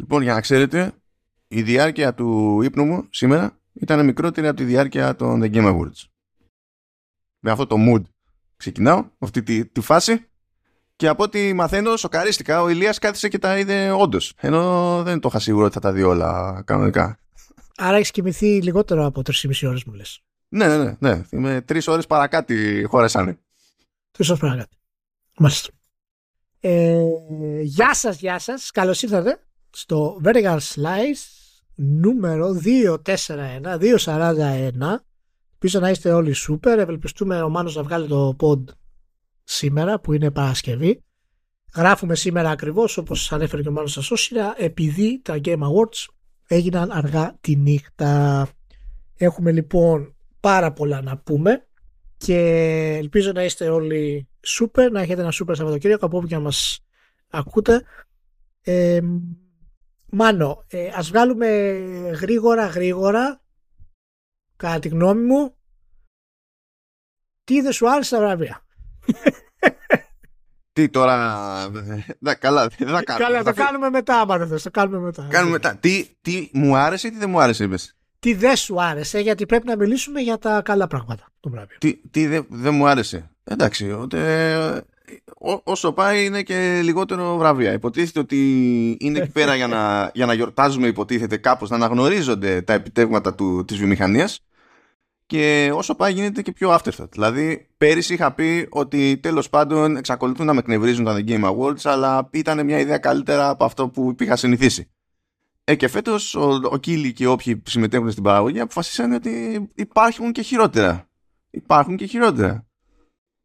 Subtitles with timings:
[0.00, 0.92] Λοιπόν, για να ξέρετε,
[1.48, 6.04] η διάρκεια του ύπνου μου σήμερα ήταν μικρότερη από τη διάρκεια των The Game Awards.
[7.38, 8.02] Με αυτό το mood
[8.56, 10.28] ξεκινάω, αυτή τη, τη φάση
[10.96, 14.32] και από ό,τι μαθαίνω, σοκαρίστηκα, ο Ηλίας κάθισε και τα είδε όντως.
[14.36, 17.18] Ενώ δεν το είχα σίγουρο ότι θα τα δει όλα κανονικά.
[17.76, 20.22] Άρα έχεις κοιμηθεί λιγότερο από 3,5 ώρες μου λες.
[20.48, 20.96] Ναι, ναι, ναι.
[20.98, 21.22] ναι.
[21.30, 23.38] Είμαι τρεις ώρες παρακάτι χώρεσανε.
[24.10, 24.76] Τρεις ώρες παρακάτι.
[25.38, 25.70] Μάλιστα.
[26.60, 27.02] Ε,
[27.62, 28.70] γεια σας, γεια σας.
[28.70, 29.40] Καλώς ήρθατε
[29.70, 31.40] στο Vertical Slice
[31.74, 33.04] νούμερο 241,
[34.04, 34.70] 241.
[35.58, 36.78] Πίσω να είστε όλοι super.
[36.78, 38.64] Ευελπιστούμε ο Μάνος να βγάλει το pod
[39.44, 41.02] σήμερα που είναι Παρασκευή.
[41.74, 46.06] Γράφουμε σήμερα ακριβώς όπως ανέφερε και ο Μάνος στα επειδή τα Game Awards
[46.46, 48.48] έγιναν αργά τη νύχτα.
[49.16, 51.66] Έχουμε λοιπόν πάρα πολλά να πούμε
[52.16, 52.36] και
[53.00, 54.28] ελπίζω να είστε όλοι
[54.58, 56.84] super, να έχετε ένα super Σαββατοκύριακο από όπου και να μας
[57.30, 57.82] ακούτε.
[58.62, 59.00] Ε,
[60.10, 61.46] Μάνο, ε, ας βγάλουμε
[62.20, 63.40] γρήγορα γρήγορα
[64.56, 65.54] κατά τη γνώμη μου
[67.44, 68.64] τι δεν σου άρεσε τα βραβεία.
[70.72, 71.16] Τι τώρα.
[72.18, 73.26] Να, καλά, δεν θα κάνουμε.
[73.26, 75.26] Καλά, το κάνουμε μετά, άμα δεν θες, το κάνουμε μετά.
[75.30, 75.76] Κάνουμε μετά.
[75.76, 79.46] Τι, τι μου άρεσε ή τι δεν μου άρεσε, είπες; Τι δεν σου άρεσε, γιατί
[79.46, 81.76] πρέπει να μιλήσουμε για τα καλά πράγματα του βραβείου.
[81.80, 83.30] Τι, τι δεν δεν μου άρεσε.
[83.44, 84.16] Εντάξει, ότι,
[85.38, 87.72] ό, όσο πάει είναι και λιγότερο βραβεία.
[87.72, 92.72] Υποτίθεται ότι είναι εκεί πέρα για να, για να γιορτάζουμε, υποτίθεται κάπως, να αναγνωρίζονται τα
[92.72, 94.40] επιτεύγματα του, της βιομηχανίας
[95.26, 97.10] και όσο πάει γίνεται και πιο afterthought.
[97.10, 101.80] Δηλαδή, πέρυσι είχα πει ότι τέλος πάντων εξακολουθούν να με εκνευρίζουν τα The Game Awards,
[101.82, 104.90] αλλά ήταν μια ιδέα καλύτερα από αυτό που είχα συνηθίσει.
[105.64, 110.42] Ε, και φέτος ο, ο Κίλι και όποιοι συμμετέχουν στην παραγωγή αποφασίσαν ότι υπάρχουν και
[110.42, 111.08] χειρότερα.
[111.50, 112.66] Υπάρχουν και χειρότερα.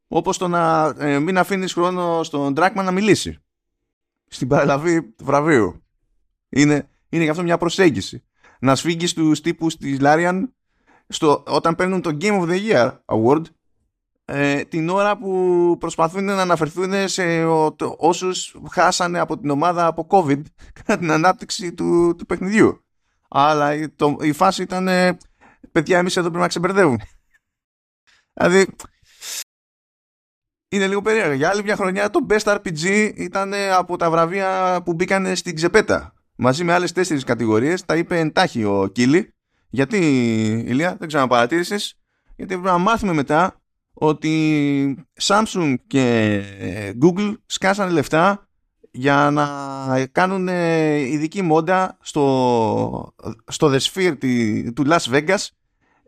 [0.08, 3.38] Όπως το να ε, μην αφήνεις χρόνο στον Dragman να μιλήσει.
[4.28, 5.84] Στην παραλαβή του βραβείου.
[6.50, 8.24] Είναι, είναι γι' αυτό μια προσέγγιση.
[8.60, 10.56] Να σφίγγεις τους τύπους της Λάριαν
[11.08, 13.42] στο, όταν παίρνουν το Game of the Year Award
[14.26, 19.86] ε, την ώρα που προσπαθούν να αναφερθούν σε ο, το, όσους χάσανε από την ομάδα
[19.86, 20.42] από COVID
[20.80, 22.86] κατά την ανάπτυξη του, του παιχνιδιού.
[23.30, 25.18] Αλλά η, το, η φάση ήταν ε,
[25.72, 26.98] παιδιά εμείς εδώ πρέπει να ξεμπερδεύουμε.
[28.34, 28.76] δηλαδή
[30.68, 31.34] είναι λίγο περίεργο.
[31.34, 36.14] Για άλλη μια χρονιά το Best RPG ήταν από τα βραβεία που μπήκαν στην ξεπέτα.
[36.36, 39.36] Μαζί με άλλες τέσσερις κατηγορίες τα είπε εντάχει ο Κίλι
[39.76, 39.98] γιατί,
[40.66, 41.98] Ηλία, δεν ξέρω αν παρατήρησες,
[42.36, 43.62] γιατί πρέπει να μάθουμε μετά
[43.94, 46.42] ότι Samsung και
[47.02, 48.48] Google σκάσανε λεφτά
[48.92, 49.48] για να
[50.12, 50.48] κάνουν
[50.98, 53.14] ειδική μόντα στο,
[53.48, 54.16] στο The Sphere
[54.74, 55.48] του Las Vegas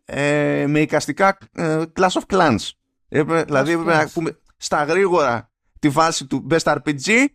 [0.06, 2.69] ε, με εικαστικά ε, Clash of Clans.
[3.09, 7.25] Έπρεπε, δηλαδή έπρεπε να πούμε στα γρήγορα τη βάση του Best RPG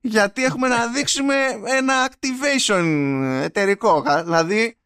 [0.00, 1.34] γιατί έχουμε να δείξουμε
[1.76, 2.84] ένα activation
[3.42, 4.02] εταιρικό.
[4.24, 4.80] Δηλαδή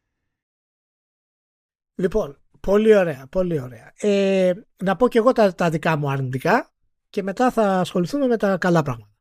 [1.95, 3.93] Λοιπόν, πολύ ωραία, πολύ ωραία.
[3.97, 4.53] Ε,
[4.85, 6.73] να πω και εγώ τα, τα δικά μου αρνητικά
[7.11, 9.13] και μετά θα ασχοληθούμε με τα καλά πράγματα.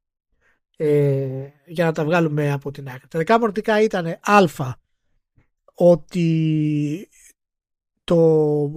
[0.77, 3.07] Ε, για να τα βγάλουμε από την άκρη.
[3.07, 4.73] Τα δικά μου αρνητικά ήταν α,
[5.73, 7.09] ότι
[8.03, 8.69] το,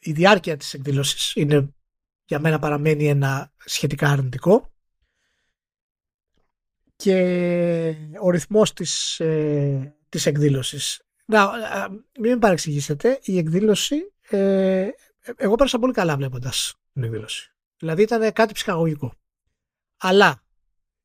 [0.00, 1.74] η διάρκεια της εκδήλωσης είναι
[2.24, 4.72] για μένα παραμένει ένα σχετικά αρνητικό
[6.96, 11.50] και ο ρυθμός της, ε, της εκδήλωσης να,
[12.20, 14.88] μην με παρεξηγήσετε, η εκδήλωση, ε,
[15.36, 17.52] εγώ πέρασα πολύ καλά βλέποντας την εκδήλωση.
[17.76, 19.14] Δηλαδή ήταν κάτι ψυχαγωγικό.
[19.96, 20.42] Αλλά,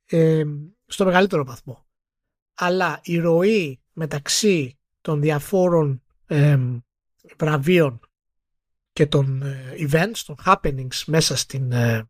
[0.06, 0.44] ε,
[0.86, 1.86] στο μεγαλύτερο βαθμό.
[2.54, 6.60] Αλλά η ροή μεταξύ των διαφόρων ε,
[7.38, 8.00] βραβείων
[9.00, 12.08] και των ε, events, των happenings μέσα στην, ε,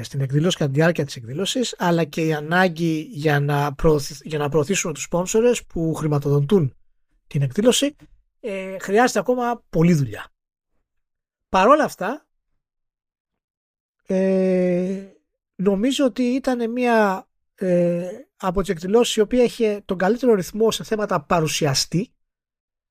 [0.00, 3.74] στην εκδήλωση κατά τη διάρκεια της εκδήλωσης αλλά και η ανάγκη για να,
[4.22, 6.74] για να προωθήσουν τους σπόνσορες που χρηματοδοτούν
[7.26, 7.96] την εκδήλωση,
[8.40, 10.32] ε, χρειάζεται ακόμα πολλή δουλειά.
[11.48, 12.26] Παρ' όλα αυτά,
[14.06, 15.04] ε,
[15.54, 20.84] νομίζω ότι ήταν μια ε, από τις εκδηλώσεις η οποία είχε τον καλύτερο ρυθμό σε
[20.84, 22.12] θέματα παρουσιαστή.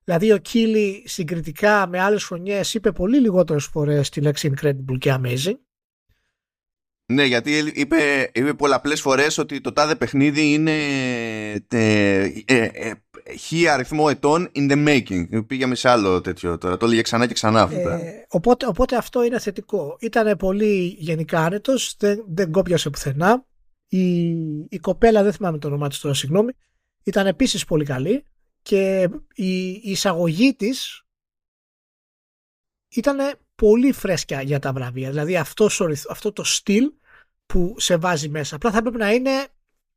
[0.08, 5.18] Δηλαδή ο Κίλι συγκριτικά με άλλες χρονιές είπε πολύ λιγότερες φορές τη λέξη incredible και
[5.18, 5.58] amazing.
[7.06, 10.76] Ναι, γιατί είπε, είπε πολλαπλές φορές ότι το τάδε παιχνίδι είναι
[11.68, 12.92] ε, ε,
[13.38, 15.48] χι αριθμό ετών in the making.
[15.48, 16.78] Πήγαμε σε άλλο τέτοιο τώρα.
[16.78, 17.90] Το έλεγε ξανά και ξανά αυτό.
[17.90, 19.98] Ε, οπότε, οπότε αυτό είναι θετικό.
[20.00, 23.46] Ήταν πολύ γενικά άνετο, δεν, δεν κόπιασε πουθενά.
[23.88, 24.30] Η,
[24.70, 26.52] η κοπέλα, δεν θυμάμαι το όνομά της τώρα, συγγνώμη,
[27.04, 28.24] ήταν επίσης πολύ καλή
[28.68, 31.06] και η, η εισαγωγή της
[32.90, 33.18] ήταν
[33.56, 35.10] πολύ φρέσκια για τα βραβεία.
[35.10, 36.92] Δηλαδή αυτός, αυτό το στυλ
[37.46, 38.56] που σε βάζει μέσα.
[38.56, 39.48] Απλά θα πρέπει να είναι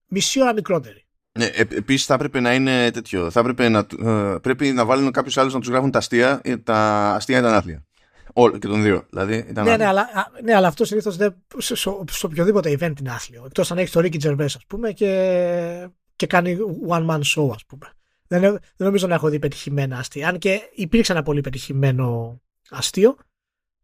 [0.06, 1.04] μισή ώρα μικρότερη.
[1.38, 3.30] Ναι, ε, Επίσης θα έπρεπε να είναι τέτοιο.
[3.30, 6.40] Θα έπρεπε να, ε, πρέπει να βάλουν κάποιους άλλους να τους γράφουν τα αστεία.
[6.42, 7.84] Ε, τα αστεία ήταν άθλια.
[8.32, 9.06] Όλο και των δύο.
[9.10, 10.08] Δηλαδή, ήταν ναι, ναι, αλλά,
[10.42, 11.74] ναι, αλλά αυτός συνήθως σε, σε,
[12.10, 13.42] σε οποιοδήποτε event είναι άθλιο.
[13.46, 16.56] Εκτός αν έχεις το Ricky Gervais, ας πούμε, και, και κάνει
[16.88, 17.94] one man show, ας πούμε.
[18.30, 20.28] Δεν, δεν νομίζω να έχω δει πετυχημένα αστεία.
[20.28, 22.40] Αν και υπήρξε ένα πολύ πετυχημένο
[22.70, 23.16] αστείο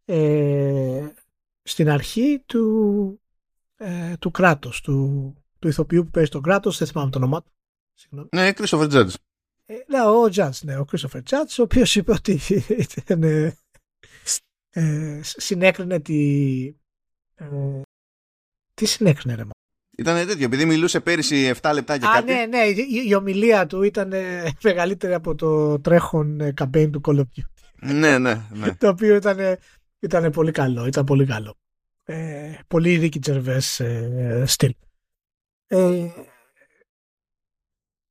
[0.05, 1.07] ε,
[1.63, 3.21] στην αρχή του,
[3.77, 7.51] ε, του κράτους, του, του ηθοποιού που παίζει τον κράτος, δεν θυμάμαι το όνομά του.
[7.93, 8.29] Συγγνώμη.
[8.31, 9.13] Ναι, Christopher Judge.
[9.65, 12.39] Ε, ναι, ο Judge, ναι, ο Christopher Judge, ο οποίος είπε ότι
[12.97, 13.57] ήταν, ε,
[14.69, 16.65] ε, συνέκρινε τη...
[17.35, 17.81] Ε,
[18.73, 19.43] τι συνέκρινε ρε
[19.97, 22.33] ήταν τέτοιο, επειδή μιλούσε πέρυσι 7 λεπτά και Α, κάτι.
[22.33, 27.01] Ναι, ναι, η, η ομιλία του ήταν ε, μεγαλύτερη από το τρέχον ε, campaign του
[27.05, 27.93] Call of Duty.
[27.93, 28.75] ναι, ναι, ναι.
[28.79, 29.37] το οποίο ήταν,
[29.99, 31.57] ήταν πολύ καλό, ήταν πολύ καλό.
[32.03, 34.73] Ε, πολύ Ricky Gervais ε, στυλ.
[35.67, 36.07] Ε,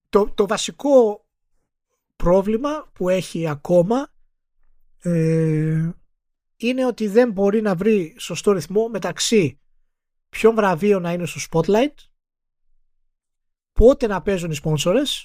[0.08, 1.26] το, το βασικό
[2.16, 4.08] πρόβλημα που έχει ακόμα
[5.02, 5.90] ε,
[6.56, 9.60] είναι ότι δεν μπορεί να βρει σωστό ρυθμό μεταξύ
[10.36, 11.94] ποιο βραβείο να είναι στο spotlight;
[13.72, 15.24] Πότε να παίζουν οι sponsors;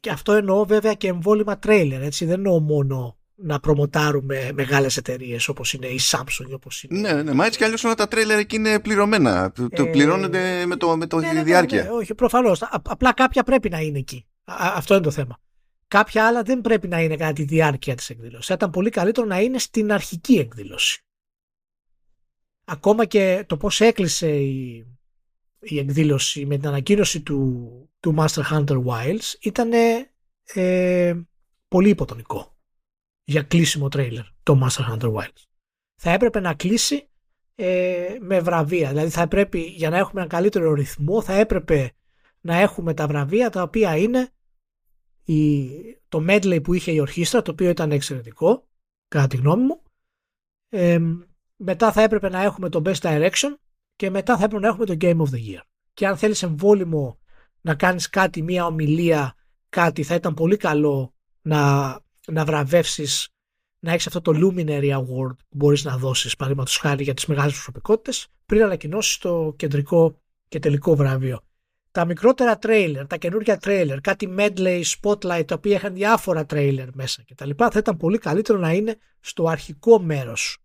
[0.00, 2.24] Και αυτό εννοώ βέβαια και εμβόλυμα τρέιλερ έτσι.
[2.24, 7.00] Δεν εννοώ μόνο να προμοτάρουμε μεγάλες εταιρείες όπως είναι η Samsung όπως είναι...
[7.00, 9.52] Ναι, ναι, μα έτσι κι αλλιώς όλα τα τρέιλερ εκεί είναι πληρωμένα.
[9.70, 12.62] Ε, πληρώνονται με το, με το ναι, ναι, διάρκεια ναι, ναι, όχι προφανώς.
[12.62, 14.26] Απλά κάποια πρέπει να είναι εκεί.
[14.44, 15.38] Αυτό είναι το θέμα.
[15.88, 19.26] Κάποια άλλα δεν πρέπει να είναι κατά τη διάρκεια της εκδήλωσης θα ήταν πολύ καλύτερο
[19.26, 21.04] να είναι στην αρχική εκδήλωση
[22.70, 24.86] ακόμα και το πώς έκλεισε η,
[25.60, 27.70] η εκδήλωση με την ανακοίνωση του,
[28.00, 29.70] του Master Hunter Wilds ήταν
[30.54, 31.20] ε,
[31.68, 32.56] πολύ υποτονικό
[33.24, 35.42] για κλείσιμο τρέιλερ το Master Hunter Wilds.
[35.94, 37.08] Θα έπρεπε να κλείσει
[37.54, 38.88] ε, με βραβεία.
[38.88, 41.92] Δηλαδή θα έπρεπε για να έχουμε ένα καλύτερο ρυθμό θα έπρεπε
[42.40, 44.30] να έχουμε τα βραβεία τα οποία είναι
[45.24, 45.68] η,
[46.08, 48.68] το medley που είχε η ορχήστρα το οποίο ήταν εξαιρετικό
[49.08, 49.82] κατά τη γνώμη μου
[50.68, 50.98] ε,
[51.62, 53.54] μετά θα έπρεπε να έχουμε το Best Direction
[53.96, 55.60] και μετά θα έπρεπε να έχουμε το Game of the Year.
[55.94, 57.18] Και αν θέλεις εμβόλυμο
[57.60, 59.34] να κάνεις κάτι, μία ομιλία,
[59.68, 61.90] κάτι, θα ήταν πολύ καλό να,
[62.26, 63.28] να βραβεύσεις,
[63.78, 67.52] να έχεις αυτό το Luminary Award που μπορείς να δώσεις, παραδείγματος χάρη για τις μεγάλες
[67.52, 71.40] προσωπικότητες, πριν ανακοινώσεις το κεντρικό και τελικό βραβείο.
[71.90, 77.24] Τα μικρότερα τρέιλερ, τα καινούργια τρέιλερ, κάτι medley, spotlight, τα οποία είχαν διάφορα τρέιλερ μέσα
[77.26, 77.50] κτλ.
[77.56, 80.58] Θα ήταν πολύ καλύτερο να είναι στο αρχικό μέρος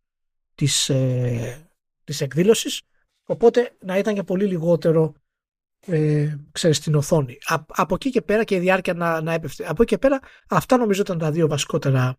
[0.56, 1.70] της, ε,
[2.04, 2.82] της εκδήλωσης
[3.26, 5.14] οπότε να ήταν και πολύ λιγότερο
[5.88, 7.38] ε, ξέρεις, στην οθόνη.
[7.68, 9.70] από εκεί και πέρα και η διάρκεια να, να έπεφτε.
[9.70, 10.20] Από εκεί και πέρα
[10.50, 12.18] αυτά νομίζω ήταν τα δύο βασικότερα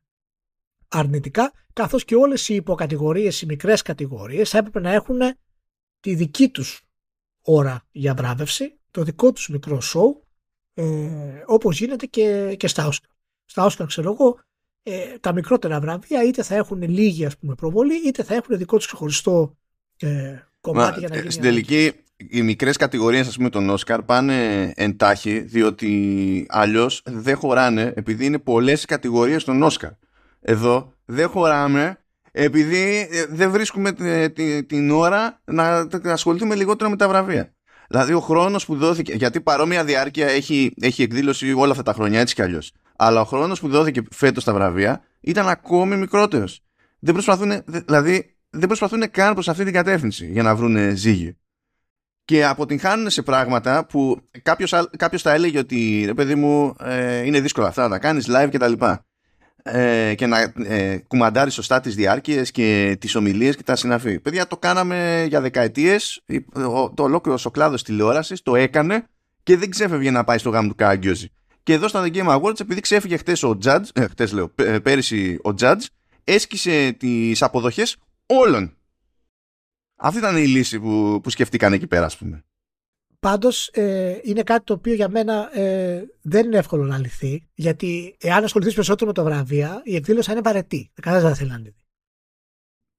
[0.89, 5.19] αρνητικά καθώς και όλες οι υποκατηγορίες, οι μικρές κατηγορίες θα έπρεπε να έχουν
[6.01, 6.83] τη δική τους
[7.43, 10.27] ώρα για βράβευση, το δικό τους μικρό show
[10.75, 13.11] ε, όπως γίνεται και, και στα Oscar.
[13.45, 14.41] Στα Oscar ξέρω εγώ
[14.89, 18.77] ε, τα μικρότερα βραβεία είτε θα έχουν λίγη ας πούμε, προβολή είτε θα έχουν δικό
[18.77, 19.57] τους ξεχωριστό
[19.97, 20.09] ε,
[20.61, 21.31] κομμάτι Μα, για να ε, γίνει.
[21.31, 27.93] Στην τελική οι μικρές κατηγορίες, ας πούμε, των Όσκαρ πάνε εντάχει, διότι αλλιώς δεν χωράνε
[27.97, 29.91] επειδή είναι πολλές κατηγορίες των Όσκαρ.
[30.41, 31.99] Εδώ δεν χωράμε
[32.33, 33.93] επειδή ε, δεν βρίσκουμε
[34.67, 37.55] την ώρα να ασχοληθούμε λιγότερο με τα βραβεία.
[37.89, 42.21] Δηλαδή ο χρόνος που δόθηκε, γιατί παρόμοια διάρκεια έχει, έχει εκδήλωση όλα αυτά τα χρόνια
[42.21, 42.73] έτσι κι αλλιώς.
[42.97, 46.61] Αλλά ο χρόνος που δόθηκε φέτος στα βραβεία ήταν ακόμη μικρότερος.
[46.99, 51.37] Δεν προσπαθούν, δηλαδή, δεν προσπαθούν καν προς αυτή την κατεύθυνση για να βρουν ζύγι.
[52.25, 54.21] Και αποτυγχάνουν σε πράγματα που
[54.97, 58.49] κάποιος θα έλεγε ότι ρε παιδί μου ε, είναι δύσκολα αυτά να τα κάνεις live
[58.53, 58.73] κτλ.
[59.63, 64.21] Ε, και να ε, κουμαντάρεις σωστά τις διάρκειες και τις ομιλίες και τα συναφή.
[64.21, 66.23] Παιδιά, το κάναμε για δεκαετίες.
[66.95, 69.07] Το ολόκληρος ο κλάδος τηλεόρασης το έκανε
[69.43, 71.33] και δεν ξέφευγε να πάει στο γάμο του Κάγκιόζη.
[71.67, 74.79] Και εδώ στα The Game Awards, επειδή ξέφυγε χτες ο Judge, ε, χτες λέω, ε,
[74.79, 75.81] πέρυσι ο Judge,
[76.25, 77.97] έσκησε τις αποδοχές
[78.27, 78.77] όλων.
[79.97, 82.45] Αυτή ήταν η λύση που, που σκεφτήκαν εκεί πέρα, ας πούμε.
[83.21, 88.17] Πάντως ε, είναι κάτι το οποίο για μένα ε, δεν είναι εύκολο να λυθεί, γιατί
[88.21, 90.91] εάν ασχοληθείς περισσότερο με το βραβεία, η εκδήλωση είναι βαρετή.
[91.03, 91.86] Κανένας δεν θέλει να λυθεί.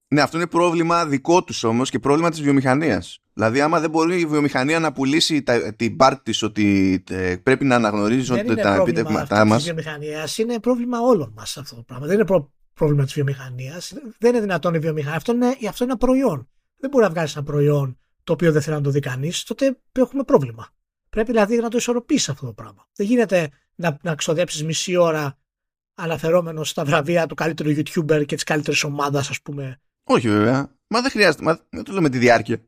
[0.08, 3.20] Ναι, αυτό είναι πρόβλημα δικό τους όμως και πρόβλημα της βιομηχανίας.
[3.34, 7.66] Δηλαδή, άμα δεν μπορεί η βιομηχανία να πουλήσει τα, την πάρτη της ότι ε, πρέπει
[7.66, 9.58] να αναγνωρίζει τα επιτεύγματά μα.
[9.58, 12.06] Δεν είναι βιομηχανίας, είναι πρόβλημα όλων μας αυτό το πράγμα.
[12.06, 13.94] Δεν είναι προ, πρόβλημα της βιομηχανίας.
[14.18, 15.18] Δεν είναι δυνατόν η βιομηχανία.
[15.18, 16.50] Αυτό είναι, αυτό είναι ένα προϊόν.
[16.78, 19.44] Δεν μπορεί να βγάλεις ένα προϊόν το οποίο δεν θέλει να το δει κανείς.
[19.44, 20.68] Τότε έχουμε πρόβλημα.
[21.10, 22.88] Πρέπει δηλαδή να το ισορροπήσεις αυτό το πράγμα.
[22.96, 25.38] Δεν γίνεται να, να ξοδέψεις μισή ώρα
[25.96, 30.76] αναφερόμενος στα βραβεία του καλύτερου YouTuber και της καλύτερης ομάδας, ας πούμε, όχι βέβαια.
[30.88, 31.44] Μα δεν χρειάζεται.
[31.44, 32.62] Μα δεν το λέω με τη διάρκεια.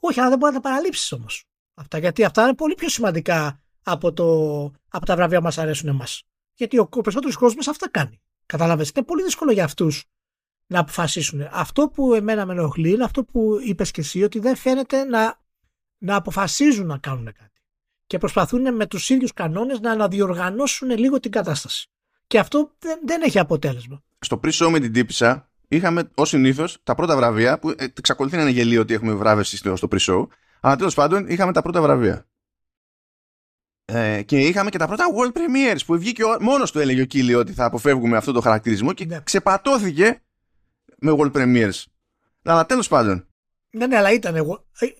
[0.00, 1.44] Όχι, αλλά δεν μπορεί να τα παραλείψεις όμως.
[1.74, 5.88] Αυτά, γιατί αυτά είναι πολύ πιο σημαντικά από, το, από τα βραβεία που μας αρέσουν
[5.88, 6.22] εμάς.
[6.54, 8.20] Γιατί ο, ο περισσότερος κόσμος αυτά κάνει.
[8.46, 10.04] Κατάλαβες, είναι πολύ δύσκολο για αυτούς
[10.66, 11.48] να αποφασίσουν.
[11.50, 15.40] Αυτό που εμένα με ενοχλεί είναι αυτό που είπες και εσύ, ότι δεν φαίνεται να,
[15.98, 17.60] να αποφασίζουν να κάνουν κάτι.
[18.06, 21.90] Και προσπαθούν με τους ίδιους κανόνες να αναδιοργανώσουν λίγο την κατάσταση.
[22.26, 24.02] Και αυτό δεν, δεν έχει αποτέλεσμα.
[24.18, 28.42] Στο pre-show με την τύπησα είχαμε ως συνήθως τα πρώτα βραβεία που ε, εξακολουθεί να
[28.42, 30.26] είναι γελίο ότι έχουμε βράβευση στο, στο pre-show.
[30.60, 32.26] Αλλά τέλος πάντων είχαμε τα πρώτα βραβεία.
[33.84, 37.34] Ε, και είχαμε και τα πρώτα world premieres που βγήκε μόνος του έλεγε ο Κίλι
[37.34, 39.20] ότι θα αποφεύγουμε αυτό το χαρακτηρισμό και ναι.
[39.24, 40.22] ξεπατώθηκε
[40.98, 41.84] με world premieres.
[42.44, 43.26] Αλλά τέλος πάντων.
[43.70, 44.34] Ναι, ναι, αλλά ήταν,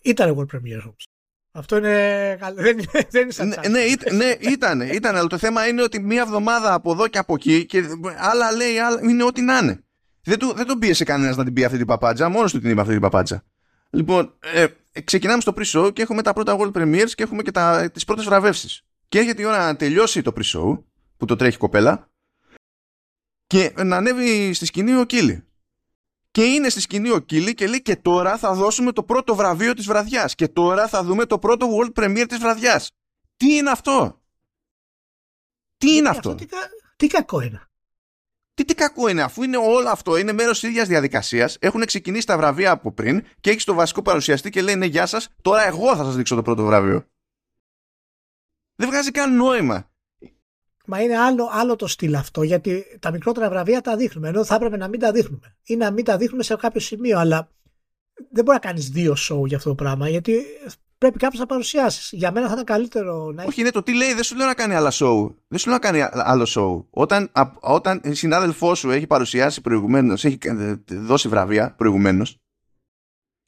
[0.03, 1.07] ήταν world premieres όμως.
[1.53, 2.39] Αυτό είναι.
[2.55, 3.81] Δεν, δεν είναι σαν ναι, ναι,
[4.17, 5.17] ναι, ήταν, ήταν.
[5.17, 7.85] Αλλά το θέμα είναι ότι μία εβδομάδα από εδώ και από εκεί και
[8.17, 9.85] άλλα λέει, άλλα, είναι ό,τι να είναι.
[10.25, 12.71] Δεν, του, δεν τον πίεσε κανένας να την πει αυτή την παπάντζα, μόνος του την
[12.71, 13.45] είπε αυτή την παπάντζα.
[13.91, 14.67] Λοιπόν, ε,
[15.05, 18.25] ξεκινάμε στο pre-show και έχουμε τα πρώτα world premieres και έχουμε και τα, τις πρώτες
[18.25, 18.85] βραβεύσεις.
[19.09, 20.83] Και έρχεται η ώρα να τελειώσει το pre-show,
[21.17, 22.11] που το τρέχει κοπέλα,
[23.47, 25.47] και να ανέβει στη σκηνή ο Κίλι.
[26.31, 29.75] Και είναι στη σκηνή ο Κίλι και λέει και τώρα θα δώσουμε το πρώτο βραβείο
[29.75, 30.35] της βραδιάς.
[30.35, 32.91] Και τώρα θα δούμε το πρώτο world premiere της βραδιάς.
[33.37, 34.23] Τι είναι αυτό;
[35.79, 36.47] Τι είναι αυτό; τι,
[36.97, 37.72] τι κακό είναι.
[38.55, 41.57] Τι, τι κακό είναι, αφού είναι όλο αυτό, είναι μέρος της ίδιας διαδικασίας.
[41.61, 45.07] Έχουν ξεκινήσει τα βραβεία από πριν και έχει το βασικό παρουσιαστή και λέει: Ναι, γεια
[45.07, 47.07] σας, τώρα εγώ θα σας δείξω το πρώτο βραβείο.
[48.75, 49.91] Δεν βγάζει καν νόημα.
[50.87, 54.55] Μα είναι άλλο, άλλο το στυλ αυτό, γιατί τα μικρότερα βραβεία τα δείχνουμε, ενώ θα
[54.55, 55.57] έπρεπε να μην τα δείχνουμε.
[55.63, 57.51] Ή να μην τα δείχνουμε σε κάποιο σημείο, αλλά
[58.31, 60.45] δεν μπορεί να κάνεις δύο show για αυτό το πράγμα, γιατί
[61.03, 62.11] πρέπει κάποιος να παρουσιάσεις.
[62.13, 63.45] Για μένα θα ήταν καλύτερο να.
[63.45, 65.35] Όχι, είναι το τι λέει, δεν σου λέω να κάνει άλλα show.
[65.49, 66.85] Δεν σου λέω να κάνει άλλο show.
[66.91, 67.31] Όταν,
[67.61, 70.39] όταν η συνάδελφό σου έχει παρουσιάσει προηγουμένως, έχει
[70.89, 72.37] δώσει βραβεία προηγουμένως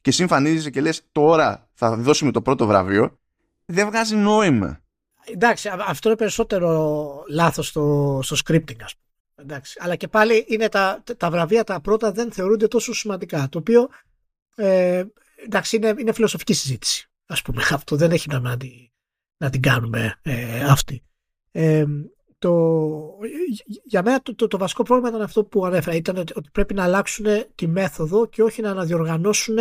[0.01, 3.19] και συμφανίζεσαι και λες τώρα θα δώσουμε το πρώτο βραβείο,
[3.65, 4.79] δεν βγάζει νόημα.
[5.25, 9.45] Εντάξει, αυτό είναι περισσότερο λάθος στο, στο scripting, ας πούμε.
[9.47, 9.77] Εντάξει.
[9.81, 13.47] Αλλά και πάλι είναι τα, τα βραβεία τα πρώτα δεν θεωρούνται τόσο σημαντικά.
[13.49, 13.89] Το οποίο
[14.55, 15.03] ε,
[15.45, 17.09] εντάξει, είναι, είναι φιλοσοφική συζήτηση.
[17.25, 18.57] Ας πούμε αυτό δεν έχει νόημα να,
[19.37, 21.03] να την κάνουμε ε, αυτή.
[21.51, 21.85] Ε,
[22.37, 23.17] το,
[23.83, 26.83] για μένα το, το, το, βασικό πρόβλημα ήταν αυτό που ανέφερα ήταν ότι πρέπει να
[26.83, 29.57] αλλάξουν τη μέθοδο και όχι να αναδιοργανώσουν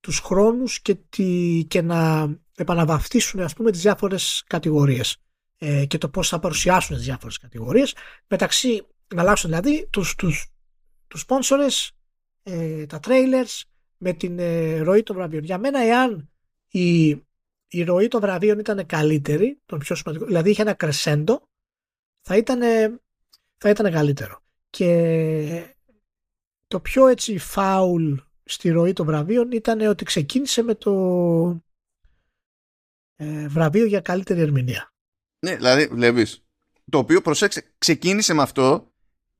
[0.00, 5.16] τους χρόνους και, τη, και να επαναβαφτίσουν ας πούμε τις διάφορες κατηγορίες
[5.58, 7.94] ε, και το πώς θα παρουσιάσουν τις διάφορες κατηγορίες
[8.28, 10.46] μεταξύ να αλλάξουν δηλαδή τους, τους,
[11.08, 11.88] τους sponsors,
[12.42, 13.62] ε, τα trailers
[13.96, 15.44] με την ε, ροή των βραβείων.
[15.44, 16.30] Για μένα εάν
[16.78, 17.08] η,
[17.68, 21.48] η ροή των βραβείων ήταν καλύτερη, τον πιο σημαντικό, δηλαδή είχε ένα κρεσέντο,
[22.20, 22.60] θα ήταν,
[23.56, 24.40] θα ήταν καλύτερο.
[24.70, 25.74] Και
[26.66, 28.14] το πιο έτσι φάουλ
[28.44, 30.92] στη ροή των βραβείων ήταν ότι ξεκίνησε με το
[33.16, 34.92] ε, βραβείο για καλύτερη ερμηνεία.
[35.38, 36.44] Ναι, δηλαδή βλέπεις,
[36.90, 38.92] το οποίο προσέξε, ξεκίνησε με αυτό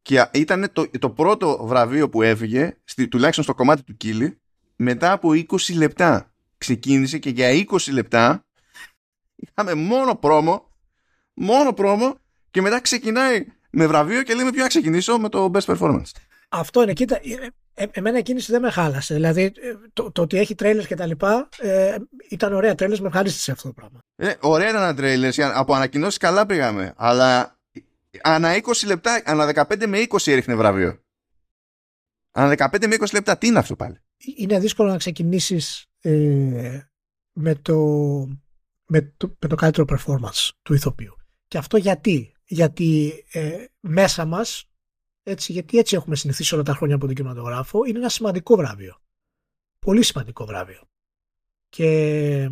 [0.03, 4.41] και ήταν το, το πρώτο βραβείο που έφυγε, στη, τουλάχιστον στο κομμάτι του Κίλι,
[4.77, 6.34] μετά από 20 λεπτά
[6.65, 8.45] ξεκίνησε και για 20 λεπτά
[9.37, 10.69] είχαμε μόνο πρόμο,
[11.35, 12.19] μόνο πρόμο
[12.51, 16.11] και μετά ξεκινάει με βραβείο και λέμε ποιο να ξεκινήσω με το best performance.
[16.49, 19.15] Αυτό είναι, κοίτα, ε, ε, εμένα η κίνηση δεν με χάλασε.
[19.15, 19.53] Δηλαδή ε,
[19.93, 21.97] το, το ότι έχει τρέιλερ και τα λοιπά ε,
[22.31, 23.99] ήταν ωραία τρέιλερ, με ευχαρίστησε αυτό το πράγμα.
[24.17, 27.59] Ε, ωραία ήταν τα τρέιλερ, από ανακοινώσεις καλά πήγαμε, αλλά
[28.23, 30.99] ανά 20 λεπτά, ανά 15 με 20 έριχνε βραβείο.
[32.33, 34.01] Ανά 15 με 20 λεπτά, τι είναι αυτό πάλι;
[34.37, 36.89] Είναι δύσκολο να ξεκινήσεις ε,
[37.33, 37.77] με, το,
[38.87, 41.17] με, το, με το καλύτερο performance του ηθοποιού.
[41.49, 44.71] Και αυτό γιατί; Γιατί ε, μέσα μας,
[45.23, 49.01] έτσι, γιατί έτσι έχουμε συνηθίσει όλα τα χρόνια από τον κινηματογράφο, είναι ένα σημαντικό βράβειο.
[49.79, 50.81] Πολύ σημαντικό βράβειο.
[51.69, 52.51] Και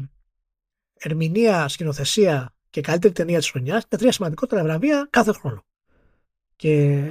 [0.94, 5.64] ερμηνεία, σκηνοθεσία και καλύτερη ταινία της χρονιάς είναι τρία σημαντικότερα βραβεία κάθε χρόνο.
[6.56, 7.02] Και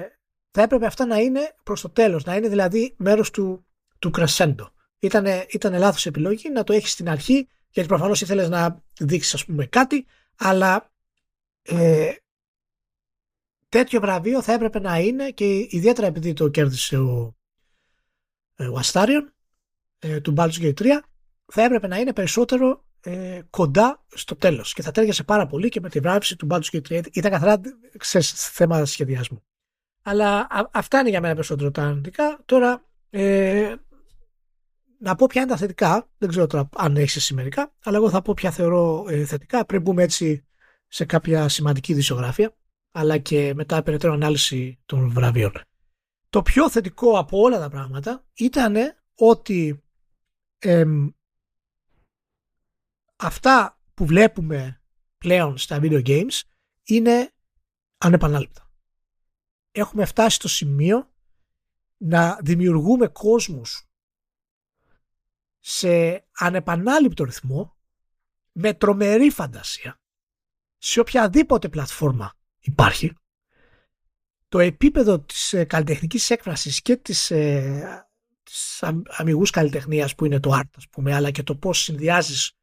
[0.51, 3.65] θα έπρεπε αυτά να είναι προς το τέλος, να είναι δηλαδή μέρος του,
[3.99, 8.83] του κρεσέντο ήταν, ήταν λάθος επιλογή να το έχεις στην αρχή γιατί προφανώς ήθελες να
[8.99, 10.05] δείξεις ας πούμε κάτι
[10.37, 10.91] αλλά
[11.61, 12.11] ε,
[13.69, 17.35] τέτοιο βραβείο θα έπρεπε να είναι και ιδιαίτερα επειδή το κέρδισε ο,
[18.55, 19.33] ε, ο Αστάριον
[19.99, 20.85] ε, του Baldur's Gate 3
[21.45, 24.73] θα έπρεπε να είναι περισσότερο ε, κοντά στο τέλος.
[24.73, 27.61] Και θα τέριασε πάρα πολύ και με τη βράβευση του Baldur's Gate 3 ήταν καθαρά
[27.99, 29.43] σε θέμα σχεδιασμού.
[30.01, 32.39] Αλλά α, αυτά είναι για μένα περισσότερο τα αρνητικά.
[32.45, 33.75] Τώρα ε,
[35.01, 36.09] να πω ποια είναι τα θετικά.
[36.17, 39.65] Δεν ξέρω τώρα αν έχεις εσύ μερικά, αλλά εγώ θα πω ποια θεωρώ ε, θετικά
[39.65, 40.45] πριν μπούμε έτσι
[40.87, 42.55] σε κάποια σημαντική δισογράφια,
[42.91, 45.51] αλλά και μετά περαιτέρω ανάλυση των βραβείων.
[46.29, 48.75] Το πιο θετικό από όλα τα πράγματα ήταν
[49.15, 49.83] ότι
[53.15, 54.81] αυτά που βλέπουμε
[55.17, 56.41] πλέον στα video games
[56.83, 57.31] είναι
[57.97, 58.71] ανεπανάληπτα.
[59.71, 61.09] Έχουμε φτάσει στο σημείο
[61.97, 63.90] να δημιουργούμε κόσμους
[65.61, 67.75] σε ανεπανάληπτο ρυθμό
[68.51, 69.99] με τρομερή φαντασία
[70.77, 73.13] σε οποιαδήποτε πλατφόρμα υπάρχει
[74.47, 78.07] το επίπεδο της ε, καλλιτεχνικής έκφρασης και της, ε,
[78.43, 82.53] της αμυγούς καλλιτεχνίας που είναι το art ας πούμε αλλά και το πώς συνδυάζεις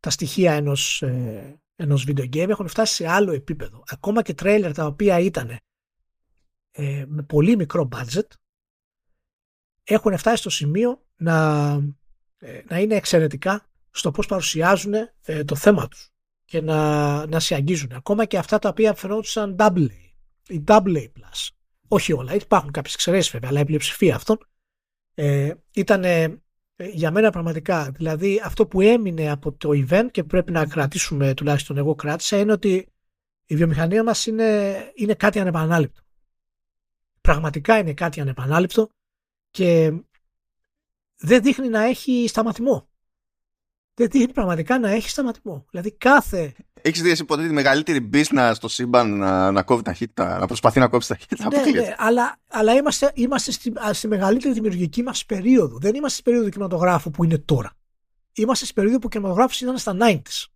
[0.00, 3.82] τα στοιχεία ενός, ε, ενός video game έχουν φτάσει σε άλλο επίπεδο.
[3.86, 5.58] Ακόμα και τρέιλερ τα οποία ήταν
[6.70, 8.26] ε, με πολύ μικρό budget
[9.84, 11.94] έχουν φτάσει στο σημείο να, ε,
[12.68, 16.12] να είναι εξαιρετικά στο πώς παρουσιάζουν ε, το θέμα τους
[16.44, 17.92] και να, να σε αγγίζουν.
[17.92, 20.12] Ακόμα και αυτά τα οποία φαινόντουσαν double A
[20.48, 21.08] ή double A+.
[21.88, 24.38] Όχι όλα, υπάρχουν κάποιες εξαιρέσεις βέβαια, αλλά η πλειοψηφία αυτών
[25.14, 26.42] ε, ήταν ε,
[26.76, 31.76] για μένα πραγματικά, δηλαδή αυτό που έμεινε από το event και πρέπει να κρατήσουμε, τουλάχιστον
[31.76, 32.88] εγώ κράτησα, είναι ότι
[33.46, 36.02] η βιομηχανία μας είναι, είναι κάτι ανεπανάληπτο.
[37.20, 38.88] Πραγματικά είναι κάτι ανεπανάληπτο
[39.50, 39.92] και
[41.16, 42.88] δεν δείχνει να έχει σταματημό.
[43.94, 45.66] Δεν δείχνει πραγματικά να έχει σταματημό.
[45.70, 46.54] Δηλαδή κάθε.
[46.80, 50.46] Έχεις δει εσύ ποτέ τη μεγαλύτερη μπίσνα στο σύμπαν να, να κόβει τα χίτα, να
[50.46, 51.48] προσπαθεί να κόψει τα χίτα.
[51.48, 55.78] Ναι, ναι, αλλά, αλλά είμαστε, είμαστε στη, στη μεγαλύτερη δημιουργική μας περίοδο.
[55.78, 57.72] Δεν είμαστε στην περίοδο κινηματογράφου που είναι τώρα.
[58.32, 60.46] Είμαστε στην περίοδο που ο κινηματογράφος ήταν στα 90s.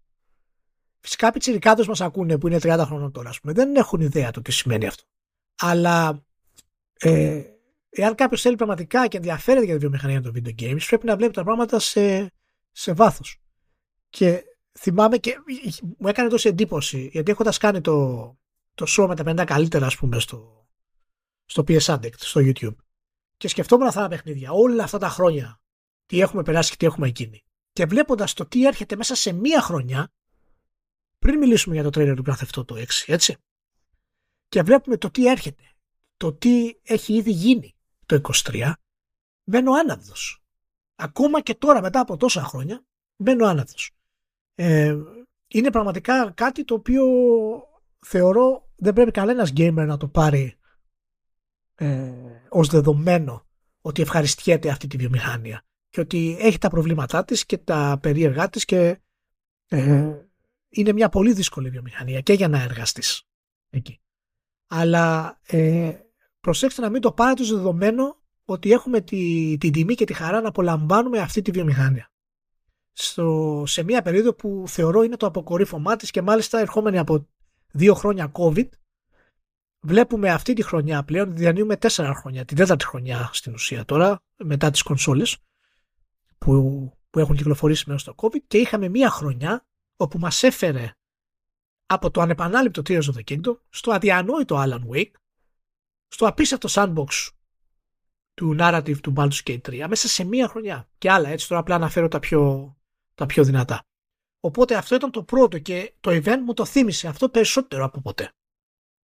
[1.00, 3.52] Φυσικά οι τσιρικάδες μας ακούνε που είναι 30 χρόνια τώρα, ας πούμε.
[3.52, 5.02] Δεν έχουν ιδέα το τι σημαίνει αυτό.
[5.60, 6.24] Αλλά
[6.98, 7.42] ε,
[7.90, 11.32] εάν κάποιος θέλει πραγματικά και ενδιαφέρεται για τη βιομηχανία των video games, πρέπει να βλέπει
[11.32, 12.32] τα πράγματα σε,
[12.70, 13.40] σε βάθος.
[14.08, 14.42] Και
[14.78, 15.36] θυμάμαι και
[15.98, 18.38] μου έκανε τόση εντύπωση, γιατί έχοντας κάνει το,
[18.74, 20.68] το show με τα 50 καλύτερα, ας πούμε, στο,
[21.44, 22.76] στο PS Addict, στο YouTube,
[23.36, 25.60] και σκεφτόμουν αυτά τα παιχνίδια όλα αυτά τα χρόνια,
[26.06, 27.42] τι έχουμε περάσει και τι έχουμε εκείνη.
[27.72, 30.12] Και βλέποντας το τι έρχεται μέσα σε μία χρονιά,
[31.18, 33.36] πριν μιλήσουμε για το trailer του Grand Theft Auto 6, έτσι.
[34.48, 35.62] Και βλέπουμε το τι έρχεται,
[36.16, 37.77] το τι έχει ήδη γίνει
[38.08, 38.72] το 23,
[39.44, 40.42] μπαίνω άναυδος.
[40.94, 42.84] Ακόμα και τώρα μετά από τόσα χρόνια
[43.16, 43.90] μπαίνω άναυδος.
[44.54, 44.96] Ε,
[45.48, 47.04] είναι πραγματικά κάτι το οποίο
[48.06, 50.58] θεωρώ δεν πρέπει κανένας gamer να το πάρει
[51.74, 52.12] ε,
[52.48, 53.46] ως δεδομένο
[53.80, 58.64] ότι ευχαριστιέται αυτή τη βιομηχανία και ότι έχει τα προβλήματά της και τα περίεργά της
[58.64, 59.00] και
[59.68, 60.26] ε,
[60.68, 63.22] είναι μια πολύ δύσκολη βιομηχανία και για να εργαστείς
[63.70, 64.00] εκεί.
[64.66, 65.98] Αλλά ε,
[66.40, 70.40] προσέξτε να μην το πάρετε ως δεδομένο ότι έχουμε τη, την τιμή και τη χαρά
[70.40, 72.10] να απολαμβάνουμε αυτή τη βιομηχανία.
[72.92, 77.28] Στο, σε μια περίοδο που θεωρώ είναι το αποκορύφωμά της και μάλιστα ερχόμενη από
[77.72, 78.68] δύο χρόνια COVID
[79.80, 84.70] βλέπουμε αυτή τη χρονιά πλέον, διανύουμε τέσσερα χρόνια, την τέταρτη χρονιά στην ουσία τώρα μετά
[84.70, 85.36] τις κονσόλες
[86.38, 90.92] που, που έχουν κυκλοφορήσει μέσα στο COVID και είχαμε μια χρονιά όπου μας έφερε
[91.86, 95.12] από το ανεπανάληπτο Tears of the Kingdom στο αδιανόητο Alan Wake
[96.08, 97.28] στο απίστευτο sandbox
[98.34, 100.88] του narrative του Baldur's Gate 3 μέσα σε μία χρονιά.
[100.98, 102.74] Και άλλα, έτσι τώρα απλά αναφέρω τα πιο,
[103.14, 103.82] τα πιο δυνατά.
[104.40, 108.32] Οπότε αυτό ήταν το πρώτο και το event μου το θύμισε αυτό περισσότερο από ποτέ.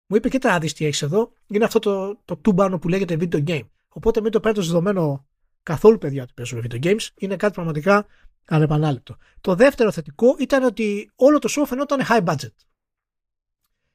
[0.07, 3.45] Μου είπε, κοίτα, δεις τι έχεις εδώ, είναι αυτό το, το τούμπανο που λέγεται video
[3.49, 3.69] game.
[3.89, 5.27] Οπότε μην το παίρνετε δεδομένο
[5.63, 8.07] καθόλου παιδιά ότι παίζουν video games, είναι κάτι πραγματικά
[8.47, 9.17] ανεπανάληπτο.
[9.41, 12.55] Το δεύτερο θετικό ήταν ότι όλο το show φαινόταν high budget.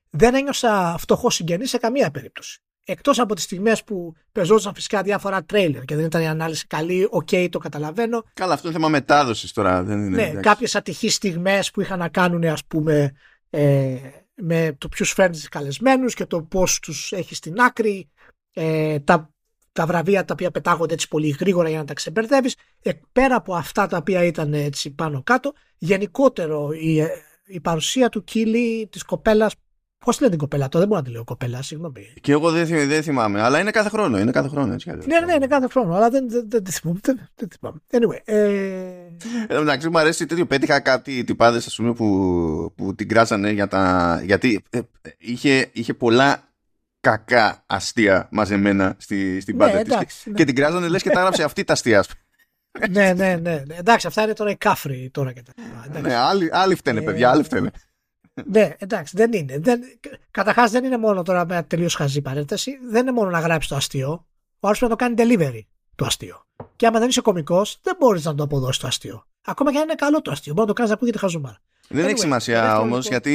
[0.10, 2.62] Δεν ένιωσα φτωχός συγγενής σε καμία περίπτωση.
[2.92, 7.08] Εκτός από τις στιγμές που παιζόντουσαν φυσικά διάφορα τρέιλερ και δεν ήταν η ανάλυση καλή,
[7.10, 8.24] οκ, okay, το καταλαβαίνω.
[8.34, 9.84] Καλά, αυτό είναι θέμα μετάδοσης τώρα.
[9.84, 13.12] Δεν είναι, ναι, κάποιες ατυχείς στιγμές που είχαν να κάνουν, ας πούμε,
[13.50, 13.96] ε,
[14.36, 18.10] με το ποιους φέρνεις καλεσμένους και το πώς τους έχει στην άκρη.
[18.54, 19.34] Ε, τα,
[19.72, 22.56] τα βραβεία τα οποία πετάγονται έτσι πολύ γρήγορα για να τα ξεμπερδεύεις.
[22.82, 27.02] Ε, πέρα από αυτά τα οποία ήταν έτσι πάνω κάτω, γενικότερο η,
[27.46, 29.54] η παρουσία του Κίλι, της κοπέλας
[30.06, 32.14] Πώς λένε την κοπέλα, το δεν μπορώ να τη λέω κοπέλα, συγγνώμη.
[32.22, 34.20] Και εγώ δεν, δεν θυμάμαι, αλλά είναι κάθε χρόνο.
[34.20, 37.30] Είναι κάθε χρόνο έτσι, ναι, ναι, είναι κάθε χρόνο, αλλά δεν, δεν, δεν, θυμάμαι, δεν,
[37.36, 37.80] δεν θυμάμαι.
[37.92, 38.22] Anyway.
[38.24, 38.38] Ε...
[39.48, 40.46] Εν μεταξύ μου αρέσει τέτοιο.
[40.46, 44.22] Πέτυχα κάτι τυπάδες, ας πούμε, που, που την κράζανε για τα.
[44.26, 44.80] Γιατί ε,
[45.18, 46.44] είχε, είχε πολλά
[47.00, 50.24] κακά αστεία μαζεμένα στη, στην ναι, πάντα της.
[50.26, 50.34] Ναι.
[50.34, 52.04] Και την κράζανε, λες και τα έγραψε αυτή τα αστεία.
[52.90, 53.76] ναι, ναι, ναι, ναι.
[53.76, 56.00] Εντάξει, αυτά είναι τώρα οι κάφροι τώρα και τα.
[56.02, 57.72] Ναι, άλλοι, άλλοι φταίνε, παιδιά, άλλοι φταίνε
[58.46, 59.60] ναι, εντάξει, δεν είναι.
[59.60, 59.82] Δεν,
[60.32, 62.72] Καταρχάς δεν είναι μόνο τώρα μια τελείως χαζή παρένθεση.
[62.90, 64.26] Δεν είναι μόνο να γράψει το αστείο.
[64.60, 65.62] Ο άλλος πρέπει να το κάνει delivery
[65.96, 66.46] το αστείο.
[66.76, 69.26] Και άμα δεν είσαι κωμικός, δεν μπορείς να το αποδώσεις το αστείο.
[69.46, 70.54] Ακόμα και αν είναι καλό το αστείο.
[70.54, 71.62] Μπορεί να το κάνεις να ακούγεται χαζομάρα.
[71.92, 73.34] Δεν έχει σημασία όμως, γιατί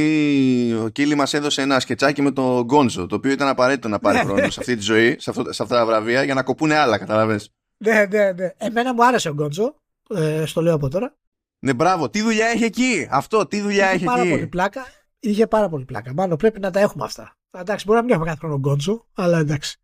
[0.84, 4.16] ο Κίλι μας έδωσε ένα σκετσάκι με το Γκόντζο, το οποίο ήταν απαραίτητο να πάρει
[4.16, 4.24] ναι.
[4.24, 6.98] χρόνο σε αυτή τη ζωή, σε, αυτό, σε αυτά τα βραβεία, για να κοπούνε άλλα,
[6.98, 7.40] καταλαβέ.
[7.76, 8.52] Ναι, ναι, ναι.
[8.56, 9.74] Εμένα μου άρεσε ο Γκόντζο,
[10.14, 11.16] ε, στο λέω από τώρα.
[11.64, 12.10] Ναι, μπράβο.
[12.10, 14.86] Τι δουλειά έχει εκεί; Αυτό, τι δουλειά είχε έχει πάρα εκεί; Πολύ πλάκα.
[15.18, 16.12] Είχε πάρα πολύ πλάκα.
[16.14, 17.36] Μάλλον πρέπει να τα έχουμε αυτά.
[17.50, 19.80] Εντάξει, μπορεί να μην έχουμε κάθε χρόνο γκότζο, αλλά εντάξει.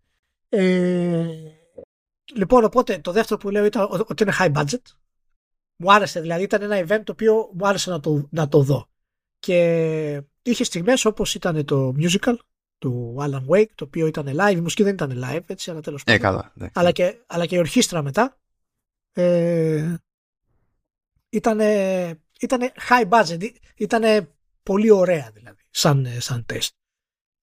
[0.49, 1.27] Ε,
[2.35, 4.83] λοιπόν, οπότε το δεύτερο που λέω ήταν ότι είναι high budget.
[5.77, 8.88] Μου άρεσε, δηλαδή ήταν ένα event το οποίο μου άρεσε να το, να το δω.
[9.38, 12.35] Και είχε στιγμές όπως ήταν το musical
[12.79, 16.03] του Alan Wake, το οποίο ήταν live, η μουσική δεν ήταν live, έτσι, αλλά τέλος
[16.07, 18.38] ε, καλά, αλλά, και, αλλά και η ορχήστρα μετά
[19.12, 19.95] ε,
[21.31, 21.61] ήταν
[22.40, 24.29] ήτανε high budget, ήταν
[24.62, 26.75] πολύ ωραία δηλαδή, σαν, σαν τεστ.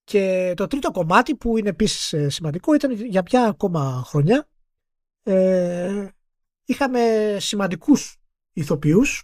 [0.04, 4.47] Και το τρίτο κομμάτι που είναι επίσης ε, σημαντικό ήταν για μια ακόμα χρονιά
[5.23, 6.08] ε,
[6.65, 8.17] είχαμε σημαντικούς
[8.54, 9.23] ηθοποιούς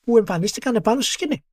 [0.00, 1.44] που εμφανίστηκαν επάνω στη σκηνή.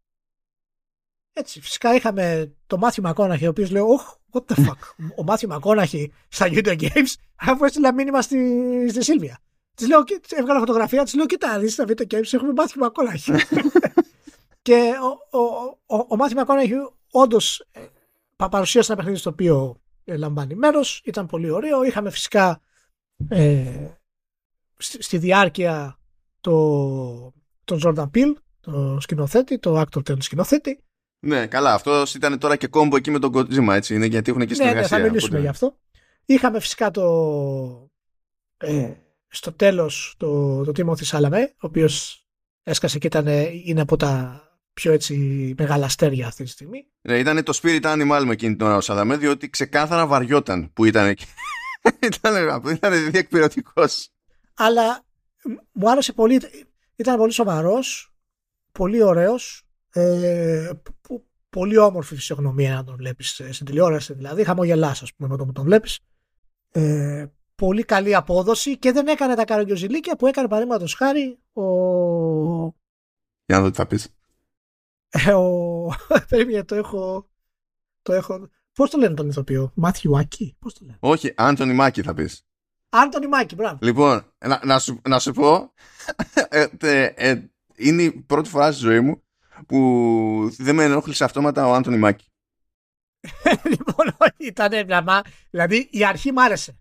[1.34, 4.78] Έτσι, φυσικά είχαμε το Μάθιο Μακόναχη, ο οποίος λέει: Oh, what the fuck.
[5.20, 9.40] ο Μάθιο Μακόναχη στα YouTube Games, αφού έστειλα μήνυμα στη, στη Σίλβια.
[9.76, 13.32] Της λέω, έβγαλα φωτογραφία, της λέω: Κοίτα, δεις στα Video Games έχουμε Μάθιο Μακόναχη.
[14.62, 14.92] και
[15.32, 15.44] ο, ο,
[15.86, 16.74] ο, ο Μάθιο Μακόναχη
[17.12, 17.82] όντως ε,
[18.36, 21.02] παρουσίασε ένα παιχνίδι στο οποίο ε, λαμβάνει μέρος.
[21.06, 21.84] Ήταν πολύ ωραίο.
[21.84, 22.62] Είχαμε φυσικά
[23.30, 23.88] ε,
[24.78, 26.00] στη, στη διάρκεια
[26.42, 30.84] το, τον Jordan Peele, το σκηνοθέτη, το actor τον σκηνοθέτη.
[31.20, 31.74] Ναι, καλά.
[31.74, 34.98] Αυτός ήταν τώρα και κόμπο εκεί με τον Kojima, έτσι είναι, γιατί έχουν και συνεργασία.
[34.98, 35.42] Ναι, ναι, θα μιλήσουμε οπότε...
[35.42, 35.78] γι' αυτό.
[36.26, 37.90] Είχαμε φυσικά το.
[38.58, 38.94] Ε,
[39.32, 42.26] στο τέλος το, το Timothy Chalamet, ο οποίος
[42.64, 43.28] έσκασε και ήταν,
[43.66, 45.16] είναι από τα πιο έτσι
[45.58, 46.86] μεγάλα αστέρια αυτή τη στιγμή.
[47.02, 50.86] Ναι, ήταν το spirit animal με εκείνη την ώρα ο Σαλαμέ, διότι ξεκάθαρα βαριόταν που
[50.86, 51.26] ήταν εκεί.
[52.16, 53.84] ήταν, ήταν διεκπαιρεωτικό.
[54.54, 55.06] Αλλά
[55.72, 56.42] μου άρεσε πολύ.
[56.96, 58.14] Ήταν πολύ σοβαρός,
[58.72, 59.64] πολύ ωραίος.
[59.94, 60.70] Ε,
[61.50, 64.44] πολύ όμορφη φυσιογνωμία να τον βλέπεις στην τηλεόραση δηλαδή.
[64.44, 66.00] Χαμογελάς, ας πούμε, με το που τον βλέπεις.
[66.72, 67.26] Ε,
[67.62, 71.64] πολύ καλή απόδοση και δεν έκανε τα καραγκιοζηλίκια που έκανε παραδείγματος χάρη ο.
[73.46, 74.16] Για να δω τι θα πεις.
[75.10, 75.88] Ε, ο...
[76.30, 77.30] Περίμενε, το έχω.
[78.02, 78.50] Το έχω...
[78.74, 82.46] Πώς το λένε τον ηθοποιό, Μάθιου Άκη, πώς το λένε; Όχι, Άντωνι Μάκη θα πεις.
[82.90, 83.78] Άντωνι Μάκη, μπράβο.
[83.82, 85.74] Λοιπόν, να, να, σου, να σου πω.
[86.50, 86.68] ε,
[87.16, 89.24] ε, είναι η πρώτη φορά στη ζωή μου
[89.68, 92.26] που δεν με ενόχλησε αυτόματα ο Άντωνι Μάκη.
[93.72, 95.22] λοιπόν, ήταν βλαμά.
[95.50, 96.81] Δηλαδή η αρχή μ' άρεσε.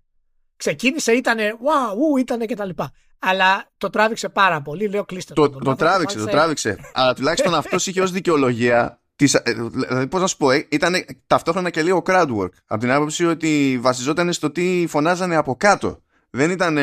[0.60, 2.92] Ξεκίνησε, ήταν wow, ήταν και τα λοιπά.
[3.18, 4.88] Αλλά το τράβηξε πάρα πολύ.
[4.88, 5.50] Λέω κλείστε το.
[5.50, 6.78] Το, το τράβηξε, το τράβηξε.
[6.92, 9.00] Αλλά τουλάχιστον αυτός είχε ως δικαιολογία.
[9.16, 10.94] Της, ε, δηλαδή, πώς να σου πω, ε, ήταν
[11.26, 12.48] ταυτόχρονα και λίγο crowd work.
[12.66, 16.02] Από την άποψη ότι βασιζόταν στο τι φωνάζανε από κάτω.
[16.30, 16.78] Δεν ήταν.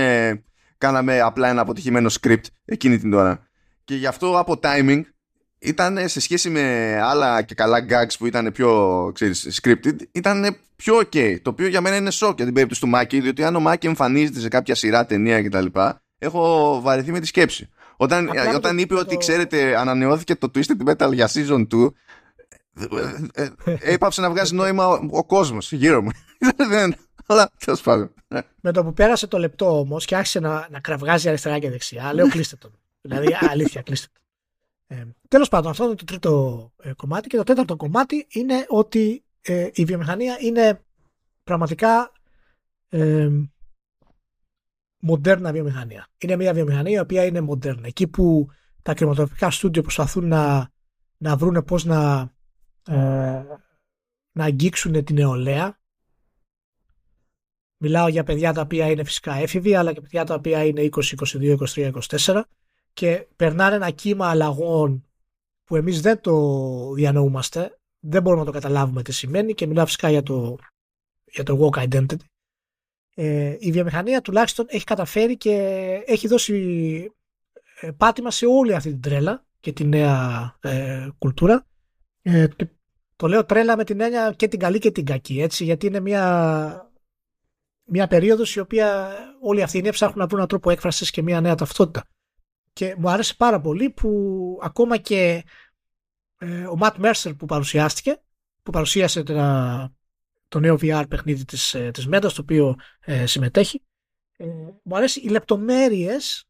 [0.78, 3.48] κάναμε απλά ένα αποτυχημένο script εκείνη την ώρα.
[3.84, 5.02] Και γι' αυτό από timing
[5.60, 10.98] ήταν σε σχέση με άλλα και καλά gags που ήταν πιο ξέρεις, scripted, ήταν πιο
[10.98, 11.41] ok.
[11.41, 13.88] Το οποίο για μένα είναι σοκ για την περίπτωση του Μάκη, διότι αν ο Μάκη
[13.88, 15.65] εμφανίζεται σε κάποια σειρά, ταινία κτλ.,
[16.17, 17.70] έχω βαρεθεί με τη σκέψη.
[17.98, 21.89] Όταν, όταν είπε ότι ξέρετε, ανανεώθηκε το Twisted Metal για season 2,
[23.34, 26.10] ε, ε, ε, έπαψε να βγάζει νόημα ο, ο κόσμος γύρω μου.
[27.30, 28.13] Αλλά τέλος πάντων.
[28.62, 32.13] Με το που πέρασε το λεπτό όμως και άρχισε να, να κραυγάζει αριστερά και δεξιά,
[32.13, 32.72] λέω κλείστε τον.
[33.02, 34.24] δηλαδή, αλήθεια, κλείστε τον.
[34.88, 37.28] Ε, τέλος πάντων, αυτό είναι το τρίτο ε, κομμάτι.
[37.28, 40.82] Και το τέταρτο κομμάτι είναι ότι ε, η βιομηχανία είναι
[41.43, 42.12] πραγματικά
[42.89, 43.30] ε,
[45.00, 46.08] μοντέρνα βιομηχανία.
[46.17, 47.88] Είναι μια βιομηχανία η οποία είναι μοντέρνα.
[47.88, 48.47] Εκεί που
[48.82, 50.71] τα κρηματογραφικά στούντιο προσπαθούν να,
[51.17, 52.32] να βρούνε πώς να,
[52.88, 53.43] ε,
[54.32, 55.80] να αγγίξουν την νεολαία.
[57.78, 61.02] Μιλάω για παιδιά τα οποία είναι φυσικά έφηβοι, αλλά και παιδιά τα οποία είναι 20,
[61.26, 62.41] 22, 23, 24
[62.97, 65.05] και περνάνε ένα κύμα αλλαγών
[65.63, 66.33] που εμείς δεν το
[66.93, 70.55] διανοούμαστε, δεν μπορούμε να το καταλάβουμε τι σημαίνει και μιλάω φυσικά για το,
[71.25, 72.15] για το walk identity.
[73.15, 75.53] Ε, η βιομηχανία τουλάχιστον έχει καταφέρει και
[76.05, 76.55] έχει δώσει
[77.79, 81.65] ε, πάτημα σε όλη αυτή την τρέλα και τη νέα ε, κουλτούρα.
[82.21, 82.47] Ε,
[83.15, 85.99] το λέω τρέλα με την έννοια και την καλή και την κακή, έτσι, γιατί είναι
[85.99, 86.91] μια,
[87.83, 91.41] μια περίοδος η οποία όλοι αυτοί είναι ψάχνουν να βρουν έναν τρόπο έκφρασης και μια
[91.41, 92.03] νέα ταυτότητα.
[92.78, 95.44] Και μου άρεσε πάρα πολύ που ακόμα και
[96.38, 98.22] ε, ο Matt Mercer που παρουσιάστηκε,
[98.63, 99.24] που παρουσίασε
[100.48, 103.84] το νέο VR παιχνίδι της, ε, της Meta, στο οποίο ε, συμμετέχει,
[104.38, 104.46] ε,
[104.84, 106.50] μου αρέσει οι λεπτομέρειες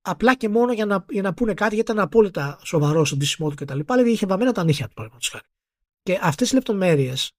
[0.00, 3.54] απλά και μόνο για να, για να πούνε κάτι, γιατί ήταν απόλυτα σοβαρό στον ντύσιμός
[3.54, 3.80] του κτλ.
[3.86, 5.42] Δηλαδή είχε βαμμένα τα νύχια του, παραδείγματος
[6.02, 7.32] Και αυτές οι λεπτομέρειες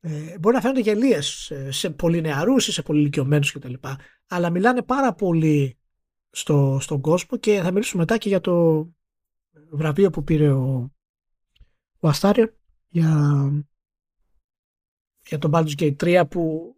[0.00, 3.74] ε, μπορεί να φαίνονται γελίες σε πολύ νεαρού ή σε πολύ ηλικιωμένου κτλ.
[4.26, 5.78] Αλλά μιλάνε πάρα πολύ
[6.36, 8.86] στο, στον κόσμο και θα μιλήσουμε μετά και για το
[9.70, 10.92] βραβείο που πήρε ο,
[12.00, 12.54] ο Αστάριο
[12.88, 13.50] για,
[15.26, 16.74] για τον Baldur's Gate 3 που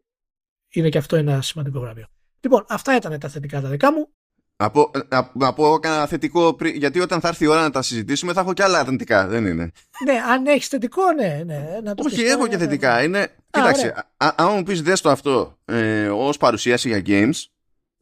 [0.68, 2.06] είναι και αυτό ένα σημαντικό βραβείο.
[2.40, 4.08] Λοιπόν, αυτά ήταν τα θετικά τα δικά μου.
[4.56, 4.90] Από,
[5.38, 8.62] από κανένα θετικό, γιατί όταν θα έρθει η ώρα να τα συζητήσουμε θα έχω και
[8.62, 9.72] άλλα αρνητικά, δεν είναι.
[10.04, 11.42] Ναι, αν έχεις θετικό, ναι.
[11.44, 12.96] ναι να το Όχι, έχω και θετικά.
[12.96, 13.02] Ναι.
[13.02, 17.44] Είναι, κοίταξε, αν μου πεις δες το αυτό ε, ως παρουσίαση για games,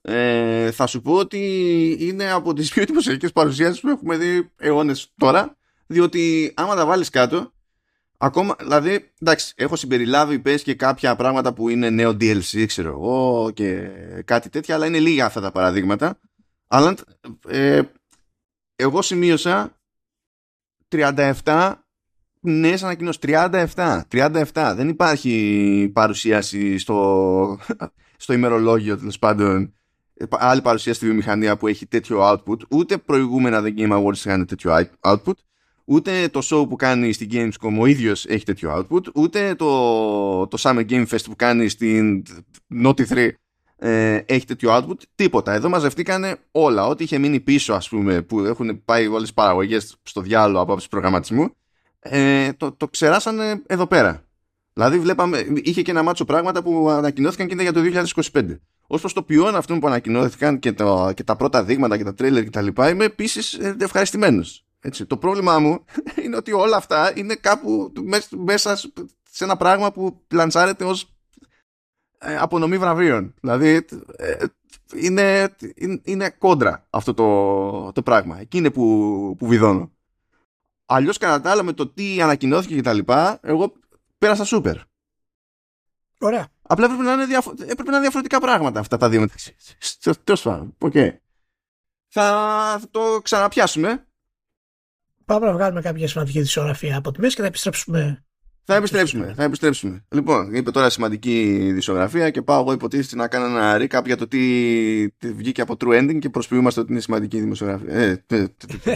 [0.09, 5.13] ε, θα σου πω ότι είναι από τις πιο εντυπωσιακές παρουσιάσεις που έχουμε δει αιώνες
[5.17, 7.53] τώρα, διότι άμα τα βάλεις κάτω,
[8.19, 13.51] ακόμα, δηλαδή, εντάξει, έχω συμπεριλάβει πες και κάποια πράγματα που είναι νέο DLC, ξέρω εγώ,
[13.55, 13.89] και
[14.25, 16.19] κάτι τέτοια, αλλά είναι λίγα αυτά τα παραδείγματα.
[16.67, 16.95] Αλλά
[17.49, 17.83] ε,
[18.77, 19.77] εγώ σημείωσα
[20.89, 21.73] 37
[22.41, 23.21] νέες ανακοινώσεις.
[23.23, 24.01] 37.
[24.11, 24.73] 37.
[24.77, 27.59] Δεν υπάρχει παρουσίαση στο,
[28.17, 29.71] στο ημερολόγιο τέλος πάντων
[30.31, 32.59] άλλη παρουσίαση στη βιομηχανία που έχει τέτοιο output.
[32.69, 35.35] Ούτε προηγούμενα The Game Awards είχαν τέτοιο output.
[35.85, 39.03] Ούτε το show που κάνει στην Gamescom ο ίδιος έχει τέτοιο output.
[39.15, 42.23] Ούτε το, το Summer Game Fest που κάνει στην
[42.83, 43.29] Naughty 3
[43.79, 45.53] ε, έχει τέτοιο output, τίποτα.
[45.53, 46.87] Εδώ μαζευτήκαν όλα.
[46.87, 50.73] Ό,τι είχε μείνει πίσω, ας πούμε, που έχουν πάει όλες τις παραγωγές στο διάλογο από
[50.73, 51.55] άψη προγραμματισμού,
[51.99, 54.25] ε, το, το ξεράσανε εδώ πέρα.
[54.73, 58.57] Δηλαδή, βλέπαμε, είχε και ένα μάτσο πράγματα που ανακοινώθηκαν και ήταν για το 2025.
[58.87, 62.15] Ω προς το ποιόν αυτών που ανακοινώθηκαν και, το, και τα πρώτα δείγματα και τα
[62.15, 64.67] τρέλερ κτλ., είμαι επίσης ε, ευχαριστημένος.
[65.07, 65.85] Το πρόβλημά μου
[66.25, 67.93] είναι ότι όλα αυτά είναι κάπου
[68.37, 68.77] μέσα
[69.31, 71.17] σε ένα πράγμα που λανσάρεται ως
[72.19, 73.35] ε, απονομή βραβείων.
[73.41, 73.85] Δηλαδή
[74.17, 74.45] ε,
[74.95, 75.57] είναι,
[76.03, 78.41] είναι κόντρα αυτό το, το πράγμα.
[78.41, 79.91] Εκεί είναι που, που βιδώνω.
[80.87, 83.73] Αλλιώς κατά τα άλλα με το τι ανακοινώθηκε και τα λοιπά, εγώ
[84.19, 84.77] πέρασα σούπερ.
[86.27, 86.47] Ωραία.
[86.63, 89.57] Απλά έπρεπε να είναι, διαφο- έπρεπε να είναι διαφορετικά πράγματα αυτά τα δύο μεταξύ.
[90.25, 90.77] Τέλος πάντων.
[90.79, 91.11] Okay.
[92.09, 94.07] Θα το ξαναπιάσουμε.
[95.25, 98.27] Πάμε να βγάλουμε κάποια σημαντική δισογραφία από τη μέση και θα επιστρέψουμε
[98.69, 100.05] θα επιστρέψουμε, θα επιστρέψουμε.
[100.09, 104.29] Λοιπόν, είπε τώρα σημαντική δισογραφία και πάω εγώ υποτίθεται να κάνω ένα recap για το
[104.29, 104.41] τι
[105.23, 107.95] βγήκε από True Ending και προσποιούμαστε ότι είναι σημαντική δημοσιογραφία.
[108.27, 108.49] Ε,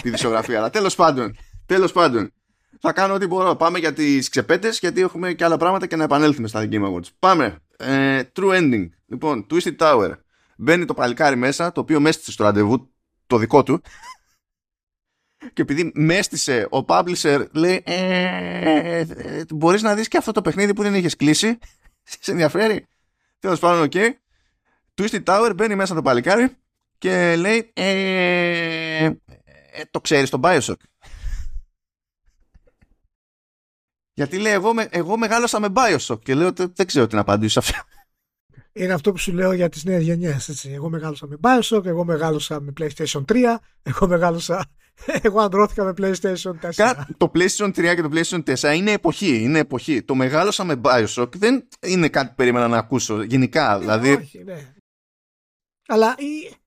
[0.03, 0.59] τη δισογραφία.
[0.59, 2.33] Αλλά τέλος πάντων, τέλος πάντων,
[2.81, 3.57] θα κάνω ό,τι μπορώ.
[3.57, 7.09] Πάμε για τις ξεπέτες γιατί έχουμε και άλλα πράγματα και να επανέλθουμε στα Game Awards.
[7.19, 7.59] Πάμε.
[7.77, 8.89] Ε, true Ending.
[9.07, 10.13] Λοιπόν, Twisted Tower.
[10.57, 12.91] Μπαίνει το παλικάρι μέσα, το οποίο μέστησε στο ραντεβού
[13.27, 13.83] το δικό του
[15.53, 20.43] και επειδή με έστησε ο publisher λέει ε, ε, μπορείς να δεις και αυτό το
[20.43, 21.59] παιχνίδι που δεν έχεις κλείσει
[22.03, 22.87] σε ενδιαφέρει;
[23.39, 24.11] Τέλος πάντων OK okay.
[24.95, 26.57] Twisted Tower μπαίνει μέσα το παλικάρι
[26.99, 29.13] και λέει ε, ε,
[29.91, 30.75] το ξέρεις το Bioshock
[34.13, 37.73] γιατί λέει εγώ, εγώ μεγάλωσα με Bioshock και λέω δεν ξέρω τι να απαντήσω σε
[37.73, 37.89] αυτό
[38.73, 40.65] είναι αυτό που σου λέω για τις νέες γενιές.
[40.65, 43.37] Εγώ μεγάλωσα με Bioshock, εγώ μεγάλωσα με PlayStation 3,
[43.83, 44.71] εγώ μεγάλωσα
[45.23, 46.93] εγώ αντρώθηκα με PlayStation 4.
[47.17, 49.43] το PlayStation 3 και το PlayStation 4 είναι εποχή.
[49.43, 50.03] Είναι εποχή.
[50.03, 53.73] Το μεγάλωσα με Bioshock δεν είναι κάτι που περίμενα να ακούσω γενικά.
[53.73, 54.13] Ναι, δηλαδή...
[54.13, 54.73] Όχι, ναι.
[55.93, 56.15] Αλλά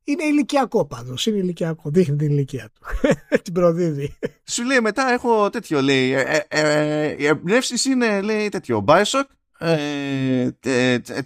[0.03, 1.13] είναι ηλικιακό πάντω.
[1.25, 1.89] Είναι ηλικιακό.
[1.89, 2.81] Δείχνει την ηλικία του.
[3.43, 4.17] την προδίδει.
[4.43, 5.81] Σου λέει μετά έχω τέτοιο.
[5.81, 8.85] Λέει, ε, ε, ε, οι εμπνεύσεις είναι λέει, τέτοιο.
[8.87, 9.23] Bioshock,
[9.57, 10.49] ε,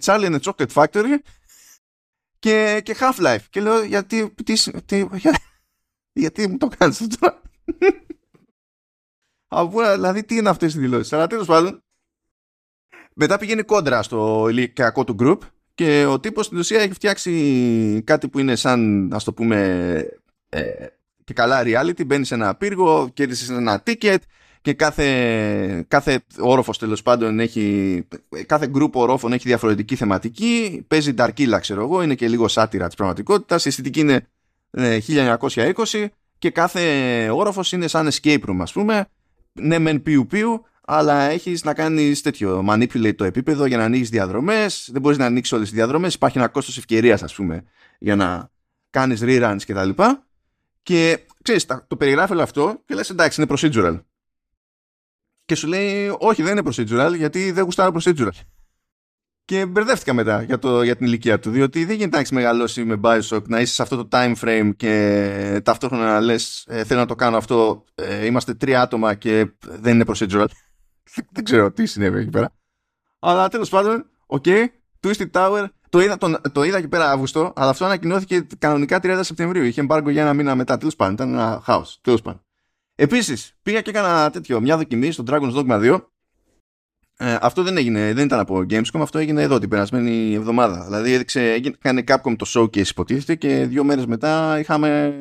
[0.04, 1.18] Charlie and the Chocolate Factory
[2.38, 3.44] και, και Half-Life.
[3.50, 4.34] Και λέω γιατί.
[4.44, 5.06] Τι, τι,
[6.22, 7.40] γιατί μου το κάνεις αυτό.
[9.50, 11.82] Αφού, δηλαδή, τι είναι αυτές οι δηλώσεις; Αλλά τέλος πάντων,
[13.14, 15.38] μετά πηγαίνει κόντρα στο ηλικιακό του group
[15.78, 19.56] και ο τύπος στην ουσία έχει φτιάξει κάτι που είναι σαν, ας το πούμε,
[20.48, 20.62] ε,
[21.24, 22.06] και καλά reality.
[22.06, 24.16] Μπαίνει σε ένα πύργο, κέρδισε ένα ticket
[24.60, 28.06] και κάθε, κάθε όροφος τέλος πάντων έχει,
[28.46, 30.84] κάθε group ορόφων έχει διαφορετική θεματική.
[30.88, 33.64] Παίζει ταρκίλα, ξέρω εγώ, είναι και λίγο σάτυρα της πραγματικότητας.
[33.64, 34.26] Η αισθητική είναι
[34.70, 35.54] 1920
[35.92, 36.06] ε,
[36.38, 36.82] και κάθε
[37.30, 39.06] όροφος είναι σαν escape room ας πούμε
[39.52, 44.10] ναι μεν πιου πιου αλλά έχεις να κάνεις τέτοιο manipulate το επίπεδο για να ανοίξει
[44.10, 47.64] διαδρομές δεν μπορείς να ανοίξεις όλες τις διαδρομές υπάρχει ένα κόστος ευκαιρίας ας πούμε
[47.98, 48.50] για να
[48.90, 50.26] κάνεις reruns και τα λοιπά
[50.82, 54.00] και ξέρεις το περιγράφει όλο αυτό και λες εντάξει είναι procedural
[55.44, 58.28] και σου λέει όχι δεν είναι procedural γιατί δεν γουστάρω procedural
[59.44, 62.84] και μπερδεύτηκα μετά για, το, για την ηλικία του, διότι δεν γίνεται να έχεις μεγαλώσει
[62.84, 67.00] με Bioshock, να είσαι σε αυτό το time frame και ταυτόχρονα να λες: ε, Θέλω
[67.00, 67.84] να το κάνω αυτό.
[67.94, 70.46] Ε, είμαστε τρία άτομα και δεν είναι procedural.
[71.34, 72.52] δεν ξέρω τι συνέβη εκεί πέρα.
[73.18, 74.66] Αλλά τέλος πάντων, OK, okay,
[75.00, 75.66] Twisted Tower.
[75.90, 79.62] Το είδα, το, το είδα εκεί πέρα Αύγουστο, αλλά αυτό ανακοινώθηκε κανονικά 30 Σεπτεμβρίου.
[79.62, 80.78] Είχε εμπάργκο για ένα μήνα μετά.
[80.78, 81.98] Τέλος πάντων, ήταν ένα χάος.
[82.02, 82.42] Τέλος πάντων.
[82.94, 86.00] Επίσης, πήγα και έκανα τέτοιο, μια δοκιμή στο Dragon's Dogma 2
[87.20, 90.84] ε, αυτό δεν έγινε, δεν ήταν από Gamescom, αυτό έγινε εδώ την περασμένη εβδομάδα.
[90.84, 95.14] Δηλαδή έδειξε, έκανε Capcom το showcase υποτίθεται και δύο μέρες μετά είχαμε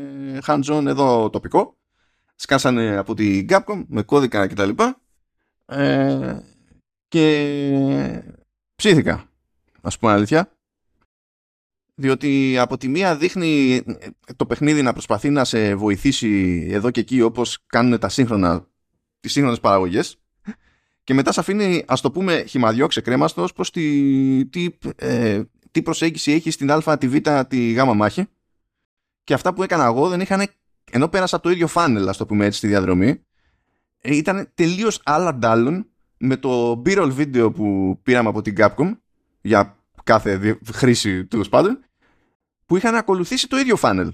[0.45, 1.77] hands-on εδώ τοπικό.
[2.35, 4.69] Σκάσανε από την Capcom με κώδικα κτλ.
[5.69, 6.39] Ε,
[7.07, 8.23] και
[8.75, 9.29] ψήθηκα,
[9.81, 10.51] ας πούμε αλήθεια.
[11.95, 13.83] διότι από τη μία δείχνει
[14.35, 18.67] το παιχνίδι να προσπαθεί να σε βοηθήσει εδώ και εκεί όπως κάνουν τα σύγχρονα,
[19.19, 20.17] τις σύγχρονες παραγωγές.
[21.03, 26.31] Και μετά σε αφήνει ας το πούμε χυμαδιό ξεκρέμαστος προς τη, τι, ε, τι προσέγγιση
[26.31, 27.15] έχει στην α, τη β,
[27.47, 28.25] τη γ μάχη.
[29.23, 30.47] Και αυτά που έκανα εγώ δεν είχαν
[30.91, 33.09] ενώ πέρασα από το ίδιο φάνελ ας το πούμε έτσι στη διαδρομή.
[33.09, 33.26] ε,
[34.15, 35.85] ήταν τελείως άλλα ντάλλον
[36.17, 38.97] με το b-roll βίντεο που πήραμε από την Capcom
[39.41, 41.79] για κάθε χρήση τέλος πάντων
[42.65, 44.13] που είχαν ακολουθήσει το ίδιο φάνελ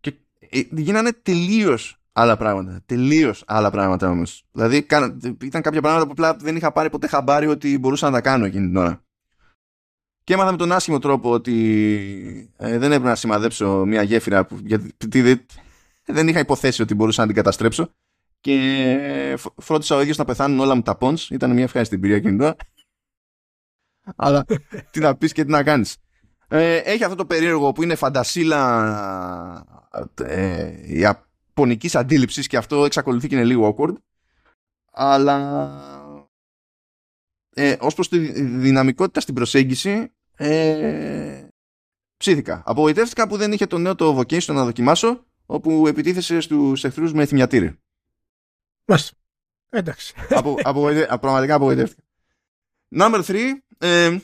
[0.00, 2.82] και ε, γίνανε τελείως άλλα πράγματα.
[2.86, 4.44] Τελείως άλλα πράγματα όμως.
[4.52, 4.86] Δηλαδή
[5.42, 8.44] ήταν κάποια πράγματα που απλά δεν είχα πάρει ποτέ χαμπάρι ότι μπορούσα να τα κάνω
[8.44, 9.02] εκείνη την ώρα.
[10.24, 14.58] Και έμαθα με τον άσχημο τρόπο ότι ε, δεν έπρεπε να σημαδέψω μια γέφυρα που,
[14.64, 15.46] γιατί δεν,
[16.04, 17.94] δεν είχα υποθέσει ότι μπορούσα να την καταστρέψω.
[18.44, 21.18] Και φρόντισα ο ίδιος να πεθάνουν όλα μου τα πόντ.
[21.30, 22.56] Ήταν μια ευχάριστη εμπειρία εκείνη τώρα.
[24.16, 24.44] Αλλά
[24.90, 25.96] τι να πεις και τι να κάνεις.
[26.48, 29.64] Ε, έχει αυτό το περίεργο που είναι φαντασίλα
[30.22, 33.94] ε, ιαπωνικής αντίληψης και αυτό εξακολουθεί και είναι λίγο awkward.
[34.92, 35.70] Αλλά
[37.54, 41.48] ε, ως προς τη δυναμικότητα στην προσέγγιση ε,
[42.16, 42.62] ψήθηκα.
[42.66, 47.26] Απογοητεύτηκα που δεν είχε το νέο το vocation να δοκιμάσω όπου επιτίθεσε στους εχθρούς με
[47.26, 47.78] θυμιατήρι.
[48.84, 49.16] Μάλιστα.
[49.68, 50.14] Εντάξει.
[50.28, 50.56] Από,
[51.20, 52.02] πραγματικά απογοητεύτηκα.
[52.96, 53.36] Number 3.
[53.78, 54.18] Ε,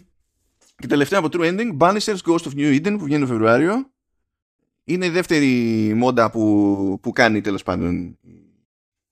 [0.77, 3.91] και τελευταία από True Ending, Bannister's Ghost of New Eden που βγαίνει το Φεβρουάριο.
[4.85, 8.19] Είναι η δεύτερη μόντα που, που κάνει τέλος πάντων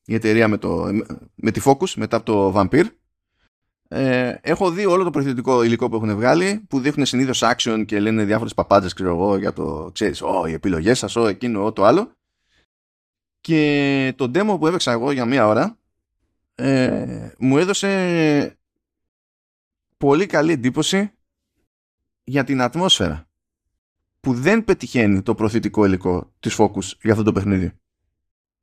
[0.04, 0.87] η εταιρεία με, το,
[1.34, 2.87] με τη Focus μετά από το Vampire.
[3.88, 8.00] Ε, έχω δει όλο το προθετικό υλικό που έχουν βγάλει που δείχνουν συνήθως action και
[8.00, 11.74] λένε διάφορες παπάντζες, ξέρω εγώ, για το ξέρεις, oh, οι επιλογές σας, oh, εκείνο, oh,
[11.74, 12.12] το άλλο.
[13.40, 15.79] Και το demo που έπαιξα εγώ για μία ώρα
[16.55, 18.59] ε, μου έδωσε
[19.96, 21.11] πολύ καλή εντύπωση
[22.24, 23.29] για την ατμόσφαιρα
[24.20, 27.72] που δεν πετυχαίνει το προθετικό υλικό της Focus για αυτό το παιχνίδι.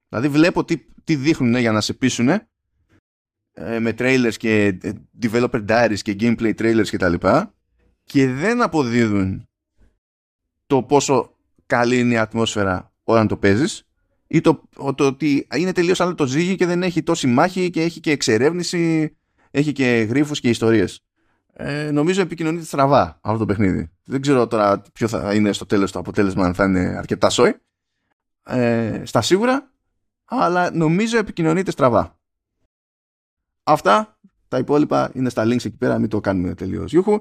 [0.10, 5.66] Δηλαδή βλέπω τι, τι δείχνουν για να σε πείσουν ε, με trailers και ε, developer
[5.68, 7.54] diaries και gameplay trailers και τα λοιπά
[8.04, 9.48] και δεν αποδίδουν
[10.68, 11.36] το πόσο
[11.66, 13.88] καλή είναι η ατμόσφαιρα όταν το παίζεις
[14.36, 14.62] ή το,
[14.96, 18.12] το ότι είναι τελείως άλλο το ζύγι και δεν έχει τόση μάχη και έχει και
[18.12, 19.16] εξερεύνηση
[19.52, 21.06] έχει και γρίφους και ιστορίες
[21.58, 23.92] ε, νομίζω επικοινωνείται στραβά αυτό το παιχνίδι.
[24.04, 27.56] Δεν ξέρω τώρα ποιο θα είναι στο τέλος το αποτέλεσμα, αν θα είναι αρκετά σόι.
[28.44, 29.72] Ε, στα σίγουρα,
[30.26, 32.20] αλλά νομίζω επικοινωνείται στραβά.
[33.64, 37.20] Αυτά, τα υπόλοιπα είναι στα links εκεί πέρα, μην το κάνουμε τελείως γιούχου.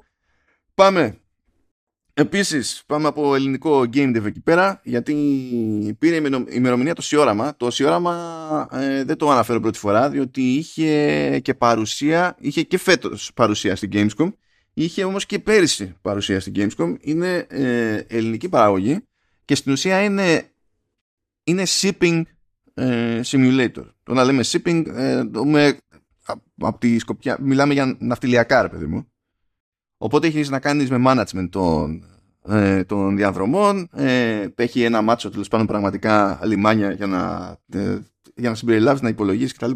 [0.74, 1.18] Πάμε
[2.16, 5.14] Επίσης, πάμε από ελληνικό game dev εκεί πέρα, γιατί
[5.98, 7.57] πήρε ημερομηνία το Σιόραμα.
[7.57, 13.31] Το Σιόραμα ε, δεν το αναφέρω πρώτη φορά, διότι είχε και παρουσία, είχε και φέτος
[13.35, 14.33] παρουσία στην Gamescom,
[14.74, 16.96] είχε όμως και πέρυσι παρουσία στην Gamescom.
[17.00, 19.07] Είναι ε, ελληνική παραγωγή
[19.44, 20.50] και στην ουσία είναι,
[21.44, 22.22] είναι shipping
[22.74, 23.87] ε, simulator.
[24.03, 25.22] Το να λέμε shipping, ε,
[26.61, 29.09] από τη σκοπιά, μιλάμε για ναυτιλιακά, ρε παιδί μου.
[29.96, 32.04] Οπότε έχεις να κάνεις με management των,
[32.48, 37.98] ε, των διαδρομών, ε, έχει ένα μάτσο τέλος πάντων πραγματικά λιμάνια για να, ε,
[38.35, 39.70] για να συμπεριλάβεις, να υπολογίσεις κτλ.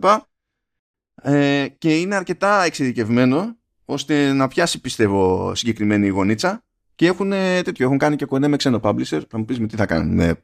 [1.22, 7.98] Ε, και είναι αρκετά εξειδικευμένο ώστε να πιάσει πιστεύω συγκεκριμένη γονίτσα και έχουν, τέτοιο, έχουν
[7.98, 9.22] κάνει και κονέ με ξένο publisher.
[9.28, 10.42] Θα μου πεις με τι θα κάνουν με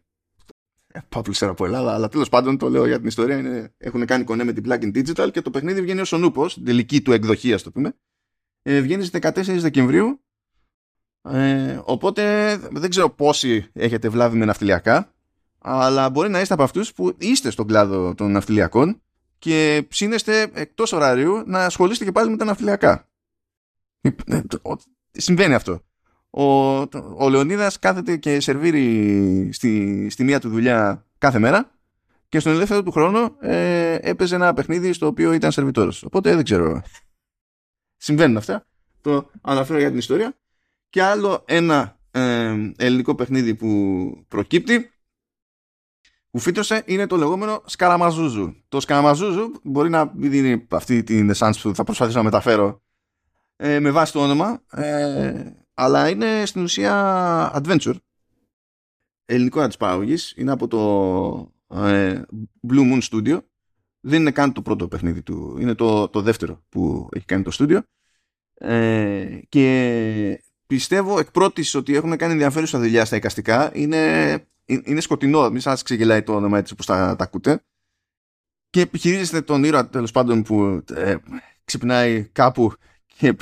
[1.08, 3.38] publisher από Ελλάδα, αλλά τέλος πάντων το λέω για την ιστορία.
[3.38, 6.62] Είναι, έχουν κάνει κονέ με την Plugin Digital και το παιχνίδι βγαίνει ως ο νούπος,
[6.64, 7.94] τελική του εκδοχή, ας το πούμε,
[8.66, 10.20] ε, βγαίνεις στις 14 Δεκεμβρίου
[11.22, 15.12] ε, οπότε δεν ξέρω πόσοι έχετε βλάβει με ναυτιλιακά
[15.59, 19.03] αλλά μπορεί να είστε από αυτούς που είστε στον κλάδο των ναυτιλιακών
[19.38, 23.09] και ψήνεστε εκτός ωραρίου να ασχολείστε και πάλι με τα ναυτιλιακά.
[24.00, 24.40] Ε,
[25.11, 25.81] συμβαίνει αυτό.
[26.31, 26.42] Ο,
[27.16, 31.70] ο Λεωνίδας κάθεται και σερβίρει στη, στη μία του δουλειά κάθε μέρα
[32.29, 36.03] και στον ελεύθερο του χρόνο ε, έπαιζε ένα παιχνίδι στο οποίο ήταν σερβιτόρος.
[36.03, 36.83] Οπότε δεν ξέρω
[38.04, 38.66] Συμβαίνουν αυτά.
[39.00, 40.38] Το αναφέρω για την ιστορία.
[40.90, 44.92] Και άλλο ένα ε, ελληνικό παιχνίδι που προκύπτει
[46.30, 48.55] που φύτρωσε είναι το λεγόμενο Σκαραμαζούζου.
[48.68, 52.82] Το Σκαραμαζούζου μπορεί να μην δίνει αυτή την essence που θα προσπαθήσω να μεταφέρω
[53.57, 57.96] ε, με βάση το όνομα ε, αλλά είναι στην ουσία adventure
[59.24, 62.22] ελληνικό της παραγωγής είναι από το ε,
[62.68, 63.38] Blue Moon Studio
[64.05, 67.50] δεν είναι καν το πρώτο παιχνίδι του είναι το, το δεύτερο που έχει κάνει το
[67.59, 67.80] studio
[68.55, 73.70] ε, και πιστεύω εκ πρώτης ότι έχουν κάνει ενδιαφέρουσα δουλειά στα εικαστικά.
[73.74, 77.64] Είναι, είναι σκοτεινό, μην σας ξεγελάει το όνομα έτσι όπως τα, τα ακούτε.
[78.70, 81.16] Και επιχειρίζεστε τον ήρωα τέλος πάντων που ε,
[81.64, 82.72] ξυπνάει κάπου
[83.16, 83.36] και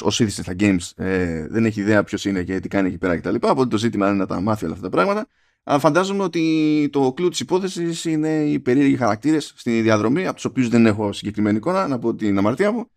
[0.00, 3.18] όσοι είδησες στα games ε, δεν έχει ιδέα ποιος είναι και τι κάνει εκεί πέρα
[3.18, 3.34] κτλ.
[3.34, 5.26] Οπότε το ζήτημα είναι να τα μάθει όλα αυτά τα πράγματα.
[5.62, 10.44] Αλλά φαντάζομαι ότι το κλου της υπόθεσης είναι οι περίεργοι χαρακτήρες στην διαδρομή, από τους
[10.44, 12.90] οποίους δεν έχω συγκεκριμένη εικόνα, να πω την αμαρτία μου,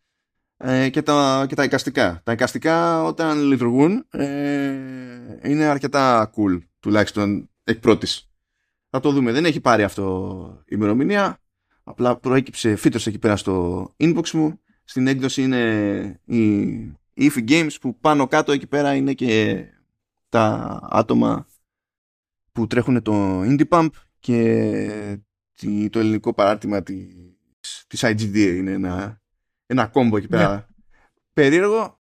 [0.57, 2.22] ε, και, τα, και τα εικαστικά.
[2.24, 4.74] Τα εικαστικά όταν λειτουργούν ε,
[5.43, 8.30] είναι αρκετά cool, τουλάχιστον εκ πρώτης.
[8.89, 9.32] Θα το δούμε.
[9.32, 11.38] Δεν έχει πάρει αυτό η ημερομηνία.
[11.84, 14.59] Απλά προέκυψε, φύτρωσε εκεί πέρα στο inbox μου.
[14.84, 19.64] Στην έκδοση είναι η Ify Games που πάνω κάτω εκεί πέρα είναι και
[20.30, 21.45] τα άτομα
[22.53, 23.89] που τρέχουν το Indie Pump
[24.19, 25.19] και
[25.89, 29.21] το ελληνικό παράρτημα της, της IGDA είναι ένα,
[29.65, 30.53] ένα κόμπο εκεί πέρα.
[30.53, 30.65] Ναι.
[31.33, 31.99] Περίεργο.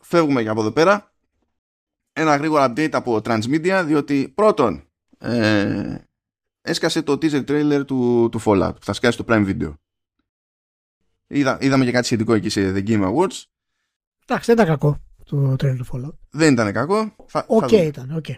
[0.00, 1.12] Φεύγουμε και από εδώ πέρα.
[2.12, 5.98] Ένα γρήγορο update από Transmedia διότι πρώτον ε,
[6.62, 9.74] έσκασε το teaser trailer του, του Fallout που θα σκάσει το Prime Video.
[11.26, 13.42] Είδα, είδαμε και κάτι σχετικό εκεί σε The Game Awards.
[14.26, 16.18] Εντάξει, δεν ήταν κακό το trailer του Fallout.
[16.30, 17.14] Δεν ήταν κακό.
[17.46, 18.24] OK okay, ήταν, OK.
[18.28, 18.34] Okay.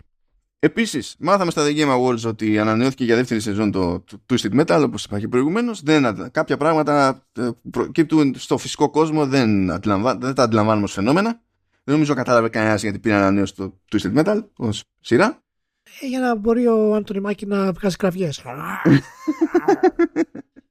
[0.64, 4.82] Επίσης, μάθαμε στα The Game Awards ότι ανανεώθηκε για δεύτερη σεζόν το, το Twisted Metal,
[4.84, 5.82] όπως είπα και προηγουμένως.
[6.30, 11.40] Κάποια πράγματα ε, προκύπτουν στο φυσικό κόσμο, δεν, δεν τα αντιλαμβάνουμε ως φαινόμενα.
[11.84, 15.42] Δεν νομίζω κατάλαβε κανένας γιατί πήρε ανανέωση το Twisted Metal ως σειρά.
[16.00, 18.42] Ε, για να μπορεί ο Anthony Mackie να βγάζει κραυγές.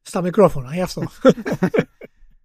[0.02, 1.04] Στα μικρόφωνα, γι' αυτό.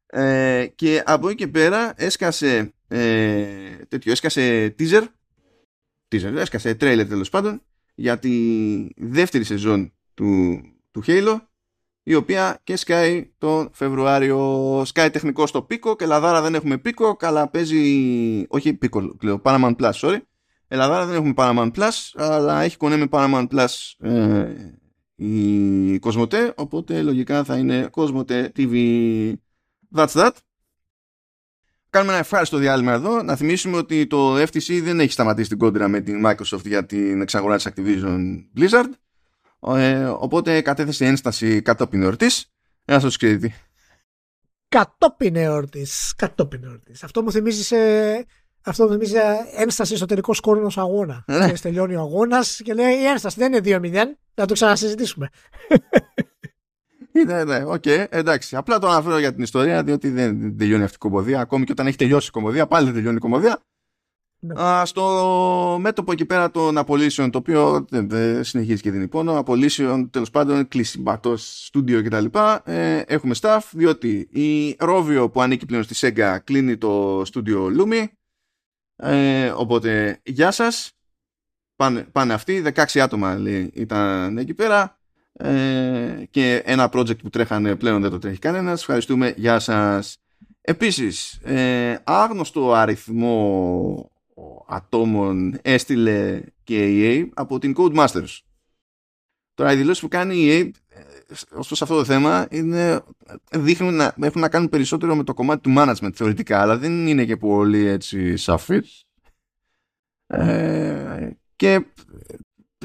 [0.07, 3.47] ε, και από εκεί και πέρα έσκασε, ε,
[3.89, 5.03] τέτοιο, έσκασε teaser,
[6.21, 7.63] teaser, έσκασε trailer τέλος πάντων
[7.95, 8.33] για τη
[8.97, 10.61] δεύτερη σεζόν του,
[10.91, 11.41] του Halo
[12.03, 17.17] η οποία και σκάει τον Φεβρουάριο σκάει τεχνικό στο πίκο και λαδάρα δεν έχουμε πίκο
[17.17, 20.19] καλά παίζει όχι πίκο λέω Paramount Plus sorry
[20.69, 24.55] Ελλάδα δεν έχουμε Paramount Plus, αλλά έχει κονέ με Paramount Plus ε,
[25.15, 28.75] η Κοσμοτέ, οπότε λογικά θα είναι Κοσμοτέ TV.
[29.95, 30.31] That's that.
[31.91, 33.23] Κάνουμε ένα ευχάριστο διάλειμμα εδώ.
[33.23, 37.21] Να θυμίσουμε ότι το FTC δεν έχει σταματήσει την κόντρα με την Microsoft για την
[37.21, 38.21] εξαγορά της Activision
[38.59, 38.91] Blizzard.
[39.77, 42.53] Ε, οπότε κατέθεσε ένσταση κατόπιν εορτής.
[42.85, 43.55] Ένα σας ξέρει
[44.69, 46.15] Κατόπιν εορτής.
[46.17, 47.03] Κατόπιν εορτής.
[47.03, 47.77] Αυτό μου θυμίζει σε
[48.69, 49.15] αυτό θυμίζει
[49.57, 51.25] ένσταση στο τελικό σκόρ ενός αγώνα.
[51.27, 51.53] Ναι.
[51.53, 55.29] Και τελειώνει ο αγώνας και λέει η ένσταση δεν είναι 2-0, θα το ξανασυζητήσουμε.
[57.25, 58.57] Ναι, ναι, OK, okay, εντάξει.
[58.57, 61.41] Απλά το αναφέρω για την ιστορία, διότι δεν τελειώνει αυτή η κωμωδία.
[61.41, 63.61] Ακόμη και όταν έχει τελειώσει η κωμωδία, πάλι δεν τελειώνει η κωμωδία.
[64.39, 64.63] Ναι.
[64.63, 69.39] Α, στο μέτωπο εκεί πέρα των απολύσεων, το οποίο δεν, δεν συνεχίζει και την υπόνο,
[69.39, 72.25] απολύσεων τέλος πάντων, κλεισίματα από, στούντιο κτλ.
[72.65, 78.05] Ε, έχουμε stuff, διότι η Rovio που ανήκει πλέον στη Sega κλείνει το στούντιο Lumi.
[78.97, 80.91] Ε, οπότε, γεια σας.
[81.77, 84.96] Πάνε, πάνε αυτοί, 16 άτομα λέει, ήταν εκεί πέρα
[85.39, 88.81] ε, και ένα project που τρέχανε πλέον δεν το τρέχει κανένας.
[88.81, 90.19] Ευχαριστούμε, γεια σας.
[90.61, 94.11] Επίσης, ε, άγνωστο αριθμό
[94.69, 98.39] ατόμων έστειλε και η EA από την Codemasters.
[99.55, 100.71] Τώρα οι δηλώσεις που κάνει η EA
[101.51, 103.01] ωστόσο σε αυτό το θέμα είναι,
[103.51, 107.25] δείχνουν να, έχουν να κάνουν περισσότερο με το κομμάτι του management θεωρητικά αλλά δεν είναι
[107.25, 109.05] και πολύ έτσι σαφής
[110.27, 111.85] ε, και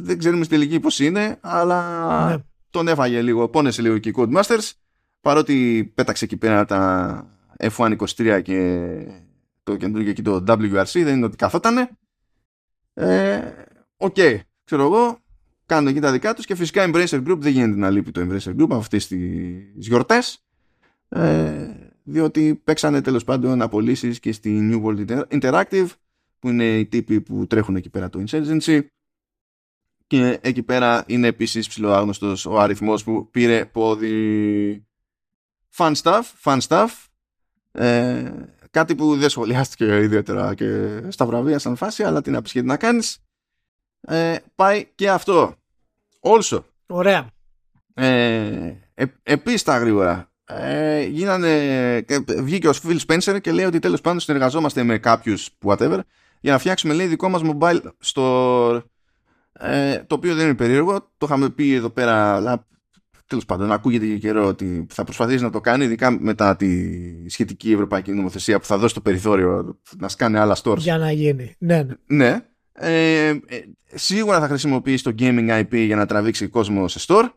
[0.04, 2.38] δεν ξέρουμε στη τελική πως είναι αλλά ναι.
[2.70, 4.72] τον έφαγε λίγο πόνεσε λίγο και οι Codemasters
[5.22, 7.26] παρότι πέταξε εκεί πέρα τα
[7.58, 8.90] F1 23 και
[9.64, 11.90] το καινούργιο εκεί το WRC δεν είναι ότι καθότανε
[12.94, 13.42] ε,
[13.98, 15.20] OK okay, ξέρω εγώ
[15.66, 18.50] κάνουν εκεί τα δικά τους και φυσικά Embracer Group δεν γίνεται να λείπει το Embracer
[18.50, 20.44] Group από αυτές τις γιορτές
[21.10, 21.70] ε,
[22.04, 25.88] διότι παίξανε τέλος πάντων απολύσεις και στη New World Interactive
[26.40, 28.82] που είναι οι τύποι που τρέχουν εκεί πέρα το Insurgency
[30.12, 34.88] και εκεί πέρα είναι επίσης ψηλοάγνωστος ο αριθμός που πήρε πόδι
[35.76, 36.88] fun stuff, fun stuff
[37.72, 38.32] ε,
[38.72, 43.18] κάτι που δεν σχολιάστηκε ιδιαίτερα και στα βραβεία σαν φάση αλλά την απισχέτη να κάνεις
[44.02, 45.56] ε, πάει και αυτό
[46.22, 46.60] Also.
[46.86, 47.30] Ωραία.
[47.94, 50.32] Ε, ε, Επίσης τα γρήγορα.
[50.46, 52.06] Ε, γίνανε,
[52.38, 56.00] βγήκε ο Phil Spencer και λέει ότι τέλος πάντων συνεργαζόμαστε με κάποιους whatever
[56.42, 58.82] για να φτιάξουμε λέει δικό μας mobile store
[59.54, 62.68] ε, το οποίο δεν είναι περίεργο το είχαμε πει εδώ πέρα αλλά
[63.28, 66.70] τέλος πάντων ακούγεται και καιρό ότι θα προσπαθήσει να το κάνει ειδικά μετά τη
[67.30, 71.56] σχετική ευρωπαϊκή νομοθεσία που θα δώσει το περιθώριο να σκάνε άλλα stores για να γίνει
[71.58, 71.96] ναι, ναι.
[72.06, 73.40] ναι ε, ε,
[73.94, 77.30] σίγουρα θα χρησιμοποιήσει το gaming IP για να τραβήξει κόσμο σε store.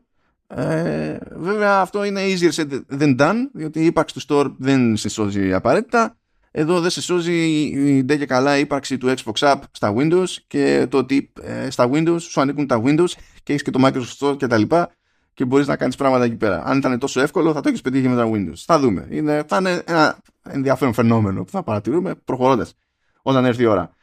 [0.47, 5.09] Ε, βέβαια αυτό είναι easier said than done διότι η ύπαρξη του store δεν σε
[5.09, 6.17] σώζει απαραίτητα.
[6.57, 10.86] Εδώ δεν σε σώζει ντε και καλά η ύπαρξη του Xbox App στα Windows και
[10.90, 13.11] το ότι ε, στα Windows σου ανήκουν τα Windows
[13.42, 14.62] και έχεις και το Microsoft Store κτλ.
[15.34, 16.62] και μπορείς να κάνεις πράγματα εκεί πέρα.
[16.64, 18.57] Αν ήταν τόσο εύκολο θα το έχεις πετύχει με τα Windows.
[18.57, 19.07] Θα δούμε.
[19.11, 22.74] Είναι, θα είναι ένα ενδιαφέρον φαινόμενο που θα παρατηρούμε προχωρώντας
[23.22, 23.94] όταν έρθει η ώρα.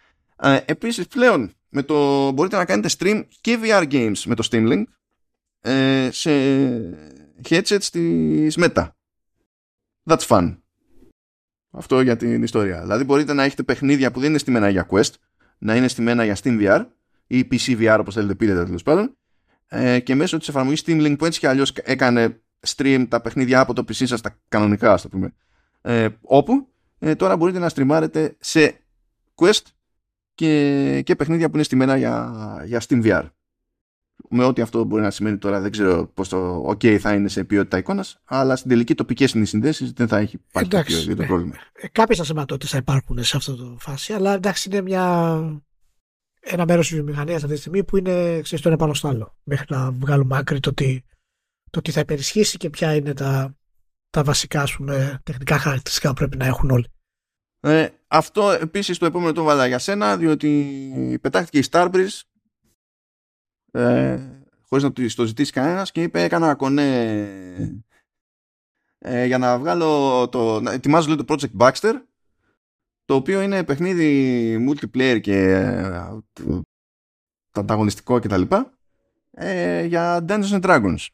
[0.42, 4.72] Ε, επίσης πλέον με το, μπορείτε να κάνετε stream και VR games με το Steam
[4.72, 4.84] Link
[5.62, 6.32] ε, σε
[7.50, 8.88] headsets της Meta.
[10.06, 10.61] That's fun.
[11.72, 12.82] Αυτό για την ιστορία.
[12.82, 15.12] Δηλαδή μπορείτε να έχετε παιχνίδια που δεν είναι στημένα για Quest,
[15.58, 16.86] να είναι στημένα για Steam VR
[17.28, 19.18] ή PC VR όπως θέλετε πείτε τέλος πάντων
[19.68, 23.60] ε, και μέσω της εφαρμογής Steam Link που έτσι και αλλιώς έκανε stream τα παιχνίδια
[23.60, 25.34] από το PC σας τα κανονικά ας το πούμε
[25.82, 26.68] ε, όπου
[27.00, 28.82] ε, τώρα μπορείτε να στριμάρετε σε
[29.36, 29.62] Quest
[30.36, 32.34] και, και παιχνίδια που είναι στημένα για,
[32.66, 33.24] για Steam VR
[34.30, 37.44] με ό,τι αυτό μπορεί να σημαίνει τώρα δεν ξέρω πως το OK θα είναι σε
[37.44, 40.84] ποιότητα εικόνας αλλά στην τελική τοπικές συνδέσεις δεν θα έχει πάρει το
[41.16, 41.26] ναι.
[41.26, 41.56] πρόβλημα.
[41.74, 45.36] Ε, κάποιες ασημαντότητες θα υπάρχουν σε αυτό το φάση αλλά εντάξει είναι μια
[46.40, 49.38] ένα μέρος της βιομηχανίας αυτή τη στιγμή που είναι ξέρεις, το ένα πάνω στο άλλο
[49.44, 51.02] μέχρι να βγάλουμε άκρη το τι,
[51.70, 53.56] το τι θα υπερισχύσει και ποια είναι τα,
[54.10, 54.86] τα βασικά σου
[55.24, 56.86] τεχνικά χαρακτηριστικά που πρέπει να έχουν όλοι.
[57.64, 62.20] Ε, αυτό επίσης το επόμενο το βάλα για σένα διότι πετάχτηκε η Starbreeze
[63.72, 64.20] ε,
[64.62, 67.28] χωρίς να το ζητήσει κανένας και είπε έκανα κονέ
[68.98, 71.94] ε, για να βγάλω το, να ετοιμάζω λέει, το Project Baxter
[73.06, 76.20] το οποίο είναι παιχνίδι multiplayer και ε,
[77.52, 78.74] ανταγωνιστικό και τα λοιπά
[79.32, 81.08] ε, για Dungeons and Dragons.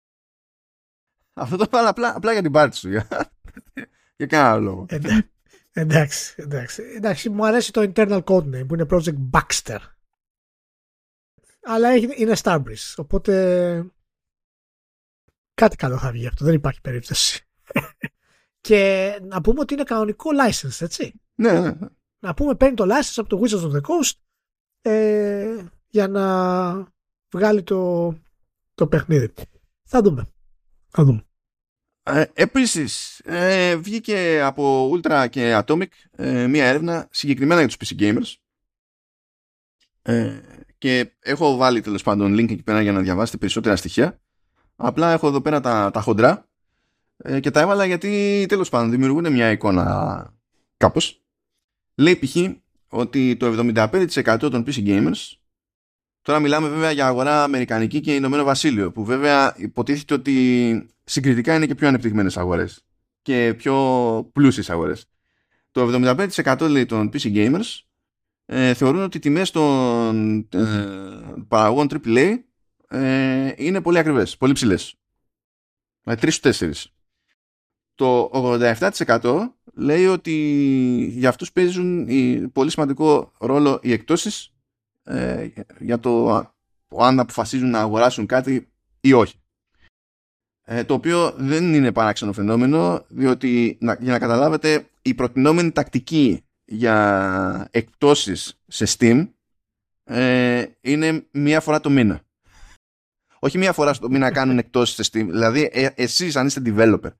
[1.42, 2.88] Αυτό το πάω απλά, απλά για την πάρτι σου.
[2.88, 3.08] Για,
[4.16, 4.86] για κανένα λόγο.
[5.72, 7.30] εντάξει, εντάξει, εντάξει.
[7.30, 9.78] Μου αρέσει το internal code name που είναι Project Baxter.
[11.68, 12.94] Αλλά είναι Starbreeze.
[12.96, 13.86] Οπότε
[15.54, 16.44] κάτι καλό θα βγει αυτό.
[16.44, 17.46] Δεν υπάρχει περίπτωση.
[18.66, 21.20] Και να πούμε ότι είναι κανονικό license, έτσι.
[21.34, 21.60] Ναι, ναι.
[21.60, 21.88] ναι.
[22.18, 24.12] Να πούμε παίρνει το license από το Wizards of the Coast
[24.82, 26.24] ε, για να
[27.30, 28.12] βγάλει το,
[28.74, 29.32] το παιχνίδι.
[29.84, 30.30] Θα δούμε.
[30.88, 31.26] Θα δούμε.
[32.02, 38.00] Ε, επίσης, ε, βγήκε από Ultra και Atomic ε, μία έρευνα συγκεκριμένα για τους PC
[38.00, 38.34] Gamers
[40.02, 40.40] ε,
[40.78, 44.20] και έχω βάλει τέλος πάντων link εκεί πέρα για να διαβάσετε περισσότερα στοιχεία.
[44.76, 46.48] Απλά έχω εδώ πέρα τα, τα χοντρά
[47.16, 50.34] ε, και τα έβαλα γιατί τέλος πάντων δημιουργούν μια εικόνα
[50.76, 51.22] κάπως.
[51.94, 52.36] Λέει π.χ.
[52.88, 55.36] ότι το 75% των PC gamers
[56.26, 61.66] Τώρα μιλάμε βέβαια για αγορά Αμερικανική και Ηνωμένο Βασίλειο, που βέβαια υποτίθεται ότι συγκριτικά είναι
[61.66, 62.84] και πιο ανεπτυγμένες αγορές
[63.22, 63.74] και πιο
[64.32, 65.06] πλούσιες αγορές.
[65.70, 65.90] Το
[66.36, 67.80] 75% λέει των PC gamers
[68.46, 70.86] ε, θεωρούν ότι οι τιμές των ε,
[71.48, 72.38] παραγωγών AAA
[72.88, 74.94] ε, είναι πολύ ακριβές, πολύ ψηλές.
[76.02, 76.72] Με 3-4
[77.96, 80.32] το 87% λέει ότι
[81.12, 82.08] για αυτούς παίζουν
[82.52, 84.54] πολύ σημαντικό ρόλο οι εκτόσεις
[85.04, 86.28] ε, για το
[86.98, 88.68] αν αποφασίζουν να αγοράσουν κάτι
[89.00, 89.40] ή όχι.
[90.64, 97.68] Ε, το οποίο δεν είναι παράξενο φαινόμενο διότι για να καταλάβετε η προτινόμενη τακτική για
[97.70, 99.28] εκτόσεις σε Steam
[100.04, 102.20] ε, είναι μία φορά το μήνα.
[103.38, 105.26] Όχι μία φορά στο μήνα κάνουν εκτόσεις σε Steam.
[105.30, 107.10] Δηλαδή ε, εσείς αν είστε developer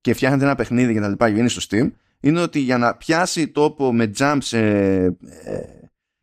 [0.00, 3.48] και φτιάχνετε ένα παιχνίδι και τα λοιπά και στο Steam είναι ότι για να πιάσει
[3.48, 5.08] τόπο με jumps ε,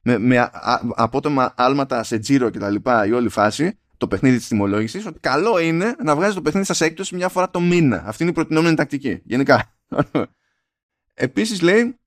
[0.02, 0.50] με, με
[0.96, 5.20] απότομα άλματα σε τζίρο και τα λοιπά η όλη φάση το παιχνίδι της τιμολόγησης ότι
[5.20, 8.36] καλό είναι να βγάζει το παιχνίδι σας έκπτωση μια φορά το μήνα αυτή είναι η
[8.36, 9.74] προτινόμενη τακτική γενικά
[11.14, 12.00] επίσης λέει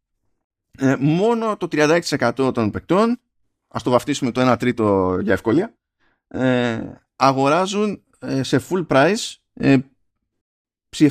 [0.79, 3.21] ε, μόνο το 36% των παικτών
[3.69, 5.75] ας το βαφτίσουμε το 1 τρίτο για ευκολία
[6.29, 6.81] ε,
[7.17, 9.79] αγοράζουν ε, σε full price ε,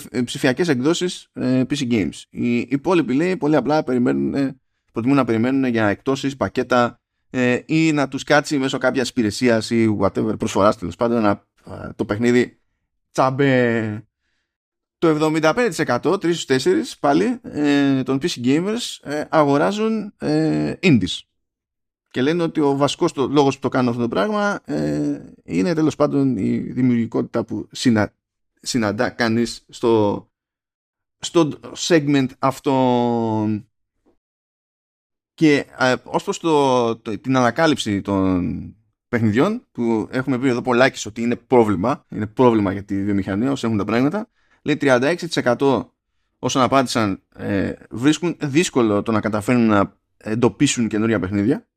[0.09, 2.21] ε, ψηφιακές εκδόσεις ε, PC Games.
[2.29, 4.55] Οι υπόλοιποι λέει πολύ απλά περιμένουν, ε,
[4.91, 6.99] προτιμούν να περιμένουν για εκτόσεις, πακέτα
[7.65, 11.43] ή να τους κάτσει μέσω κάποιας υπηρεσίας ή whatever προσφοράς τέλος πάντων να,
[11.95, 12.59] το παιχνίδι
[13.11, 14.07] τσαμπέ.
[15.05, 17.39] Το 75% 3 4 πάλι
[18.03, 20.13] των PC Gamers αγοράζουν
[20.81, 21.19] indies.
[22.11, 24.61] Και λένε ότι ο βασικός το, λόγος που το κάνουν αυτό το πράγμα
[25.43, 28.13] είναι τέλος πάντων η δημιουργικότητα που συνα,
[28.61, 30.27] συναντά κανείς στο,
[31.19, 32.73] στο segment αυτό
[35.33, 38.75] και ε, ως προς το, την ανακάλυψη των
[39.07, 43.51] παιχνιδιών που έχουμε πει εδώ πολλά και ότι είναι πρόβλημα είναι πρόβλημα για τη βιομηχανία
[43.51, 44.29] όσο έχουν τα πράγματα
[44.65, 45.85] λέει 36%
[46.39, 51.67] όσων απάντησαν ε, βρίσκουν δύσκολο το να καταφέρουν να εντοπίσουν καινούρια παιχνίδια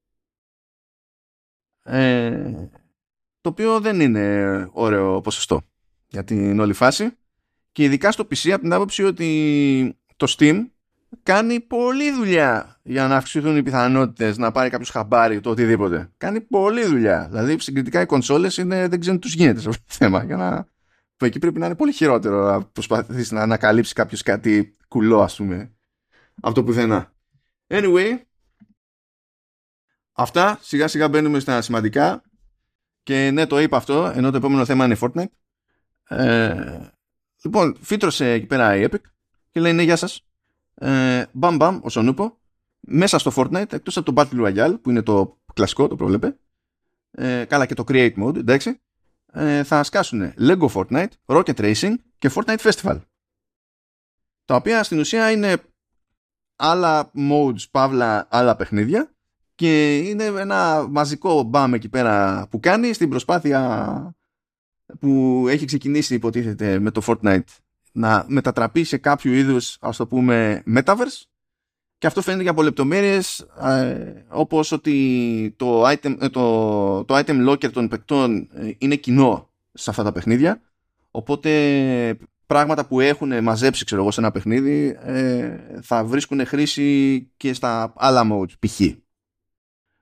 [1.83, 2.53] ε,
[3.41, 5.63] το οποίο δεν είναι ωραίο ποσοστό
[6.07, 7.11] για την όλη φάση
[7.73, 10.67] και ειδικά στο PC από την άποψη ότι το Steam
[11.23, 16.11] κάνει πολλή δουλειά για να αυξηθούν οι πιθανότητες να πάρει κάποιος χαμπάρι το οτιδήποτε.
[16.17, 17.27] Κάνει πολλή δουλειά.
[17.31, 20.25] Δηλαδή συγκριτικά οι κονσόλες είναι, δεν ξέρουν τι τους γίνεται σε αυτό το θέμα.
[20.25, 20.67] Για να...
[21.19, 25.37] Που εκεί πρέπει να είναι πολύ χειρότερο να προσπαθήσεις να ανακαλύψεις κάποιος κάτι κουλό ας
[25.37, 25.73] πούμε.
[26.41, 27.13] Από το πουθενά.
[27.67, 28.21] Anyway,
[30.13, 30.59] αυτά.
[30.63, 32.23] Σιγά σιγά μπαίνουμε στα σημαντικά.
[33.03, 35.31] Και ναι το είπα αυτό ενώ το επόμενο θέμα είναι Fortnite.
[36.09, 36.79] Ε,
[37.43, 39.01] λοιπόν, φύτρωσε εκεί πέρα η Epic
[39.51, 40.27] και λέει ναι γεια σας.
[40.75, 42.39] Ε, μπαμ μπαμ όσον ούπο
[42.81, 46.39] μέσα στο Fortnite εκτός από το Battle Royale που είναι το κλασικό το προβλέπε.
[47.11, 48.81] Ε, καλά και το Create Mode εντάξει
[49.33, 53.01] ε, θα σκάσουν Lego Fortnite, Rocket Racing και Fortnite Festival.
[54.45, 55.57] Τα οποία στην ουσία είναι
[56.57, 59.13] άλλα modes, παύλα, άλλα παιχνίδια
[59.55, 64.13] και είναι ένα μαζικό μπαμ εκεί πέρα που κάνει στην προσπάθεια
[65.01, 67.57] που έχει ξεκινήσει υποτίθεται με το Fortnite
[67.93, 71.23] να μετατραπεί σε κάποιο είδους ας το πούμε metaverse
[71.99, 77.49] και αυτό φαίνεται για από λεπτομέρειες ε, όπως ότι το item, ε, το, το item
[77.49, 80.61] locker των παικτών ε, είναι κοινό σε αυτά τα παιχνίδια
[81.11, 81.51] οπότε
[82.47, 87.93] πράγματα που έχουν μαζέψει ξέρω εγώ σε ένα παιχνίδι ε, θα βρίσκουν χρήση και στα
[87.97, 88.81] άλλα modes π.χ.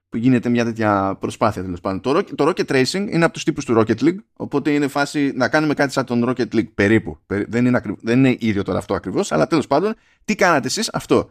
[0.08, 2.00] που γίνεται μια τέτοια προσπάθεια τέλος πάντων.
[2.00, 5.48] Το, το Rocket Racing είναι από τους τύπους του Rocket League οπότε είναι φάση να
[5.48, 7.18] κάνουμε κάτι σαν τον Rocket League περίπου.
[7.26, 9.94] Δεν είναι, δεν είναι ίδιο τώρα αυτό ακριβώς αλλά τέλος πάντων
[10.24, 11.30] τι κάνατε εσείς; Αυτό.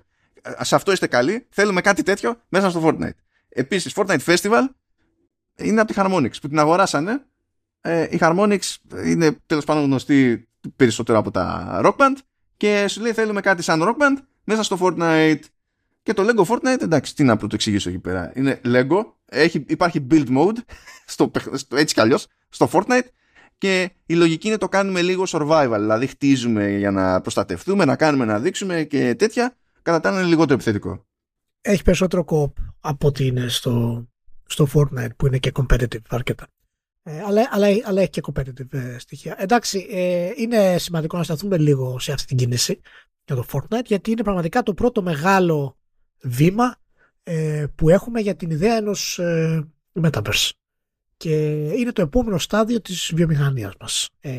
[0.62, 3.18] Σε αυτό είστε καλοί θέλουμε κάτι τέτοιο μέσα στο Fortnite.
[3.50, 4.64] Επίσης Fortnite Festival
[5.56, 7.26] είναι από τη Harmonix που την αγοράσανε.
[7.82, 8.60] Ε, η Harmonix
[9.06, 12.16] είναι τέλος πάντων γνωστή περισσότερο από τα Rock Band
[12.58, 15.40] και σου λέει θέλουμε κάτι σαν Rock Band μέσα στο Fortnite
[16.04, 18.32] και το Lego Fortnite εντάξει τι να το εξηγήσω εκεί πέρα.
[18.36, 20.58] Είναι Lego, έχει, υπάρχει build mode
[21.06, 23.08] στο, στο, έτσι κι αλλιώς στο Fortnite
[23.58, 28.26] και η λογική είναι το κάνουμε λίγο survival δηλαδή χτίζουμε για να προστατευτούμε να κάνουμε
[28.26, 29.56] να δείξουμε και τέτοια
[29.86, 31.06] κατά τα είναι λιγότερο επιθετικό
[31.62, 34.06] έχει περισσότερο co από ότι είναι στο,
[34.46, 36.48] στο Fortnite που είναι και competitive αρκετά
[37.08, 39.36] ε, αλλά, αλλά, αλλά έχει και competitive ε, στοιχεία.
[39.40, 42.80] Εντάξει, ε, είναι σημαντικό να σταθούμε λίγο σε αυτή την κίνηση
[43.26, 45.78] για το Fortnite, γιατί είναι πραγματικά το πρώτο μεγάλο
[46.22, 46.76] βήμα
[47.24, 49.68] ε, που έχουμε για την ιδέα ενός ε,
[50.02, 50.50] Metaverse.
[51.18, 54.10] Και είναι το επόμενο στάδιο της βιομηχανίας μας.
[54.20, 54.32] Ε,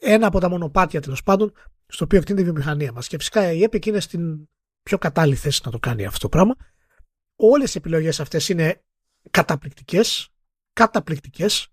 [0.00, 1.52] ένα από τα μονοπάτια τέλος πάντων
[1.86, 3.08] στο οποίο εκτείνεται η βιομηχανία μας.
[3.08, 4.48] Και φυσικά η Epic είναι στην
[4.82, 6.56] πιο κατάλληλη θέση να το κάνει αυτό το πράγμα.
[7.36, 8.82] Όλες οι επιλογές αυτές είναι
[9.30, 10.28] καταπληκτικές,
[10.72, 11.68] καταπληκτικές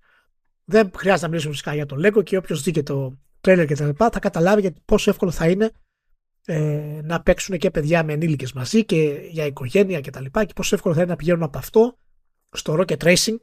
[0.64, 3.76] δεν χρειάζεται να μιλήσουμε φυσικά για το Lego και όποιος δει και το τρέλερ και
[3.76, 5.72] τα λοιπά θα καταλάβει γιατί πόσο εύκολο θα είναι
[6.46, 10.54] ε, να παίξουν και παιδιά με ενήλικες μαζί και για οικογένεια και τα λοιπά και
[10.54, 11.98] πόσο εύκολο θα είναι να πηγαίνουν από αυτό
[12.52, 13.36] στο Rocket Racing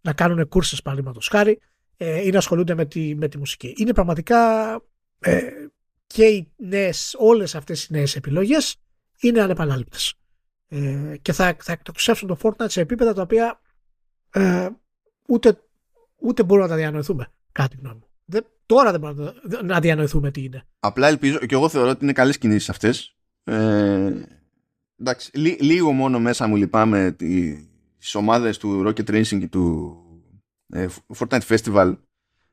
[0.00, 1.60] να κάνουν κούρσες παραδείγματος χάρη
[1.96, 3.74] ε, ή να ασχολούνται με τη, με τη μουσική.
[3.76, 4.72] Είναι πραγματικά
[5.18, 5.40] ε,
[6.06, 8.76] και οι νέες, όλες αυτές οι νέες επιλογές
[9.20, 10.14] είναι ανεπανάληπτες.
[10.68, 13.60] Ε, και θα, θα εκτοξεύσουν το Fortnite σε επίπεδα τα οποία
[14.30, 14.68] ε,
[15.26, 15.58] ούτε
[16.20, 17.32] ούτε μπορούμε να τα διανοηθούμε.
[17.52, 18.08] Κάτι γνώμη μου.
[18.24, 20.66] Δεν, τώρα δεν μπορούμε να διανοηθούμε τι είναι.
[20.80, 23.16] Απλά ελπίζω και εγώ θεωρώ ότι είναι καλές κινήσεις αυτές.
[23.44, 24.12] Ε,
[24.96, 27.12] εντάξει, λί, λίγο μόνο μέσα μου λυπάμαι
[27.98, 29.96] τις ομάδες του Rocket Racing και του
[30.66, 30.86] ε,
[31.18, 31.96] Fortnite Festival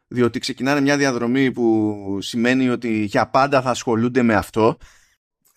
[0.07, 4.77] διότι ξεκινάνε μια διαδρομή που σημαίνει ότι για πάντα θα ασχολούνται με αυτό.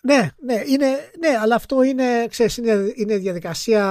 [0.03, 0.86] Ναι, ναι, είναι,
[1.18, 3.82] ναι αλλά αυτό είναι, ξέρεις, είναι, είναι διαδικασία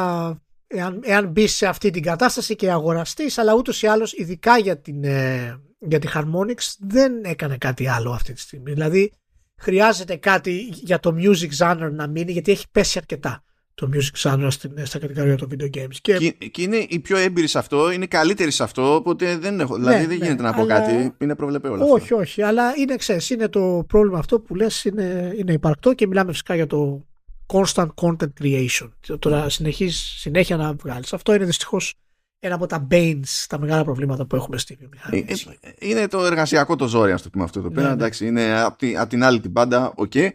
[0.67, 4.77] εάν, εάν μπεις σε αυτή την κατάσταση και αγοραστείς, αλλά ούτως ή άλλως, ειδικά για,
[4.77, 8.73] την, ε, για τη Harmonix, δεν έκανε κάτι άλλο αυτή τη στιγμή.
[8.73, 9.11] Δηλαδή,
[9.57, 13.43] χρειάζεται κάτι για το music genre να μείνει, γιατί έχει πέσει αρκετά
[13.79, 15.95] το music genre στην, στα κατηγορία των video games.
[16.01, 16.35] Και...
[16.51, 19.75] Και, είναι οι πιο έμπειροι σε αυτό, είναι οι καλύτεροι σε αυτό, οπότε δεν έχω,
[19.75, 22.15] δηλαδή ναι, δεν ναι, γίνεται να πω κάτι, είναι προβλεπέ όλα Όχι, αυτό.
[22.15, 26.31] όχι, αλλά είναι, ξέρεις, είναι το πρόβλημα αυτό που λες είναι, είναι υπαρκτό και μιλάμε
[26.31, 27.05] φυσικά για το
[27.53, 28.89] constant content creation.
[29.19, 31.13] Το να συνεχίζεις συνέχεια να βγάλεις.
[31.13, 31.93] Αυτό είναι δυστυχώς
[32.39, 35.25] ένα από τα banes, τα μεγάλα προβλήματα που έχουμε στη βιομηχανία.
[35.27, 37.81] Ε, ε, είναι το εργασιακό το ζόρι, ας το πούμε αυτό εδώ πέρα.
[37.81, 37.93] Ναι, ναι.
[37.93, 40.11] Εντάξει, είναι από την, απ την άλλη την πάντα, OK.
[40.13, 40.29] Okay.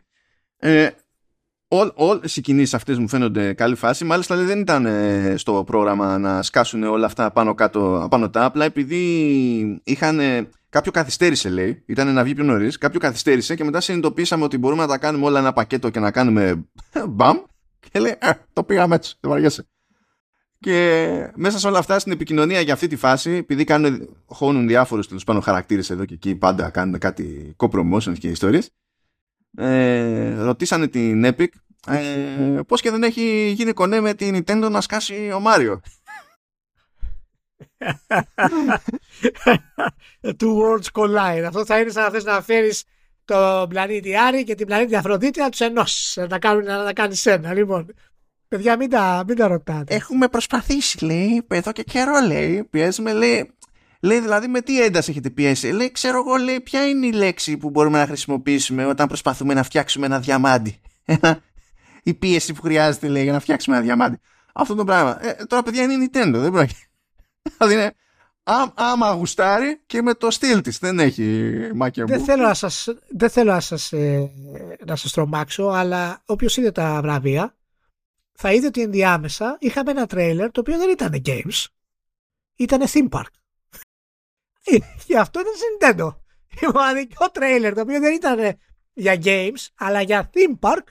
[0.57, 0.89] Ε,
[1.69, 4.05] Όλε οι κινήσεις αυτές μου φαίνονται καλή φάση.
[4.05, 8.45] Μάλιστα δεν ήταν ε, στο πρόγραμμα να σκάσουν όλα αυτά πάνω κάτω, πάνω τα.
[8.45, 9.01] Απλά επειδή
[9.85, 10.21] είχαν
[10.75, 11.83] Κάποιο καθυστέρησε, λέει.
[11.87, 12.79] Ήταν να βγει πιο νωρίς.
[12.79, 16.11] Κάποιο καθυστέρησε και μετά συνειδητοποίησαμε ότι μπορούμε να τα κάνουμε όλα ένα πακέτο και να
[16.11, 16.65] κάνουμε
[17.09, 17.37] μπαμ.
[17.91, 19.67] Και λέει, ε, το πήγαμε έτσι, δεν βαριέσαι.
[20.59, 25.09] Και μέσα σε όλα αυτά, στην επικοινωνία για αυτή τη φάση, επειδή κάνουν, χώνουν διάφορους
[25.09, 28.71] τέλος πάντων χαρακτήρες εδώ και εκεί, πάντα κάνουν κάτι co-promotions και ιστορίες.
[29.57, 31.47] Ε, ρωτήσανε την Epic
[31.87, 35.81] ε, πώς και δεν έχει γίνει κονέ με την Nintendo να σκάσει ο Μάριο.
[40.39, 41.45] Two worlds collide.
[41.47, 42.85] Αυτό θα είναι σαν να θες να φέρεις
[43.25, 46.19] τον πλανήτη Άρη και την πλανήτη Αφροδίτη να τους ενώσεις.
[46.29, 47.55] Να, κάνουν, να τα κάνεις ένα.
[47.55, 47.95] Λοιπόν,
[48.49, 49.95] παιδιά, μην τα, μην τα ρωτάτε.
[49.95, 52.65] Έχουμε προσπαθήσει, λέει, εδώ και καιρό, λέει.
[52.71, 53.54] Πιέζουμε, λέει.
[54.05, 57.57] Λέει δηλαδή με τι ένταση έχετε πιέσει; Λέει, ξέρω εγώ, λέει, ποια είναι η λέξη
[57.57, 60.81] που μπορούμε να χρησιμοποιήσουμε όταν προσπαθούμε να φτιάξουμε ένα διαμάντι.
[62.03, 64.19] η πίεση που χρειάζεται, λέει, για να φτιάξουμε ένα διαμάντι.
[64.55, 65.27] Αυτό το πράγμα.
[65.27, 66.81] Ε, τώρα, παιδιά, είναι η Nintendo, δεν πρόκειται.
[67.59, 67.95] δηλαδή είναι
[68.47, 72.89] Ά, άμα γουστάρει και με το στυλ της δεν έχει μάκια δεν θέλω να σας,
[73.09, 74.31] δεν θέλω να σας, ε,
[74.87, 77.57] να σας τρομάξω αλλά όποιος είδε τα βραβεία
[78.33, 81.67] θα είδε ότι ενδιάμεσα είχαμε ένα τρέιλερ το οποίο δεν ήταν games
[82.57, 83.44] ήταν theme park
[85.07, 86.17] και αυτό ήταν Nintendo
[86.75, 88.59] μοναδικό τρέιλερ το οποίο δεν ήταν
[88.93, 90.83] για games αλλά για theme park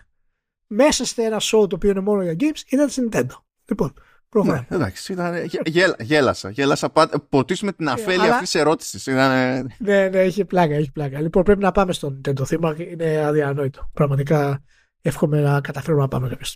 [0.67, 3.93] μέσα σε ένα show το οποίο είναι μόνο για games ήταν Nintendo λοιπόν
[4.41, 6.49] ναι, εντάξει, ήταν, γέλα, γέλασα.
[6.49, 6.91] Γέλασα
[7.29, 8.33] ποτίσουμε την αφέλεια Αλλά...
[8.33, 9.05] αυτής της ερώτησης.
[9.05, 9.31] Ήταν...
[9.77, 11.21] Ναι, ναι, έχει πλάκα, έχει πλάκα.
[11.21, 12.75] Λοιπόν, πρέπει να πάμε στον Nintendo θύμα.
[12.77, 13.89] Είναι αδιανόητο.
[13.93, 14.63] Πραγματικά
[15.01, 16.47] εύχομαι να καταφέρουμε να πάμε κάποια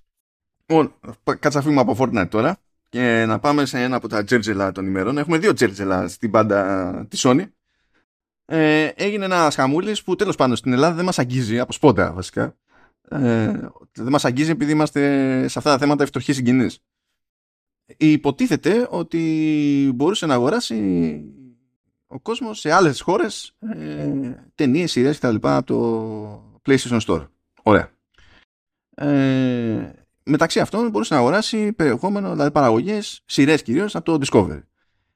[0.66, 0.94] Λοιπόν,
[1.40, 2.58] κάτσα φύγουμε από Fortnite τώρα
[2.90, 5.18] και να πάμε σε ένα από τα τζέρτζελα των ημερών.
[5.18, 7.46] Έχουμε δύο τζέρτζελα στην πάντα τη Sony.
[8.46, 12.56] Ε, έγινε ένας χαμούλης που τέλος πάντων στην Ελλάδα δεν μας αγγίζει, από σπόντα βασικά.
[13.10, 13.52] Ε,
[13.92, 15.02] δεν μας αγγίζει επειδή είμαστε
[15.48, 16.70] σε αυτά τα θέματα ευτυχή συγκινή
[17.98, 21.22] υποτίθεται ότι μπορούσε να αγοράσει
[22.08, 25.36] ο κόσμος σε άλλες χώρες ε, ταινίες, σειρές κτλ.
[25.42, 27.28] από το PlayStation Store.
[27.64, 27.92] Ωραία.
[28.96, 29.97] Ε,
[30.28, 34.62] μεταξύ αυτών μπορούσε να αγοράσεις περιεχόμενο, δηλαδή παραγωγές, σειρές κυρίως από το Discovery.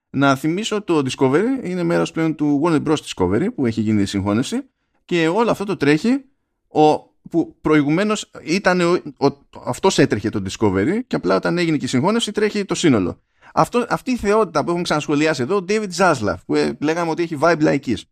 [0.09, 2.95] Να θυμίσω το Discovery είναι μέρος πλέον του Warner Bros.
[2.95, 4.61] Discovery που έχει γίνει η συγχώνευση
[5.05, 6.25] και όλο αυτό το τρέχει
[6.67, 11.87] ο που προηγουμένως ήταν ο, ο, έτρεχε το Discovery και απλά όταν έγινε και η
[11.87, 13.21] συγχώνευση τρέχει το σύνολο.
[13.53, 17.23] Αυτό, αυτή η θεότητα που έχουμε ξανασχολιάσει εδώ, ο David Zaslav, που ε, λέγαμε ότι
[17.23, 18.05] έχει vibe λαϊκής.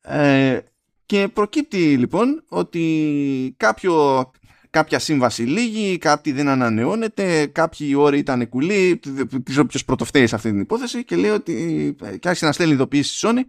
[0.00, 0.58] Ε,
[1.06, 4.24] και προκύπτει λοιπόν ότι κάποιο,
[4.76, 9.00] κάποια σύμβαση λίγη, κάτι δεν ανανεώνεται, κάποιοι όροι ήταν κουλοί,
[9.68, 11.54] ποιος πρωτοφταίει σε αυτή την υπόθεση και λέει ότι
[12.02, 13.40] ε, και άρχισε να στέλνει ειδοποίηση Sony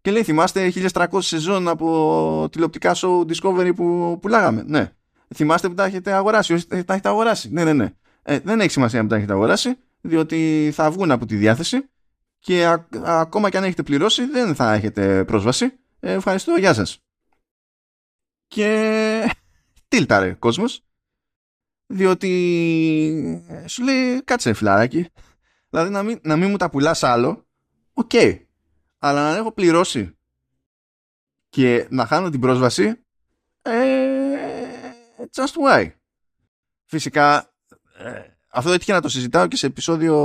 [0.00, 4.64] και λέει, θυμάστε 1300 σεζόν από τηλεοπτικά show Discovery που πουλάγαμε.
[4.66, 4.92] Ναι.
[5.34, 6.52] Θυμάστε που τα έχετε αγοράσει.
[6.52, 7.52] Όχι, τα έχετε αγοράσει.
[7.52, 7.92] Ναι, ναι, ναι.
[8.22, 11.88] Ε, δεν έχει σημασία που τα έχετε αγοράσει, διότι θα βγουν από τη διάθεση
[12.38, 15.72] και ακόμα και αν έχετε πληρώσει δεν θα έχετε πρόσβαση.
[16.00, 16.98] Ε, ευχαριστώ, γεια σας.
[18.46, 19.34] Και
[19.92, 20.84] τίλταρε κόσμος,
[21.86, 25.08] διότι ε, σου λέει κάτσε φιλαράκι,
[25.70, 27.46] δηλαδή να μην, να μην μου τα πουλάς άλλο,
[27.92, 28.38] OK, okay
[28.98, 30.16] αλλά να έχω πληρώσει
[31.48, 33.04] και να χάνω την πρόσβαση
[33.62, 33.72] ε,
[35.34, 35.90] just why.
[36.84, 37.52] Φυσικά
[37.98, 40.16] ε, αυτό έτυχε να το συζητάω και σε επεισόδιο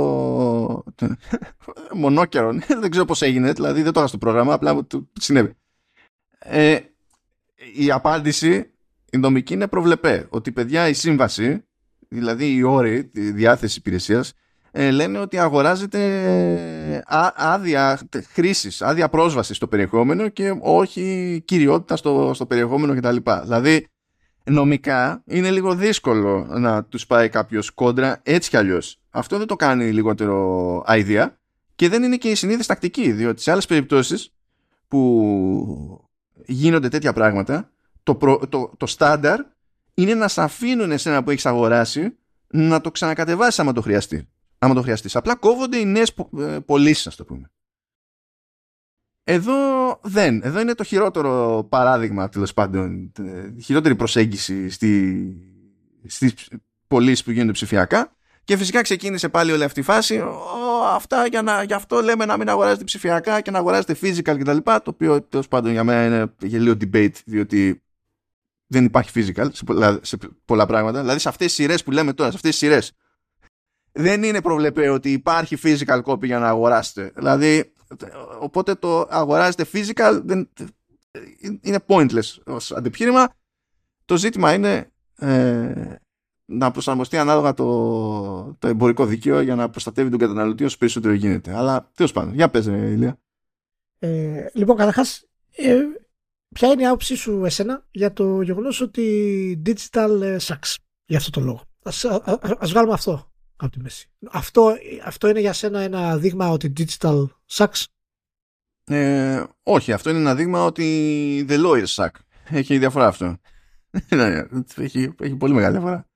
[2.02, 2.62] Μονόκερων.
[2.80, 5.56] Δεν ξέρω πως έγινε δηλαδή δεν το είχα στο πρόγραμμα απλά του συνέβη.
[6.38, 6.80] Ε,
[7.74, 8.70] η απάντηση
[9.10, 11.62] η νομική είναι προβλεπέ ότι παιδιά η σύμβαση
[12.08, 14.32] δηλαδή η όρη, η διάθεση υπηρεσίας
[14.70, 16.00] ε, λένε ότι αγοράζεται
[16.92, 17.00] ε,
[17.34, 18.00] άδεια
[18.32, 23.16] χρήσης, άδεια πρόσβασης στο περιεχόμενο και όχι κυριότητα στο, στο περιεχόμενο κτλ.
[23.42, 23.86] Δηλαδή,
[24.44, 29.00] νομικά είναι λίγο δύσκολο να τους πάει κάποιος κόντρα έτσι κι αλλιώς.
[29.10, 31.28] Αυτό δεν το κάνει λιγότερο idea
[31.74, 34.32] και δεν είναι και η συνήθις τακτική, διότι σε άλλες περιπτώσεις
[34.88, 36.08] που
[36.46, 37.70] γίνονται τέτοια πράγματα,
[38.14, 39.40] το, το, το στάνταρ
[39.94, 44.28] είναι να σε αφήνουν εσένα που έχεις αγοράσει να το ξανακατεβάσεις άμα το χρειαστεί
[44.58, 45.16] άμα το χρειαστείς.
[45.16, 47.50] Απλά κόβονται οι νέες ε, πωλήσεις, ας το πούμε.
[49.24, 49.54] Εδώ
[50.02, 50.40] δεν.
[50.42, 53.12] Εδώ είναι το χειρότερο παράδειγμα, τέλος πάντων,
[53.56, 55.32] η χειρότερη προσέγγιση στη,
[56.06, 56.48] στις
[56.86, 58.12] πωλήσεις που γίνονται ψηφιακά.
[58.44, 60.18] Και φυσικά ξεκίνησε πάλι όλη αυτή η φάση.
[60.18, 64.38] Ο, αυτά για να, γι' αυτό λέμε να μην αγοράζετε ψηφιακά και να αγοράζετε physical
[64.38, 64.56] κτλ.
[64.56, 67.82] Το οποίο τέλος πάντων για μένα είναι γελίο debate, διότι
[68.68, 71.00] δεν υπάρχει physical σε πολλά, σε πολλά πράγματα.
[71.00, 72.92] Δηλαδή σε αυτές τις σειρές που λέμε τώρα, σε αυτές τις σειρές
[73.92, 77.12] δεν είναι προβλεπέ ότι υπάρχει physical copy για να αγοράσετε.
[77.14, 77.72] Δηλαδή,
[78.40, 80.48] οπότε το αγοράζετε physical δεν,
[81.60, 83.34] είναι pointless ως αντιπχείρημα.
[84.04, 85.94] Το ζήτημα είναι ε,
[86.44, 91.56] να προσαρμοστεί ανάλογα το, το εμπορικό δίκαιο για να προστατεύει τον καταναλωτή όσο περισσότερο γίνεται.
[91.56, 93.18] Αλλά τέλος πάντων, για πες, Ηλία.
[93.98, 95.76] Ε, λοιπόν, καταρχάς, ε,
[96.54, 100.74] ποια είναι η άποψή σου εσένα για το γεγονός ότι digital ε, sucks
[101.06, 102.04] για αυτό το λόγο; Ας,
[102.58, 104.10] ας βγάλουμε αυτό από τη μέση.
[104.30, 107.84] Αυτό, αυτό είναι για σένα ένα δείγμα ότι digital sucks;
[108.84, 112.10] Ε, όχι, αυτό είναι ένα δείγμα ότι the lawyers suck.
[112.50, 113.36] Έχει διαφορά αυτό.
[114.76, 116.07] έχει, έχει πολύ μεγάλη διαφορά.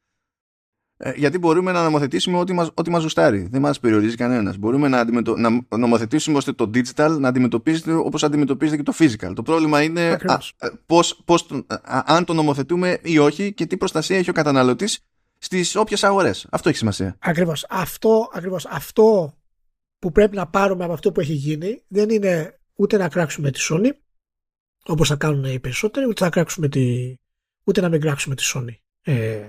[1.05, 3.49] Ε, γιατί μπορούμε να νομοθετήσουμε ό,τι μας, ό,τι μας ζουστάρει.
[3.51, 4.57] Δεν μας περιορίζει κανένας.
[4.57, 5.37] Μπορούμε να, αντιμετω...
[5.37, 9.33] να νομοθετήσουμε ώστε το digital να αντιμετωπίζεται όπως αντιμετωπίζεται και το physical.
[9.35, 13.77] Το πρόβλημα είναι α, ε, πώς, πώς, α, αν το νομοθετούμε ή όχι και τι
[13.77, 15.01] προστασία έχει ο καταναλωτής
[15.39, 16.47] στις όποιες αγορές.
[16.51, 17.17] Αυτό έχει σημασία.
[17.19, 17.67] Ακριβώς.
[17.69, 18.67] Αυτό, ακριβώς.
[18.67, 19.37] αυτό
[19.99, 23.61] που πρέπει να πάρουμε από αυτό που έχει γίνει δεν είναι ούτε να κράξουμε τη
[23.71, 23.91] Sony
[24.85, 27.15] όπως θα κάνουν οι περισσότεροι, ούτε, θα κράξουμε τη,
[27.65, 28.75] ούτε να μην κράξουμε τη Sony.
[29.03, 29.41] Ε,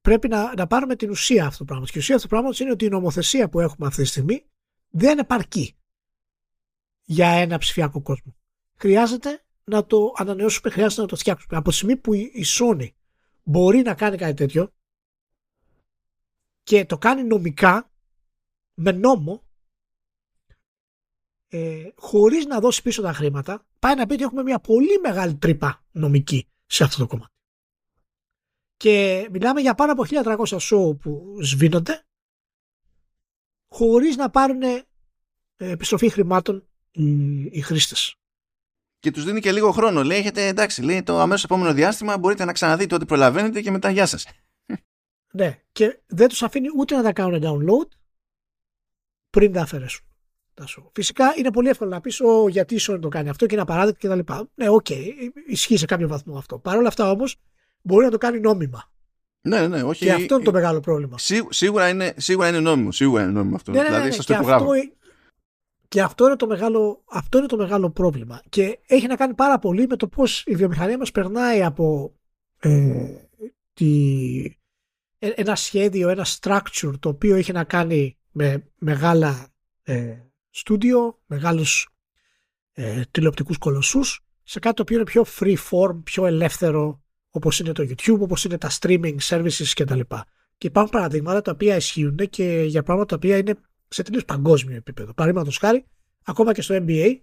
[0.00, 1.92] πρέπει να, να πάρουμε την ουσία αυτού του πράγματος.
[1.92, 4.44] Και η ουσία αυτού του πράγματος είναι ότι η νομοθεσία που έχουμε αυτή τη στιγμή
[4.88, 5.76] δεν επαρκεί
[7.02, 8.36] για ένα ψηφιακό κόσμο.
[8.76, 11.56] Χρειάζεται να το ανανεώσουμε, χρειάζεται να το φτιάξουμε.
[11.56, 12.88] Από τη στιγμή που η Sony
[13.42, 14.72] μπορεί να κάνει κάτι τέτοιο
[16.62, 17.90] και το κάνει νομικά,
[18.74, 19.44] με νόμο,
[21.48, 25.34] ε, χωρίς να δώσει πίσω τα χρήματα, πάει να πει ότι έχουμε μια πολύ μεγάλη
[25.34, 27.32] τρύπα νομική σε αυτό το κομμάτι.
[28.80, 32.04] Και μιλάμε για πάνω από 1300 show που σβήνονται
[33.68, 34.86] χωρίς να πάρουν ε,
[35.56, 38.14] επιστροφή χρημάτων οι, οι χρήστες.
[38.98, 40.02] Και τους δίνει και λίγο χρόνο.
[40.02, 43.90] Λέει, έχετε εντάξει, λέει το αμέσως επόμενο διάστημα μπορείτε να ξαναδείτε ό,τι προλαβαίνετε και μετά
[43.90, 44.26] γεια σας.
[45.32, 47.88] Ναι, και δεν τους αφήνει ούτε να τα κάνουν download
[49.30, 50.04] πριν τα αφαιρέσουν.
[50.92, 54.08] Φυσικά είναι πολύ εύκολο να πεις γιατί η Sony το κάνει αυτό και είναι απαράδεκτο
[54.08, 54.32] κτλ.
[54.54, 55.06] Ναι, OK, okay,
[55.46, 56.58] ισχύει σε κάποιο βαθμό αυτό.
[56.58, 57.36] Παρ' όλα αυτά όμως
[57.82, 58.92] μπορεί να το κάνει νόμιμα.
[59.40, 60.04] Ναι, ναι, όχι.
[60.04, 61.18] Και αυτό είναι το μεγάλο πρόβλημα.
[61.48, 62.92] σίγουρα, είναι, σίγουρα είναι νόμιμο.
[62.92, 63.72] Σίγουρα είναι νόμιμο αυτό.
[63.72, 64.66] Ναι, ναι, δηλαδή, ναι, το αυτό,
[65.88, 68.42] και αυτό είναι, το μεγάλο, αυτό είναι το μεγάλο πρόβλημα.
[68.48, 72.14] Και έχει να κάνει πάρα πολύ με το πώς η βιομηχανία μας περνάει από
[72.58, 73.06] ε,
[73.72, 74.58] τη,
[75.18, 79.48] ε, ένα σχέδιο, ένα structure το οποίο έχει να κάνει με μεγάλα
[79.82, 80.16] ε,
[80.50, 81.88] στούντιο, μεγάλους
[82.72, 87.72] ε, τηλεοπτικούς κολοσσούς σε κάτι το οποίο είναι πιο free form, πιο ελεύθερο όπως είναι
[87.72, 90.00] το YouTube, όπως είναι τα streaming services κτλ.
[90.58, 93.54] Και υπάρχουν παραδείγματα τα οποία ισχύουν και για πράγματα τα οποία είναι
[93.88, 95.14] σε τελείως παγκόσμιο επίπεδο.
[95.14, 95.86] Παραδείγματος χάρη,
[96.24, 97.20] ακόμα και στο NBA,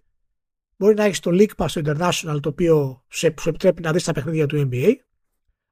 [0.77, 4.03] μπορεί να έχεις το League Pass στο International, το οποίο σε, σου επιτρέπει να δεις
[4.03, 4.93] τα παιχνίδια του NBA,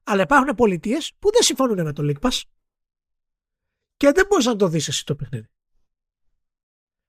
[0.04, 2.40] αλλά υπάρχουν πολιτείες που δεν συμφωνούν με το League Pass
[3.96, 5.48] και δεν μπορείς να το δεις εσύ το παιχνίδι.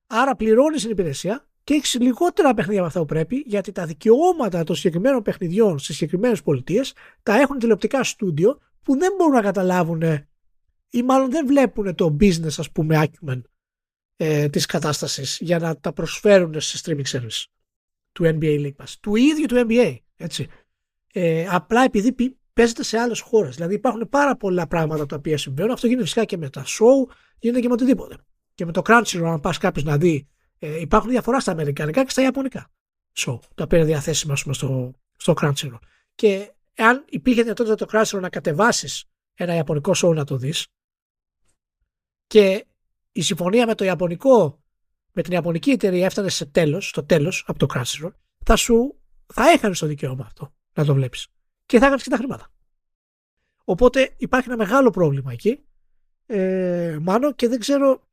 [0.07, 4.63] Άρα πληρώνεις την υπηρεσία και έχεις λιγότερα παιχνίδια από αυτά που πρέπει, γιατί τα δικαιώματα
[4.63, 6.93] των συγκεκριμένων παιχνιδιών σε συγκεκριμένες πολιτείες
[7.23, 10.01] τα έχουν τηλεοπτικά στούντιο που δεν μπορούν να καταλάβουν
[10.89, 13.41] ή μάλλον δεν βλέπουν το business, ας πούμε, acumen
[14.15, 17.45] ε, της κατάστασης για να τα προσφέρουν σε streaming service
[18.11, 18.93] του NBA League Pass.
[18.99, 19.95] Του ίδιου του NBA.
[20.17, 20.47] Έτσι.
[21.13, 22.15] Ε, απλά επειδή
[22.53, 23.55] παίζεται σε άλλες χώρες.
[23.55, 25.71] Δηλαδή υπάρχουν πάρα πολλά πράγματα τα οποία συμβαίνουν.
[25.71, 28.17] Αυτό γίνεται φυσικά και με τα show, γίνεται και με οτιδήποτε
[28.55, 30.27] και με το Crunchyroll, αν πας κάποιος να δει,
[30.59, 32.71] ε, υπάρχουν διαφορά στα Αμερικανικά και στα Ιαπωνικά.
[33.15, 35.79] So, τα οποία είναι διαθέσιμα πούμε, στο, στο Crunchyroll.
[36.15, 40.67] Και αν υπήρχε δυνατότητα το Crunchyroll να κατεβάσεις ένα Ιαπωνικό show να το δεις
[42.27, 42.65] και
[43.11, 44.63] η συμφωνία με το Ιαπωνικό,
[45.11, 48.11] με την Ιαπωνική εταιρεία έφτανε σε τέλος, στο τέλος από το Crunchyroll,
[48.45, 48.99] θα σου
[49.33, 51.27] θα έκανε το δικαίωμα αυτό να το βλέπεις.
[51.65, 52.51] Και θα έκανε και τα χρήματα.
[53.63, 55.65] Οπότε υπάρχει ένα μεγάλο πρόβλημα εκεί.
[56.25, 58.06] Ε, μάλλον και δεν ξέρω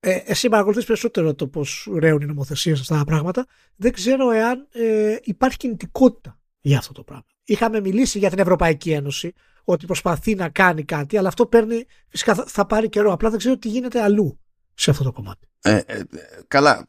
[0.00, 3.46] ε, εσύ παρακολουθείς περισσότερο το πώς ρέουν οι νομοθεσίες σε αυτά τα πράγματα.
[3.76, 7.24] Δεν ξέρω εάν ε, υπάρχει κινητικότητα για αυτό το πράγμα.
[7.44, 9.32] Είχαμε μιλήσει για την Ευρωπαϊκή Ένωση
[9.64, 13.12] ότι προσπαθεί να κάνει κάτι, αλλά αυτό παίρνει, φυσικά θα, πάρει καιρό.
[13.12, 14.38] Απλά δεν ξέρω τι γίνεται αλλού
[14.74, 15.48] σε αυτό το κομμάτι.
[15.60, 16.02] Ε, ε,
[16.48, 16.86] καλά.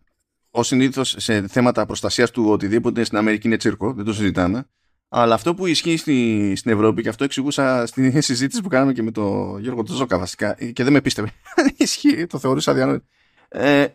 [0.52, 4.68] Ω συνήθως σε θέματα προστασίας του οτιδήποτε στην Αμερική είναι τσίρκο, δεν το συζητάμε.
[5.10, 9.04] Αλλά αυτό που ισχύει στη, στην Ευρώπη, και αυτό εξηγούσα στην συζήτηση που κάναμε και
[9.04, 11.32] με τον Γιώργο Τζόκα βασικά, και δεν με πίστευε,
[11.78, 13.06] ισχύει, το θεωρούσα διάνοητο,
[13.48, 13.86] ε,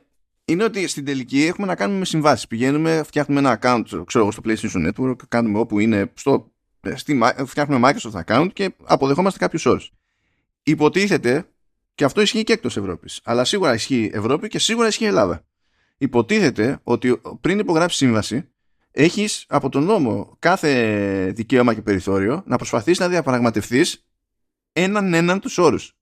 [0.44, 2.46] είναι ότι στην τελική έχουμε να κάνουμε συμβάσεις.
[2.46, 6.52] Πηγαίνουμε, φτιάχνουμε ένα account ξέρω, στο PlayStation Network, κάνουμε όπου είναι, στο,
[6.94, 9.92] στη, φτιάχνουμε Microsoft account και αποδεχόμαστε κάποιους όρους.
[10.62, 11.48] Υποτίθεται,
[11.94, 15.44] και αυτό ισχύει και εκτός Ευρώπης, αλλά σίγουρα ισχύει Ευρώπη και σίγουρα ισχύει Ελλάδα.
[15.98, 18.48] Υποτίθεται ότι πριν υπογράψεις σύμβαση,
[18.94, 24.06] έχεις από τον νόμο κάθε δικαίωμα και περιθώριο να προσπαθείς να διαπραγματευτείς
[24.72, 25.96] έναν έναν τους όρους.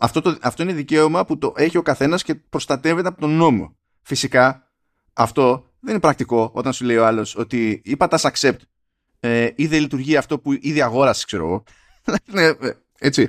[0.00, 3.76] Αυτό, το, αυτό είναι δικαίωμα που το έχει ο καθένας και προστατεύεται από τον νόμο.
[4.02, 4.72] Φυσικά
[5.12, 8.60] αυτό δεν είναι πρακτικό όταν σου λέει ο άλλος ότι είπα τας accept
[9.20, 11.62] ε, ή δεν λειτουργεί αυτό που ήδη αγόρασες ξέρω εγώ.
[12.32, 13.28] Ναι, ε, έτσι.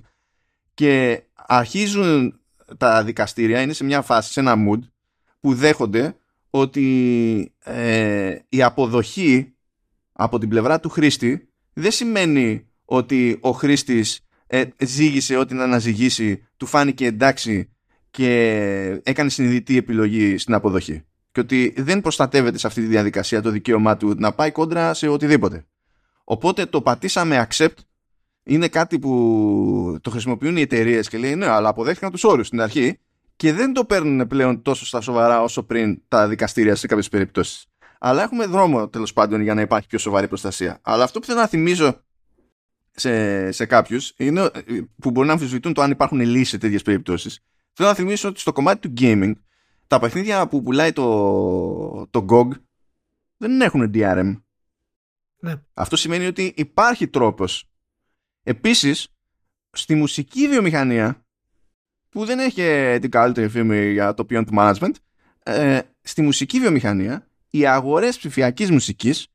[0.74, 2.40] Και αρχίζουν
[2.78, 4.80] τα δικαστήρια, είναι σε μια φάση, σε ένα mood
[5.40, 6.16] που δέχονται
[6.52, 9.54] ότι ε, η αποδοχή
[10.12, 16.48] από την πλευρά του χρήστη δεν σημαίνει ότι ο χρήστης ε, ζήγησε ό,τι να αναζυγήσει,
[16.58, 17.70] του φάνηκε εντάξει
[18.12, 21.04] και έκανε συνειδητή επιλογή στην αποδοχή.
[21.32, 25.08] Και ότι δεν προστατεύεται σε αυτή τη διαδικασία το δικαίωμά του να πάει κόντρα σε
[25.08, 25.66] οτιδήποτε.
[26.24, 27.76] Οπότε το πατήσαμε accept
[28.44, 32.62] είναι κάτι που το χρησιμοποιούν οι εταιρείες και λέει ναι, αλλά αποδέχτηκαν τους όρους στην
[32.62, 33.00] αρχή
[33.42, 37.66] και δεν το παίρνουν πλέον τόσο στα σοβαρά όσο πριν τα δικαστήρια σε κάποιες περιπτώσεις.
[38.00, 40.80] Αλλά έχουμε δρόμο τέλος πάντων για να υπάρχει πιο σοβαρή προστασία.
[40.82, 42.02] Αλλά αυτό που θέλω να θυμίζω
[42.92, 44.14] σε, σε κάποιους
[45.00, 47.40] που μπορεί να αμφισβητούν το αν υπάρχουν λύσεις σε τέτοιες περιπτώσεις.
[47.74, 49.34] Θέλω να θυμίσω ότι στο κομμάτι του gaming
[49.88, 52.50] τα παιχνίδια που πουλάει το, το GOG
[53.38, 54.42] δεν έχουν DRM.
[55.40, 55.54] Ναι.
[55.74, 57.70] Αυτό σημαίνει ότι υπάρχει τρόπος.
[58.44, 59.08] Επίσης,
[59.72, 61.26] στη μουσική βιομηχανία,
[62.12, 62.62] που δεν έχει
[63.00, 64.94] την καλύτερη φήμη για το ποιόν του management,
[65.44, 69.28] ε, στη μουσική βιομηχανία, οι αγορές ψηφιακής μουσικής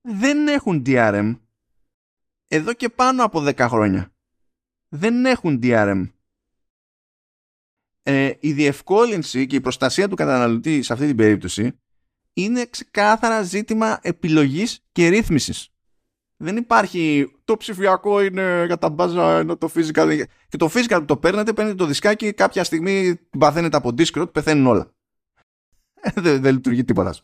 [0.00, 1.38] δεν έχουν DRM
[2.48, 4.12] εδώ και πάνω από 10 χρόνια.
[4.88, 6.10] Δεν έχουν DRM.
[8.02, 11.80] Ε, η διευκόλυνση και η προστασία του καταναλωτή σε αυτή την περίπτωση
[12.32, 15.71] είναι ξεκάθαρα ζήτημα επιλογής και ρύθμισης.
[16.42, 21.04] Δεν υπάρχει το ψηφιακό είναι για τα μπάζα ενώ το physical και το physical που
[21.04, 24.94] το παίρνετε παίρνετε το δισκάκι κάποια στιγμή παθαίνετε από Discord πεθαίνουν όλα.
[25.94, 27.14] Ε, δεν, δεν λειτουργεί τίποτα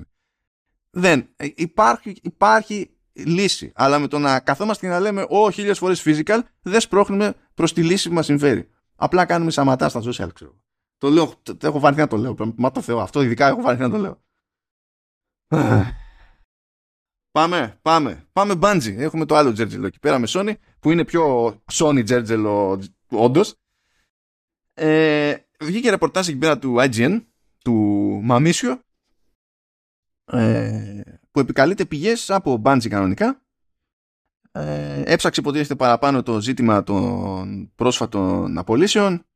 [0.90, 1.28] Δεν.
[1.36, 3.72] Ε, υπάρχει, υπάρχει λύση.
[3.74, 7.72] Αλλά με το να καθόμαστε και να λέμε «Ω, χίλιες φορές physical» δεν σπρώχνουμε προς
[7.72, 8.68] τη λύση που μας συμφέρει.
[8.96, 10.54] Απλά κάνουμε σαματά στα social, ξέρω.
[10.98, 12.34] Το λέω, το, έχω βαρθεί να το λέω.
[12.56, 14.22] Μα το Θεό, αυτό ειδικά έχω βαρθεί να το λέω.
[17.30, 18.26] Πάμε, πάμε.
[18.32, 18.96] Πάμε μπάντζι.
[18.98, 23.54] Έχουμε το άλλο τζέρτζελο εκεί πέρα με Sony, που είναι πιο Sony τζέρτζελο όντως.
[24.74, 27.22] Ε, βγήκε ρεπορτάζ εκεί πέρα του IGN,
[27.64, 27.74] του
[28.22, 28.80] Μαμίσιο,
[30.24, 31.00] ε,
[31.30, 33.42] που επικαλείται πηγές από Bungie κανονικά.
[34.52, 39.26] Ε, έψαξε υποτίθεται παραπάνω το ζήτημα των πρόσφατων απολύσεων,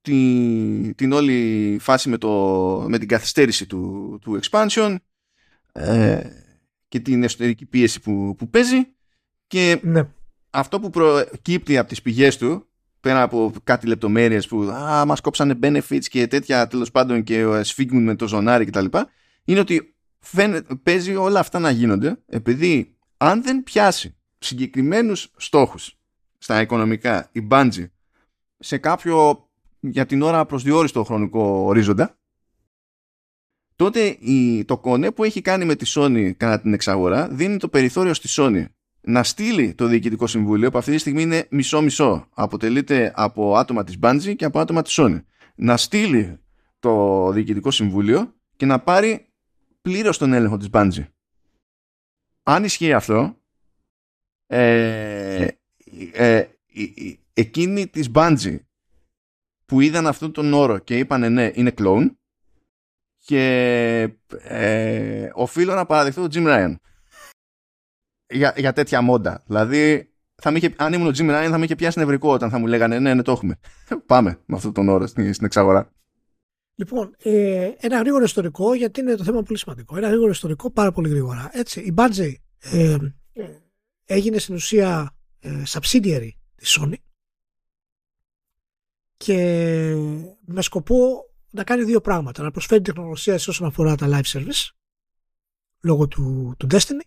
[0.00, 2.30] την, την όλη φάση με, το,
[2.88, 4.96] με την καθυστέρηση του, του expansion
[5.72, 6.30] ε,
[6.96, 8.86] και την εσωτερική πίεση που, που παίζει
[9.46, 10.08] και ναι.
[10.50, 12.66] αυτό που προκύπτει από τις πηγές του
[13.00, 18.02] πέρα από κάτι λεπτομέρειες που α, μας κόψανε benefits και τέτοια τέλος πάντων και σφίγγουν
[18.02, 18.84] με το ζωνάρι κτλ
[19.44, 19.94] είναι ότι
[20.82, 25.98] παίζει όλα αυτά να γίνονται επειδή αν δεν πιάσει συγκεκριμένους στόχους
[26.38, 27.88] στα οικονομικά η Bungie
[28.58, 29.48] σε κάποιο
[29.80, 32.18] για την ώρα προσδιορίστο χρονικό ορίζοντα
[33.76, 37.68] τότε η, το κονέ που έχει κάνει με τη Sony κατά την εξαγορά δίνει το
[37.68, 38.64] περιθώριο στη Sony
[39.08, 42.28] να στείλει το διοικητικό συμβούλιο που αυτή τη στιγμή είναι μισό-μισό.
[42.34, 45.22] Αποτελείται από άτομα της Bungie και από άτομα της Sony.
[45.54, 46.40] Να στείλει
[46.78, 49.28] το διοικητικό συμβούλιο και να πάρει
[49.82, 51.06] πλήρως τον έλεγχο της Bungie.
[52.42, 53.36] Αν ισχύει αυτό
[54.46, 55.48] ε,
[56.12, 56.48] ε, ε,
[57.32, 58.58] εκείνη της Bungie
[59.66, 62.18] που είδαν αυτόν τον όρο και είπαν ναι είναι κλόουν
[63.26, 64.08] και
[64.42, 66.74] ε, οφείλω να παραδεχθώ τον Jim Ryan
[68.28, 69.42] για, για τέτοια μόντα.
[69.46, 72.58] Δηλαδή, θα είχε, αν ήμουν ο Jim Ryan θα με είχε πιάσει νευρικό όταν θα
[72.58, 73.58] μου λέγανε ναι, ναι, το έχουμε.
[74.06, 75.92] Πάμε με αυτόν τον όρο στην, στην εξαγορά.
[76.74, 79.96] Λοιπόν, ε, ένα γρήγορο ιστορικό, γιατί είναι το θέμα πολύ σημαντικό.
[79.96, 81.50] Ένα γρήγορο ιστορικό πάρα πολύ γρήγορα.
[81.52, 82.96] Έτσι, η Bungie ε,
[84.04, 86.94] έγινε στην ουσία ε, subsidiary της Sony
[89.16, 89.36] και
[90.44, 92.42] με σκοπό να κάνει δύο πράγματα.
[92.42, 94.68] Να προσφέρει τεχνολογία όσον αφορά τα live service
[95.80, 97.06] λόγω του, του Destiny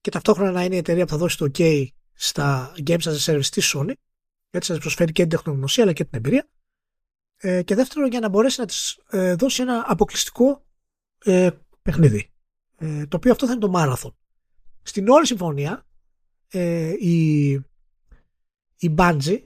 [0.00, 3.34] και ταυτόχρονα να είναι η εταιρεία που θα δώσει το OK στα games as a
[3.34, 3.92] service της Sony.
[4.50, 6.48] Έτσι θα προσφέρει και την τεχνογνωσία αλλά και την εμπειρία.
[7.36, 10.66] Ε, και δεύτερον για να μπορέσει να της ε, δώσει ένα αποκλειστικό
[11.18, 11.50] ε,
[11.82, 12.30] παιχνίδι.
[12.76, 14.14] Ε, το οποίο αυτό θα είναι το Marathon.
[14.82, 15.86] Στην όλη συμφωνία
[16.48, 17.50] ε, η,
[18.76, 19.42] η Bungie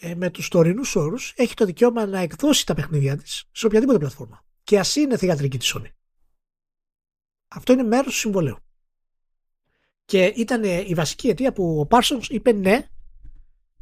[0.00, 3.98] ε, με τους τωρινούς όρους έχει το δικαίωμα να εκδώσει τα παιχνίδια της σε οποιαδήποτε
[3.98, 4.44] πλατφόρμα.
[4.62, 5.90] Και α είναι θηγατρική της Sony.
[7.48, 8.58] Αυτό είναι μέρος του συμβολέου.
[10.04, 12.88] Και ήταν ε, η βασική αιτία που ο Parsons είπε ναι,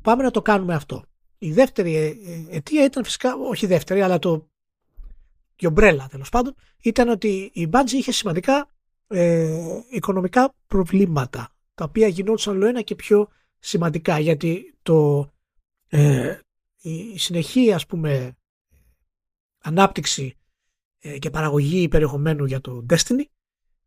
[0.03, 1.05] πάμε να το κάνουμε αυτό.
[1.39, 4.49] Η δεύτερη ε, αιτία ήταν φυσικά, όχι η δεύτερη, αλλά το
[5.57, 8.71] η ομπρέλα τέλος πάντων, ήταν ότι η Bungie είχε σημαντικά
[9.07, 9.61] ε,
[9.91, 15.29] οικονομικά προβλήματα, τα οποία γινόντουσαν όλο ένα και πιο σημαντικά, γιατί το
[15.89, 16.39] ε,
[16.81, 18.37] η συνεχή ας πούμε
[19.59, 20.37] ανάπτυξη
[20.99, 23.25] ε, και παραγωγή περιεχομένου για το Destiny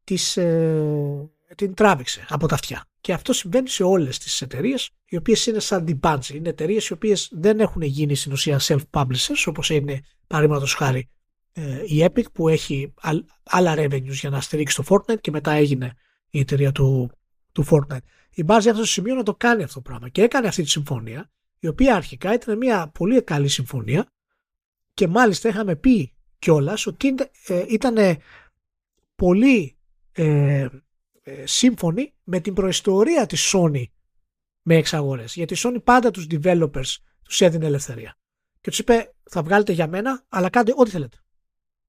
[0.03, 2.85] της, ε, την τράβηξε από τα αυτιά.
[3.01, 6.33] Και αυτό συμβαίνει σε όλες τις εταιρείες, οι οποίες είναι σαν την Bungie.
[6.33, 11.09] Είναι εταιρείες οι οποίες δεν έχουν γίνει στην ουσία self-publishers όπως είναι παραδείγματος χάρη
[11.53, 12.93] ε, η Epic που έχει
[13.43, 15.93] άλλα revenues για να στηρίξει το Fortnite και μετά έγινε
[16.29, 17.11] η εταιρεία του,
[17.51, 18.05] του Fortnite.
[18.33, 20.69] Η Bungie αυτό το σημείο να το κάνει αυτό το πράγμα και έκανε αυτή τη
[20.69, 24.11] συμφωνία η οποία αρχικά ήταν μια πολύ καλή συμφωνία
[24.93, 27.15] και μάλιστα είχαμε πει κιόλας ότι
[27.47, 28.17] ε, ήταν
[29.15, 29.77] πολύ
[30.11, 30.67] ε,
[31.23, 33.83] ε, σύμφωνη με την προϊστορία της Sony
[34.61, 35.35] με εξαγορές.
[35.35, 38.17] Γιατί η Sony πάντα τους developers τους έδινε ελευθερία.
[38.61, 41.17] Και τους είπε, θα βγάλετε για μένα, αλλά κάντε ό,τι θέλετε.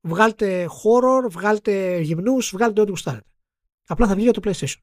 [0.01, 3.29] Βγάλτε horror, βγάλτε γυμνούς, βγάλτε ό,τι γουστάρετε.
[3.87, 4.81] Απλά θα βγει για το PlayStation.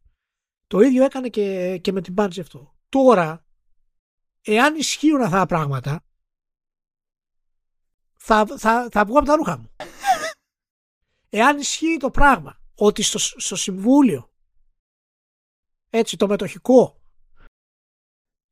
[0.68, 2.76] Το ίδιο έκανε και, και με την Bungie αυτό.
[2.90, 3.46] Τώρα,
[4.48, 6.06] εάν ισχύουν αυτά τα πράγματα,
[8.18, 9.76] θα, θα, θα βγω από τα ρούχα μου.
[11.30, 14.32] Εάν ισχύει το πράγμα ότι στο, στο συμβούλιο
[15.90, 17.02] έτσι το μετοχικό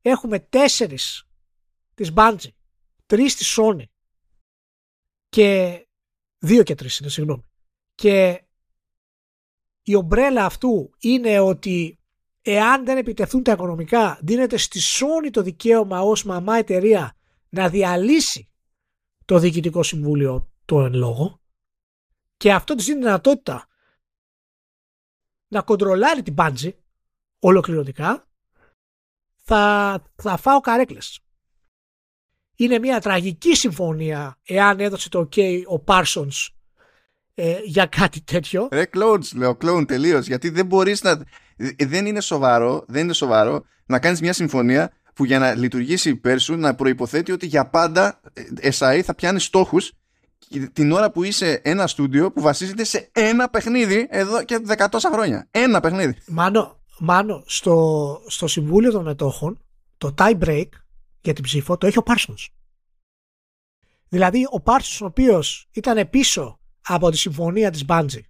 [0.01, 1.27] έχουμε τέσσερις
[1.93, 2.53] της Bungie,
[3.05, 3.83] τρεις της Sony
[5.29, 5.79] και
[6.37, 7.45] δύο και τρεις είναι, συγγνώμη.
[7.95, 8.45] Και
[9.81, 11.99] η ομπρέλα αυτού είναι ότι
[12.47, 17.15] εάν δεν επιτεθούν τα οικονομικά δίνεται στη Sony το δικαίωμα ως μαμά εταιρεία
[17.49, 18.49] να διαλύσει
[19.25, 21.41] το διοικητικό συμβούλιο το εν λόγω
[22.37, 23.67] και αυτό της δίνει δυνατότητα
[25.47, 26.73] να κοντρολάρει την Bungie
[27.39, 28.25] ολοκληρωτικά
[29.35, 31.19] θα, θα φάω καρέκλες.
[32.55, 36.47] Είναι μια τραγική συμφωνία εάν έδωσε το ok ο Parsons
[37.33, 38.67] ε, για κάτι τέτοιο.
[38.71, 40.27] Ρε clones, λέω clone τελείως.
[40.27, 41.25] Γιατί δεν μπορείς να.
[41.57, 46.09] Ε, δεν είναι σοβαρό, δεν είναι σοβαρό να κάνεις μια συμφωνία που για να λειτουργήσει
[46.09, 48.19] υπέρ σου να προϋποθέτει ότι για πάντα
[48.61, 49.91] SAE θα πιάνει στόχους
[50.73, 55.47] την ώρα που είσαι ένα στούντιο που βασίζεται σε ένα παιχνίδι εδώ και δεκατόσα χρόνια.
[55.51, 56.17] Ένα παιχνίδι.
[56.27, 59.59] Μάνο, Μάνο στο, στο Συμβούλιο των Μετόχων
[59.97, 60.69] το tie break
[61.21, 62.47] για την ψήφο το έχει ο Parsons.
[64.07, 68.23] Δηλαδή ο Parsons ο οποίος ήταν πίσω από τη συμφωνία της Bungie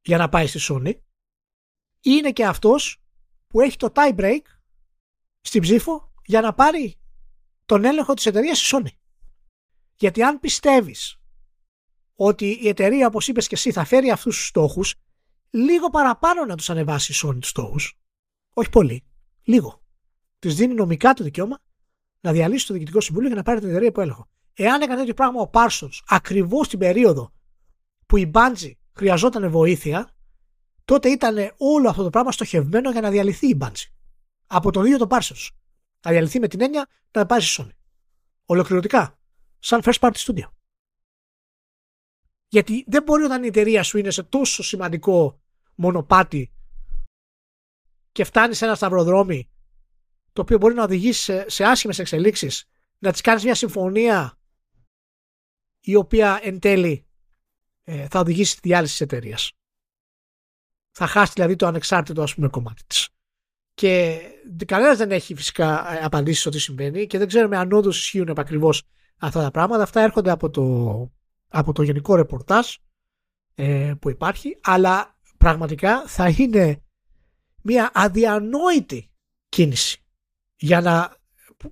[0.00, 0.92] για να πάει στη Sony
[2.00, 3.02] είναι και αυτός
[3.46, 4.40] που έχει το tie break
[5.40, 6.98] στην ψήφο για να πάρει
[7.66, 8.90] τον έλεγχο της εταιρείας στη Sony.
[9.96, 11.20] Γιατί αν πιστεύεις
[12.14, 14.94] ότι η εταιρεία όπως είπες και εσύ θα φέρει αυτούς τους στόχους
[15.50, 18.00] λίγο παραπάνω να τους ανεβάσει η Sony τους στόχους
[18.54, 19.04] όχι πολύ,
[19.42, 19.82] λίγο
[20.38, 21.58] της δίνει νομικά το δικαίωμα
[22.20, 24.28] να διαλύσει το διοικητικό συμβούλιο για να πάρει την εταιρεία υπό έλεγχο.
[24.54, 27.32] Εάν έκανε τέτοιο πράγμα ο Parsons ακριβώς την περίοδο
[28.06, 30.14] που η Bungie χρειαζόταν βοήθεια,
[30.90, 33.90] τότε ήταν όλο αυτό το πράγμα στοχευμένο για να διαλυθεί η Bungie.
[34.46, 35.48] Από τον ίδιο τον Parsons.
[36.04, 37.76] Να διαλυθεί με την έννοια να πάει στη Sony.
[38.44, 39.18] Ολοκληρωτικά.
[39.58, 40.50] Σαν first party studio.
[42.48, 45.40] Γιατί δεν μπορεί όταν η εταιρεία σου είναι σε τόσο σημαντικό
[45.74, 46.52] μονοπάτι
[48.12, 49.50] και φτάνει σε ένα σταυροδρόμι
[50.32, 52.68] το οποίο μπορεί να οδηγήσει σε, σε άσχημες εξελίξεις
[52.98, 54.38] να της κάνεις μια συμφωνία
[55.80, 57.06] η οποία εν τέλει
[57.82, 59.54] ε, θα οδηγήσει στη διάλυση της εταιρείας.
[60.90, 63.08] Θα χάσει δηλαδή το ανεξάρτητο ας πούμε κομμάτι της.
[63.74, 64.20] Και
[64.66, 68.28] κανένας δεν έχει φυσικά ε, απαντήσει στο τι συμβαίνει και δεν ξέρουμε αν όντως ισχύουν
[68.28, 68.82] επακριβώς
[69.18, 69.82] αυτά τα πράγματα.
[69.82, 71.10] Αυτά έρχονται από το,
[71.48, 72.74] από το γενικό ρεπορτάζ
[73.54, 76.82] ε, που υπάρχει, αλλά πραγματικά θα είναι
[77.62, 79.10] μια αδιανόητη
[79.48, 80.04] κίνηση
[80.56, 81.16] για να,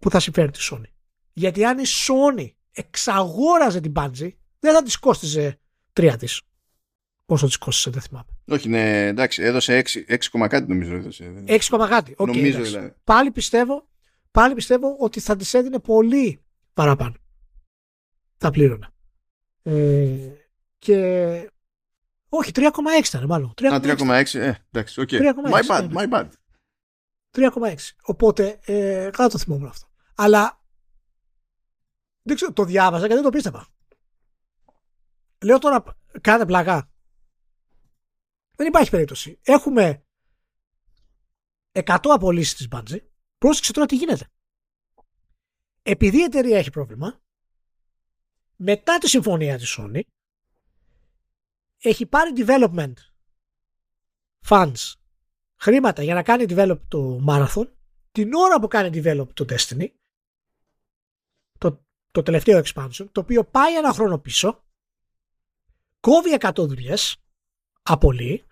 [0.00, 0.90] που θα συμφέρει τη Sony.
[1.32, 5.60] Γιατί αν η Sony εξαγόραζε την Bungie, δεν θα της κόστιζε
[5.92, 6.38] τρία δις.
[7.28, 8.26] Πόσο της κόστιζε, δεν θυμάμαι.
[8.48, 10.94] Όχι, ναι, εντάξει, έδωσε 6, 6 κάτι νομίζω.
[10.94, 11.44] Έδωσε.
[11.46, 12.14] 6 κάτι.
[12.18, 12.62] Okay, νομίζω εντάξει.
[12.62, 12.94] δηλαδή.
[13.04, 13.88] Πάλι πιστεύω,
[14.30, 16.42] πάλι πιστεύω ότι θα της έδινε πολύ
[16.74, 17.14] παραπάνω.
[18.36, 18.90] Θα πλήρωνα.
[19.62, 20.16] Ε,
[20.78, 21.50] και.
[22.28, 22.68] Όχι, 3,6
[23.06, 23.54] ήταν μάλλον.
[23.56, 23.72] 3,6.
[23.72, 25.08] Α, 3,6, ε, εντάξει, OK.
[25.12, 25.20] Okay.
[25.52, 26.28] My bad, my bad.
[27.36, 27.74] 3,6.
[28.02, 29.86] Οπότε, ε, καλά το θυμόμουν αυτό.
[30.14, 30.62] Αλλά
[32.22, 33.66] δεν ξέρω, το διάβαζα και δεν το πίστευα.
[35.44, 35.84] Λέω τώρα,
[36.20, 36.88] κάντε πλαγά.
[38.58, 39.38] Δεν υπάρχει περίπτωση.
[39.42, 40.04] Έχουμε
[41.72, 43.00] 100 απολύσεις της Bungie.
[43.38, 44.30] Πρόσεξε τώρα τι γίνεται.
[45.82, 47.20] Επειδή η εταιρεία έχει πρόβλημα,
[48.56, 50.00] μετά τη συμφωνία της Sony,
[51.78, 52.92] έχει πάρει development
[54.48, 54.92] funds
[55.56, 57.70] χρήματα για να κάνει develop το Marathon
[58.12, 59.88] την ώρα που κάνει develop το Destiny
[61.58, 64.64] το, το τελευταίο expansion το οποίο πάει ένα χρόνο πίσω
[66.00, 67.16] κόβει 100 δουλειές
[67.82, 68.47] απολύει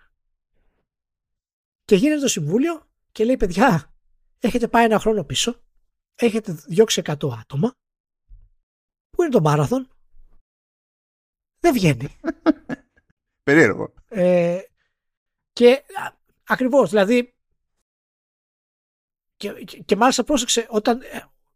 [1.87, 3.93] και γίνεται το συμβούλιο και λέει παιδιά
[4.39, 5.61] έχετε πάει ένα χρόνο πίσω
[6.15, 7.75] έχετε διώξει 100 άτομα.
[9.09, 9.95] Πού είναι το Marathon
[11.59, 12.07] δεν βγαίνει
[13.43, 13.93] περίεργο.
[14.07, 14.61] Ε,
[15.53, 15.83] και
[16.47, 17.35] Ακριβώς, δηλαδή
[19.37, 21.01] και, και, και μάλιστα πρόσεξε όταν,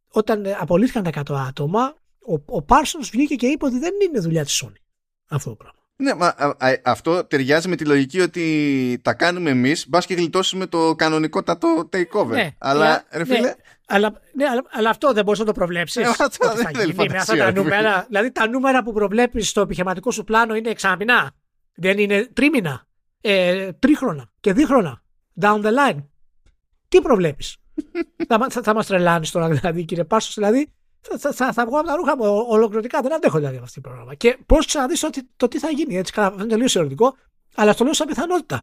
[0.08, 4.44] όταν απολύθηκαν τα 100 άτομα ο, ο Parsons βγήκε και είπε ότι δεν είναι δουλειά
[4.44, 4.82] της Sony
[5.30, 5.81] αυτό το πράγμα.
[6.02, 10.14] Ναι, μα, α, α, αυτό ταιριάζει με τη λογική ότι τα κάνουμε εμείς, μπας και
[10.14, 12.28] γλιτώσουμε το κανονικότατο takeover.
[12.28, 13.40] Ναι, αλλά, ρε φίλε.
[13.40, 13.53] Ναι,
[13.88, 16.03] αλλά, ναι, αλλά, αλλά, αυτό δεν μπορείς να το προβλέψεις.
[16.03, 18.06] Ε, ότι θα γίνει με αυτά τα νούμερα.
[18.07, 21.32] δηλαδή τα νούμερα που προβλέπεις στο επιχειρηματικό σου πλάνο είναι εξάμεινα.
[21.76, 22.88] Δεν είναι τρίμηνα
[23.22, 25.03] ε, τρίχρονα και δίχρονα.
[25.41, 26.06] Down the line.
[26.88, 27.57] Τι προβλέπεις;
[28.28, 30.73] θα, θα, θα μας τρελάνεις τώρα, δηλαδή, κύριε Πάσος, δηλαδή.
[31.02, 33.02] Θα, θα, θα, θα βγω από τα ρούχα μου ολοκληρωτικά.
[33.02, 34.15] Δεν αντέχω δηλαδή αυτό το πρόγραμμα.
[34.15, 35.98] Και πώς ξαναδείς το, το τι θα γίνει.
[35.98, 37.15] Έτσι, καλά, είναι τελείως ερωτικό,
[37.56, 38.60] αλλά στο λέω σαν πιθανότητα.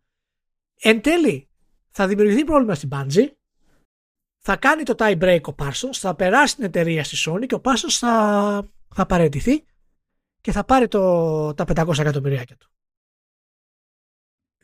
[0.81, 1.49] Εν τέλει,
[1.91, 3.29] θα δημιουργηθεί πρόβλημα στην Bungie.
[4.39, 7.61] Θα κάνει το tie break ο Parsons, θα περάσει την εταιρεία στη Sony και ο
[7.65, 9.65] Parsons θα, θα παραιτηθεί
[10.41, 12.71] και θα πάρει το, τα 500 εκατομμυριάκια του.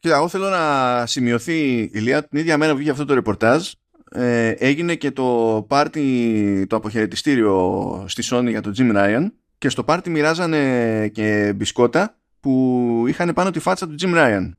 [0.01, 3.73] Κοίτα, εγώ θέλω να σημειωθεί η Λία την ίδια μέρα που βγήκε αυτό το ρεπορτάζ
[4.17, 9.27] ε, έγινε και το πάρτι το αποχαιρετιστήριο στη Sony για τον Jim Ryan
[9.59, 14.51] και στο πάρτι μοιράζανε και μπισκότα που είχαν πάνω τη φάτσα του Jim Ryan.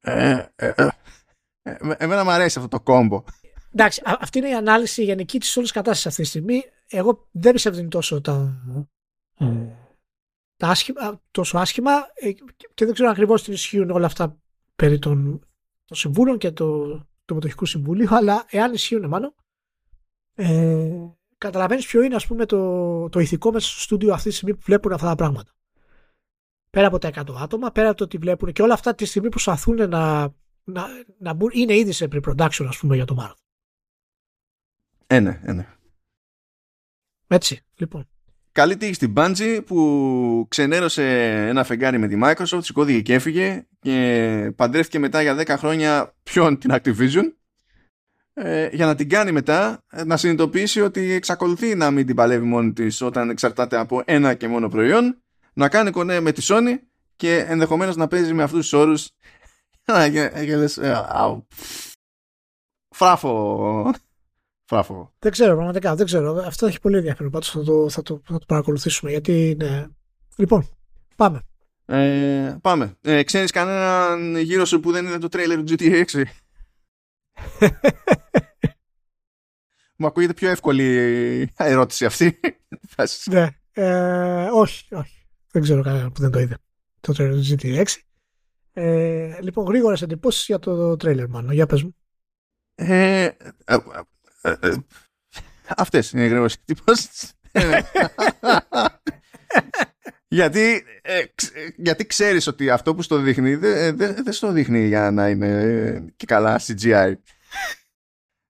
[0.00, 0.88] Ε, ε, ε,
[1.62, 3.24] ε εμένα μου αρέσει αυτό το κόμπο.
[3.72, 6.62] Εντάξει, αυτή είναι η ανάλυση γενική της όλης κατάστασης αυτή τη στιγμή.
[6.88, 8.62] Εγώ δεν πιστεύω ότι είναι τόσο τα,
[10.56, 11.92] τα άσχημα, τόσο άσχημα
[12.74, 14.40] και δεν ξέρω ακριβώς τι ισχύουν όλα αυτά
[14.76, 15.46] περί των,
[15.84, 17.00] των συμβούλων και το,
[17.32, 19.34] του Μετοχικού Συμβουλίου, αλλά εάν ισχύουν μάλλον,
[20.34, 24.54] ε, καταλαβαίνεις ποιο είναι ας πούμε, το, το ηθικό μέσα στο στούντιο αυτή τη στιγμή
[24.54, 25.52] που βλέπουν αυτά τα πράγματα.
[26.70, 29.28] Πέρα από τα 100 άτομα, πέρα από το ότι βλέπουν και όλα αυτά τη στιγμή
[29.28, 30.34] που προσπαθούν να,
[30.64, 30.86] να,
[31.18, 33.42] να μπουν, είναι ήδη σε pre-production ας πούμε για το Marathon.
[35.06, 35.76] Ε, ναι, ε, ναι.
[37.26, 38.11] Έτσι, λοιπόν.
[38.52, 41.04] Καλή τύχη στην Bungie που ξενέρωσε
[41.48, 46.58] ένα φεγγάρι με τη Microsoft, σηκώθηκε και έφυγε και παντρεύτηκε μετά για 10 χρόνια ποιον
[46.58, 47.32] την Activision.
[48.34, 52.46] Ε, για να την κάνει μετά ε, να συνειδητοποιήσει ότι εξακολουθεί να μην την παλεύει
[52.46, 55.22] μόνη της όταν εξαρτάται από ένα και μόνο προϊόν
[55.52, 56.76] να κάνει κονέ με τη Sony
[57.16, 59.10] και ενδεχομένως να παίζει με αυτούς τους όρους.
[60.44, 61.06] Και λες ε,
[64.64, 66.42] φράφο δεν ξέρω, πραγματικά δεν ξέρω.
[66.46, 67.30] Αυτό έχει πολύ ενδιαφέρον.
[67.30, 69.88] Πάντως θα το, θα, το, θα το παρακολουθήσουμε γιατί είναι.
[70.36, 70.68] Λοιπόν,
[71.16, 71.42] πάμε.
[71.86, 72.96] Ε, πάμε.
[73.00, 76.22] Ε, ξέρεις κανέναν γύρω σου που δεν είδε το τρέιλερ του GTA 6.
[79.96, 80.84] Μου ακούγεται πιο εύκολη
[81.42, 82.40] η ερώτηση αυτή.
[83.30, 83.48] ναι.
[83.72, 85.26] Ε, όχι, όχι.
[85.50, 86.56] Δεν ξέρω κανέναν που δεν το είδε
[87.00, 87.84] το τρέιλερ του GTA 6.
[88.72, 91.52] Ε, λοιπόν, γρήγορα εντυπώσεις για το τρέιλερ, μάλλον.
[91.52, 91.96] Για πες μου.
[92.74, 93.28] Ε,
[94.42, 94.74] ε ε, ε,
[95.76, 97.32] αυτές είναι οι γρήγορες εκτυπώσεις.
[100.28, 101.22] γιατί, ε,
[101.76, 106.12] γιατί ξέρεις ότι αυτό που στο δείχνει δεν δε, δε στο δείχνει για να είναι
[106.16, 107.12] και καλά CGI.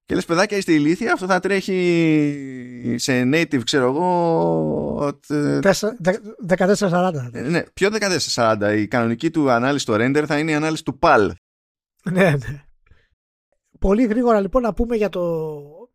[0.04, 5.18] Και λες παιδάκια είστε ηλίθια, αυτό θα τρέχει σε native ξέρω εγώ
[6.48, 7.12] 1440.
[7.32, 7.88] Ναι, ποιο
[8.34, 11.30] 1440, η κανονική του ανάλυση στο render θα είναι η ανάλυση του PAL.
[12.10, 12.64] Ναι, ναι.
[13.78, 15.20] Πολύ γρήγορα λοιπόν να πούμε για το,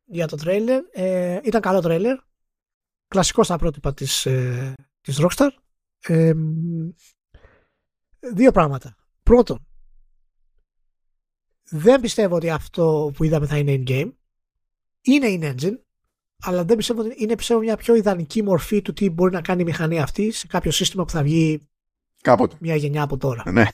[0.07, 0.83] για το τρέιλερ.
[0.91, 2.17] Ε, ήταν καλό τρέιλερ.
[3.07, 5.49] Κλασικό στα πρότυπα της, ε, της Rockstar.
[6.07, 6.33] Ε,
[8.33, 8.95] δύο πράγματα.
[9.23, 9.67] Πρώτον,
[11.69, 14.11] δεν πιστεύω ότι αυτό που είδαμε θα είναι in-game.
[15.01, 15.77] Είναι in-engine,
[16.41, 19.61] αλλά δεν πιστεύω ότι είναι πιστεύω μια πιο ιδανική μορφή του τι μπορεί να κάνει
[19.61, 21.67] η μηχανή αυτή σε κάποιο σύστημα που θα βγει
[22.21, 22.57] Κάποτε.
[22.59, 23.51] μια γενιά από τώρα.
[23.51, 23.65] Ναι.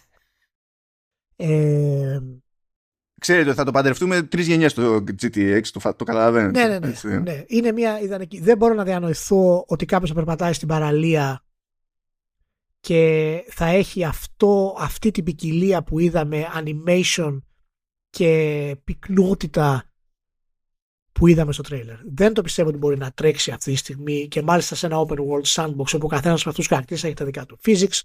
[1.36, 2.20] Ε,
[3.24, 6.68] Ξέρετε ότι θα το παντρευτούμε τρεις γενιές το GTX, το, το καταλαβαίνετε.
[6.68, 7.44] Ναι, ναι, ναι, ναι.
[7.48, 8.40] Είναι μια ιδανική.
[8.40, 11.44] Δεν μπορώ να διανοηθώ ότι κάποιος θα περπατάει στην παραλία
[12.80, 17.42] και θα έχει αυτό, αυτή την ποικιλία που είδαμε animation
[18.10, 19.92] και πυκνότητα
[21.12, 21.98] που είδαμε στο τρέιλερ.
[22.14, 25.18] Δεν το πιστεύω ότι μπορεί να τρέξει αυτή τη στιγμή και μάλιστα σε ένα open
[25.18, 28.02] world sandbox όπου ο καθένας με αυτούς του χαρακτήρες έχει τα δικά του physics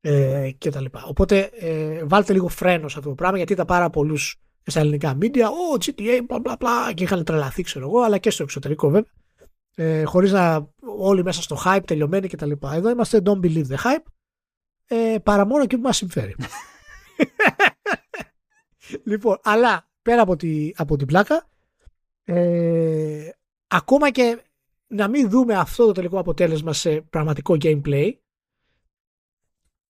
[0.00, 0.84] ε, κτλ.
[1.06, 5.18] Οπότε ε, βάλτε λίγο φρένο σε αυτό το πράγμα γιατί ήταν πάρα πολλούς στα ελληνικά
[5.20, 8.42] media, ο oh, GTA, bla bla bla, και είχαν τρελαθεί, ξέρω εγώ, αλλά και στο
[8.42, 9.12] εξωτερικό βέβαια.
[9.74, 10.68] Ε, Χωρίς να
[10.98, 12.52] όλοι μέσα στο hype τελειωμένοι κτλ.
[12.72, 14.04] Εδώ είμαστε don't believe the hype,
[14.86, 16.34] ε, παρά μόνο και που μας συμφέρει.
[19.10, 21.48] λοιπόν, αλλά πέρα από, τη, από την πλάκα,
[22.24, 23.28] ε,
[23.66, 24.42] ακόμα και
[24.86, 28.12] να μην δούμε αυτό το τελικό αποτέλεσμα σε πραγματικό gameplay,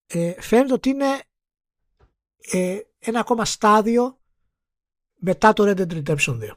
[0.08, 1.22] ε, φαίνεται ότι είναι
[2.38, 4.18] ε, ένα ακόμα στάδιο
[5.14, 6.50] μετά το Red Dead Redemption 2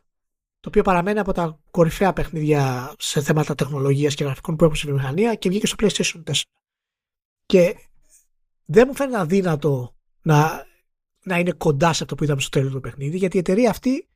[0.60, 4.86] το οποίο παραμένει από τα κορυφαία παιχνίδια σε θέματα τεχνολογίας και γραφικών που έχουν στη
[4.86, 6.34] βιομηχανία και βγήκε στο PlayStation 4
[7.46, 7.76] και
[8.66, 10.68] δεν μου φαίνεται αδύνατο να,
[11.24, 14.10] να είναι κοντά σε αυτό που είδαμε στο τέλος του παιχνίδι γιατί η εταιρεία αυτή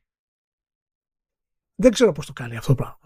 [1.74, 2.98] δεν ξέρω πώς το κάνει αυτό το πράγμα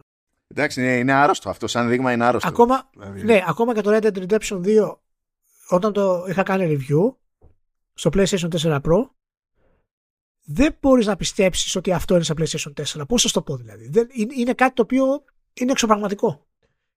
[0.53, 1.67] Εντάξει, είναι, είναι άρρωστο αυτό.
[1.67, 2.49] Σαν δείγμα είναι άρρωστο.
[2.49, 3.23] Ακόμα, δηλαδή...
[3.23, 4.97] Ναι, ακόμα και το Red Dead Redemption 2
[5.71, 7.15] όταν το είχα κάνει review
[7.95, 9.11] στο PlayStation 4 Pro
[10.53, 13.09] δεν μπορείς να πιστέψεις ότι αυτό είναι σε PlayStation 4.
[13.09, 13.89] Πώς θα το πω δηλαδή.
[13.89, 16.47] Δεν, είναι κάτι το οποίο είναι εξωπραγματικό.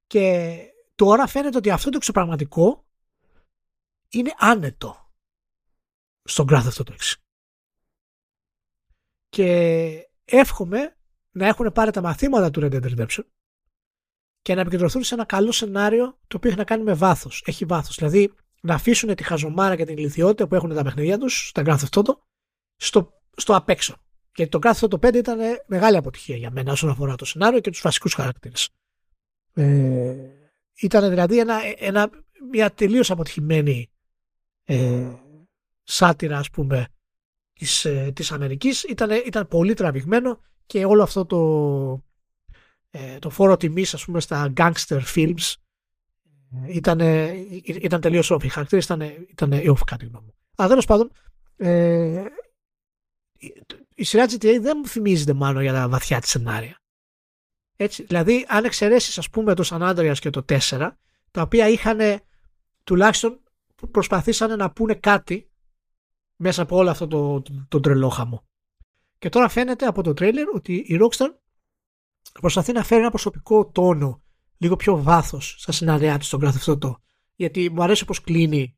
[0.08, 0.58] Και
[0.96, 2.86] τώρα φαίνεται ότι αυτό το εξωπραγματικό
[4.10, 5.12] είναι άνετο
[6.24, 7.14] στον Grand Theft Auto 6.
[9.30, 10.98] και εύχομαι
[11.32, 13.24] να έχουν πάρει τα μαθήματα του Red Dead Redemption
[14.42, 17.44] και να επικεντρωθούν σε ένα καλό σενάριο το οποίο έχει να κάνει με βάθος.
[17.46, 17.96] Έχει βάθος.
[17.96, 18.34] Δηλαδή
[18.66, 22.00] να αφήσουν τη χαζομάρα και την ηλικιότητα που έχουν τα παιχνίδια τους, στα Grand Theft
[22.00, 22.18] Auto,
[22.76, 23.96] στο, στο απ' έξω.
[24.36, 27.60] Γιατί το Grand Theft Auto 5 ήταν μεγάλη αποτυχία για μένα όσον αφορά το σενάριο
[27.60, 28.70] και τους βασικούς χαρακτήρες.
[29.54, 30.16] Ε,
[30.76, 32.10] ήταν δηλαδή ένα, ένα,
[32.52, 33.90] μια τελείως αποτυχημένη
[34.64, 35.12] ε,
[35.84, 36.88] σάτυρα ας πούμε
[37.54, 41.40] της, ε, της Αμερικής ήταν, ήταν πολύ τραβηγμένο και όλο αυτό το,
[42.92, 45.54] ε, το φόρο τιμής ας πούμε στα gangster films
[46.68, 47.00] ήταν,
[47.64, 48.44] ήταν τελείως off.
[48.44, 50.36] Οι χαρακτήρες ήταν, ήταν off κάτι γνώμη μου.
[50.56, 51.12] Αλλά τέλος πάντων
[51.56, 52.24] ε,
[53.96, 56.78] η σειρά GTA δεν μου θυμίζεται μάλλον για τα βαθιά της σενάρια.
[57.76, 60.92] Έτσι, δηλαδή αν εξαιρέσεις ας πούμε το San Andreas και το 4
[61.32, 62.22] τα οποία είχαν
[62.84, 63.40] τουλάχιστον
[63.92, 65.52] προσπαθήσαν να πούνε κάτι
[66.36, 68.44] μέσα από όλο αυτό το, το, το τρελό χαμό.
[69.18, 71.30] Και τώρα φαίνεται από το τρέιλερ ότι η Rockstar
[72.40, 74.24] προσπαθεί να φέρει ένα προσωπικό τόνο,
[74.58, 77.02] λίγο πιο βάθος στα σενάρια της στον κάθε το.
[77.36, 78.78] Γιατί μου αρέσει πώ κλείνει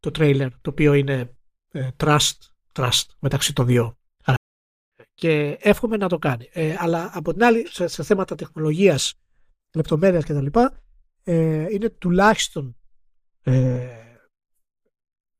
[0.00, 1.36] το τρέιλερ, το οποίο είναι
[1.70, 2.32] ε, trust,
[2.72, 3.98] trust μεταξύ των δύο.
[5.14, 6.48] Και εύχομαι να το κάνει.
[6.52, 9.14] Ε, αλλά από την άλλη, σε, σε θέματα τεχνολογίας,
[9.74, 10.46] λεπτομέρειας κτλ.,
[11.24, 12.76] ε, είναι τουλάχιστον
[13.42, 13.88] ε,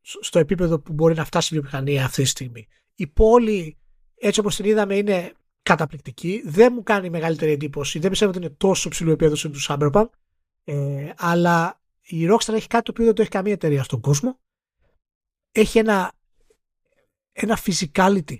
[0.00, 2.66] στο επίπεδο που μπορεί να φτάσει η βιομηχανία αυτή τη στιγμή.
[2.94, 3.78] Η πόλη,
[4.14, 5.32] έτσι όπως την είδαμε, είναι
[5.64, 6.42] καταπληκτική.
[6.46, 7.98] Δεν μου κάνει μεγαλύτερη εντύπωση.
[7.98, 10.08] Δεν πιστεύω ότι είναι τόσο ψηλό επίπεδο σε του Cyberpunk.
[10.64, 14.40] Ε, αλλά η Rockstar έχει κάτι το οποίο δεν το έχει καμία εταιρεία στον κόσμο.
[15.52, 16.12] Έχει ένα,
[17.32, 18.36] ένα physicality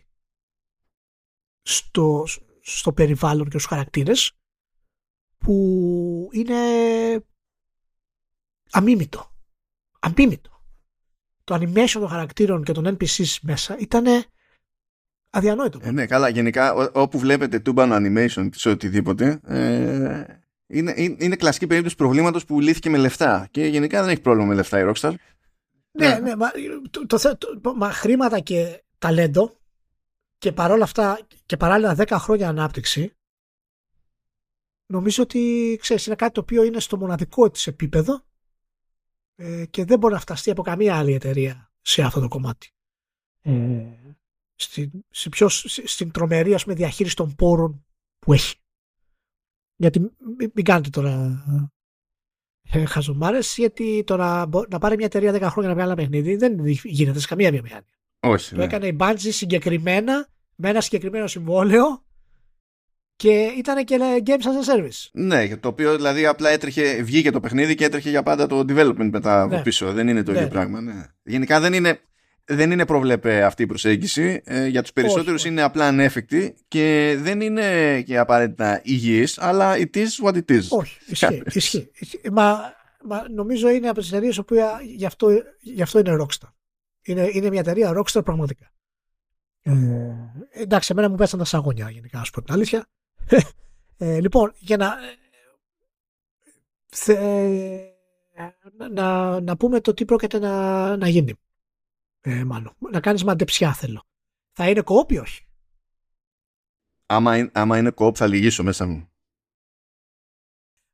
[1.63, 2.27] στο,
[2.61, 4.37] στο περιβάλλον και στους χαρακτήρες
[5.39, 6.55] που είναι
[8.71, 9.33] αμίμητο.
[9.99, 10.55] Αμίμητο
[11.45, 14.25] το animation των χαρακτήρων και των NPCs μέσα ήταν
[15.35, 15.81] αδιανόητο.
[15.83, 16.29] Ε, ναι, καλά.
[16.29, 20.25] Γενικά, ό, όπου βλέπετε τούμπανο animation σε οτιδήποτε, ε,
[20.67, 23.49] είναι, είναι, κλασική περίπτωση προβλήματος που λύθηκε με λεφτά.
[23.51, 25.15] Και γενικά δεν έχει πρόβλημα με λεφτά η Rockstar.
[25.91, 26.51] Ναι, ναι, ναι μα,
[26.91, 29.57] το, το, το, μα χρήματα και ταλέντο
[30.39, 33.13] και παρόλα αυτά και παράλληλα 10 χρόνια ανάπτυξη
[34.87, 38.25] νομίζω ότι ξέρεις, είναι κάτι το οποίο είναι στο μοναδικό της επίπεδο
[39.37, 42.71] ε, και δεν μπορεί να φταστεί από καμία άλλη εταιρεία σε αυτό το κομμάτι.
[43.43, 43.53] Ε,
[44.55, 44.91] στην,
[45.31, 47.85] πιο, στην τρομερή ας πούμε, διαχείριση των πόρων
[48.19, 48.57] που έχει.
[49.77, 51.45] Γιατί μην, μην κάνετε τώρα
[52.71, 56.67] ε, χαζομάρες, γιατί τώρα να πάρει μια εταιρεία 10 χρόνια να βγάλει ένα παιχνίδι δεν
[56.83, 57.89] γίνεται σε καμία βιομηχανία.
[58.21, 58.51] Όχι.
[58.51, 58.65] Το ναι.
[58.65, 62.05] έκανε η Bungie συγκεκριμένα με ένα συγκεκριμένο συμβόλαιο
[63.17, 65.09] και ήταν και Games as a Service.
[65.13, 69.09] Ναι, το οποίο δηλαδή απλά έτρεχε, βγήκε το παιχνίδι και έτρεχε για πάντα το development
[69.11, 69.55] μετά ναι.
[69.55, 69.93] από πίσω.
[69.93, 70.49] Δεν είναι το ίδιο Ναι.
[70.51, 70.81] πράγμα.
[70.81, 71.07] Ναι.
[71.23, 72.01] Γενικά δεν είναι,
[72.45, 74.43] δεν είναι προβλέπε αυτή η προσέγγιση.
[74.45, 75.49] Ε, για τους περισσότερους όχι.
[75.49, 80.69] είναι απλά ανέφικτη και δεν είναι και απαραίτητα υγιής, αλλά it is what it is.
[80.69, 81.43] Όχι, ισχύει.
[81.53, 81.91] ισχύει.
[81.95, 82.21] ισχύει.
[82.33, 84.55] Μα, μα νομίζω είναι από τις εταιρείες που
[84.97, 85.29] γι' αυτό,
[85.61, 86.49] γι αυτό είναι Rockstar.
[87.03, 88.73] Είναι, είναι μια εταιρεία Rockstar πραγματικά.
[89.63, 89.73] Ε,
[90.51, 92.87] εντάξει, εμένα μου πέσαν τα σαγόνια γενικά, να σου πω την αλήθεια.
[93.99, 94.95] Ε, λοιπόν, για να,
[96.87, 97.17] θε,
[98.91, 101.35] να, να πούμε το τι πρόκειται να, να γίνει.
[102.27, 102.77] Ε, μάλλον.
[102.91, 104.03] Να κάνεις μαντεψιά θέλω.
[104.53, 105.47] Θα είναι κόπ ή όχι;
[107.07, 109.09] Άμα, είναι- άμα είναι κόπ θα λυγίσω μέσα μου.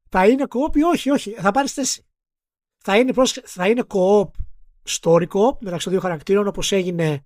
[0.08, 1.30] Θα είναι co-op ή όχι, όχι.
[1.32, 2.06] Θα πάρεις θέση.
[2.78, 4.30] Θα είναι, πρόσεξε, θα είναι co-op,
[4.88, 7.24] story co-op μεταξύ των δύο χαρακτήρων όπως έγινε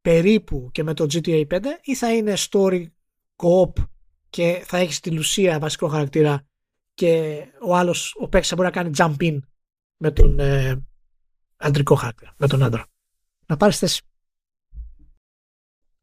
[0.00, 2.86] περίπου και με το GTA 5 ή θα είναι story
[3.36, 3.72] co-op
[4.30, 6.46] και θα έχεις τη Λουσία βασικό χαρακτήρα
[6.94, 9.38] και ο άλλος, ο παίκτης θα μπορεί να κάνει jump in
[9.96, 10.84] με τον ε,
[11.56, 12.86] αντρικό χαρακτήρα, με τον άντρα.
[13.52, 14.02] Να πάρεις θέση.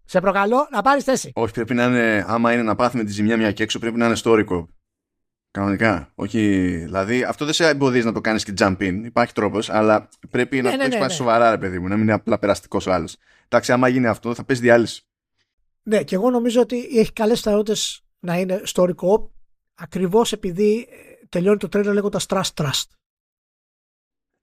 [0.06, 1.32] Σε προκαλώ να πάρεις θέση.
[1.36, 4.06] Όχι, πρέπει να είναι, άμα είναι να πάθουμε τη ζημιά μια και έξω, πρέπει να
[4.06, 4.70] είναι στόρικο.
[5.52, 6.12] Κανονικά.
[6.16, 9.02] Όχι, δηλαδή αυτό δεν σε εμποδίζει να το κάνεις και jump in.
[9.04, 11.14] Υπάρχει τρόπος, αλλά πρέπει να Ναι, το ναι, έχεις ναι, πάει ναι.
[11.14, 13.16] σοβαρά, ρε παιδί μου, να μην είναι απλά περαστικός ο άλλος.
[13.46, 15.02] Εντάξει, άμα γίνει αυτό, θα πέσει διάλυση.
[15.84, 19.30] Ναι, και εγώ νομίζω ότι έχει καλές πιθανότητες να είναι story co-op
[19.76, 22.84] ακριβώς επειδή ε, τελειώνει το τρέλο λέγοντας trust trust.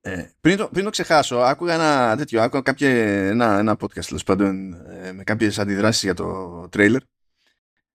[0.06, 2.88] Ε, πριν, το, πριν το ξεχάσω, άκουγα ένα τέτοιο, άκουγα κάποια,
[3.28, 7.00] ένα, ένα podcast τέλος πάντων ε, με κάποιες αντιδράσεις για το τρέιλερ.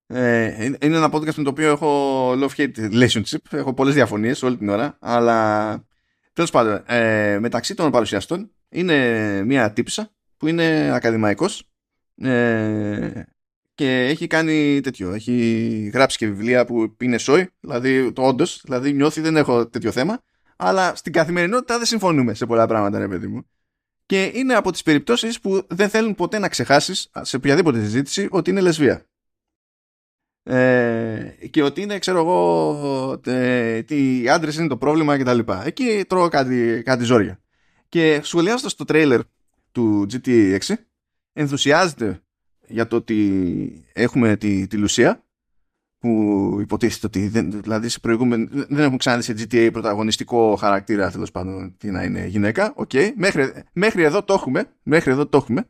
[0.07, 3.37] Ε, είναι είναι ένα podcast με το οποίο έχω love-hate relationship.
[3.49, 4.97] Έχω πολλές διαφωνίες όλη την ώρα.
[4.99, 5.83] Αλλά
[6.33, 11.69] τέλος πάντων, ε, μεταξύ των παρουσιαστών είναι μία τύπησα που είναι ακαδημαϊκός
[12.21, 13.23] ε,
[13.75, 15.13] και έχει κάνει τέτοιο.
[15.13, 19.91] Έχει γράψει και βιβλία που είναι σόι, δηλαδή το όντως, δηλαδή νιώθει δεν έχω τέτοιο
[19.91, 20.23] θέμα.
[20.63, 23.45] Αλλά στην καθημερινότητα δεν συμφωνούμε σε πολλά πράγματα, ρε παιδί μου.
[24.05, 28.49] και είναι από τις περιπτώσεις που δεν θέλουν ποτέ να ξεχάσεις σε οποιαδήποτε συζήτηση ότι
[28.49, 29.05] είναι λεσβία.
[30.43, 35.39] Ε, και ότι είναι, ξέρω εγώ, τε, τι οι άντρες είναι το πρόβλημα κτλ.
[35.63, 37.41] Εκεί τρώω κάτι, κάτι ζόρια.
[37.89, 39.19] Και σχολιάζοντας το τρέιλερ
[39.71, 40.73] του GTA 6,
[41.33, 42.21] ενθουσιάζεται
[42.67, 45.23] για το ότι έχουμε τη, τη Λουσία
[46.01, 51.75] που υποτίθεται ότι δεν, δηλαδή σε δεν έχουμε ξαναδεί σε GTA πρωταγωνιστικό χαρακτήρα τέλος πάντων
[51.77, 52.73] τι να είναι γυναίκα.
[52.77, 53.11] Okay.
[53.15, 54.65] Μέχρι, μέχρι εδώ το έχουμε.
[54.83, 55.65] Μέχρι εδώ το έχουμε.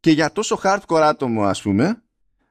[0.00, 2.02] Και για τόσο hardcore άτομο ας πούμε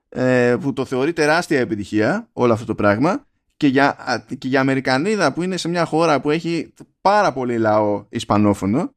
[0.09, 3.25] ε, που το θεωρεί τεράστια επιτυχία όλο αυτό το πράγμα
[3.57, 3.97] και για,
[4.37, 8.95] και για Αμερικανίδα που είναι σε μια χώρα που έχει πάρα πολύ λαό ισπανόφωνο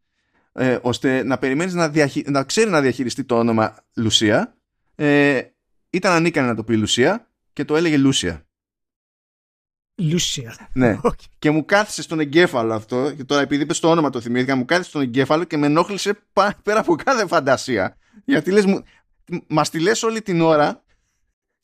[0.53, 2.25] ε, ώστε να περιμένεις να, διαχει...
[2.27, 4.57] να ξέρει να διαχειριστεί το όνομα Λουσία
[4.95, 5.41] ε,
[5.91, 8.47] ήταν ανίκανη να το πει Λουσία και το έλεγε Λούσια.
[9.95, 10.69] Λούσια.
[10.73, 11.01] Ναι.
[11.39, 14.65] Και μου κάθισε στον εγκέφαλο αυτό, και τώρα επειδή είπες το όνομα το θυμήθηκα, μου
[14.65, 16.19] κάθισε στον εγκέφαλο και με ενόχλησε
[16.63, 17.97] πέρα από κάθε φαντασία.
[18.25, 18.83] Γιατί λες, μου,
[19.47, 20.85] μας τη λες όλη την ώρα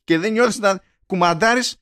[0.04, 1.76] και δεν νιώθεις να κουμαντάρεις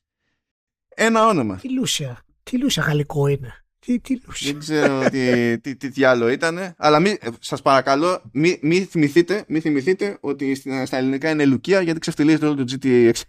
[0.87, 1.55] ένα όνομα.
[1.55, 2.25] Τι Λούσια.
[2.43, 3.65] Τι Λούσια γαλλικό είναι.
[3.79, 6.73] Τι, τι Δεν ξέρω τι, τι, τι, τι, άλλο ήταν.
[6.77, 10.55] Αλλά μη, σας παρακαλώ, μην μη θυμηθείτε, μη θυμηθείτε ότι
[10.85, 13.21] στα ελληνικά είναι Λουκία γιατί ξεφτυλίζεται όλο το GTA 6.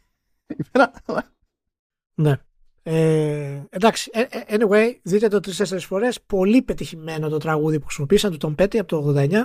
[2.15, 2.41] Ναι.
[2.83, 6.23] Ε, εντάξει, ε, ε, anyway, δείτε το τρει-τέσσερι φορές.
[6.23, 9.43] Πολύ πετυχημένο το τραγούδι που χρησιμοποίησαν του Tom Petty από το 89.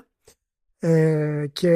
[0.80, 1.72] Ε, και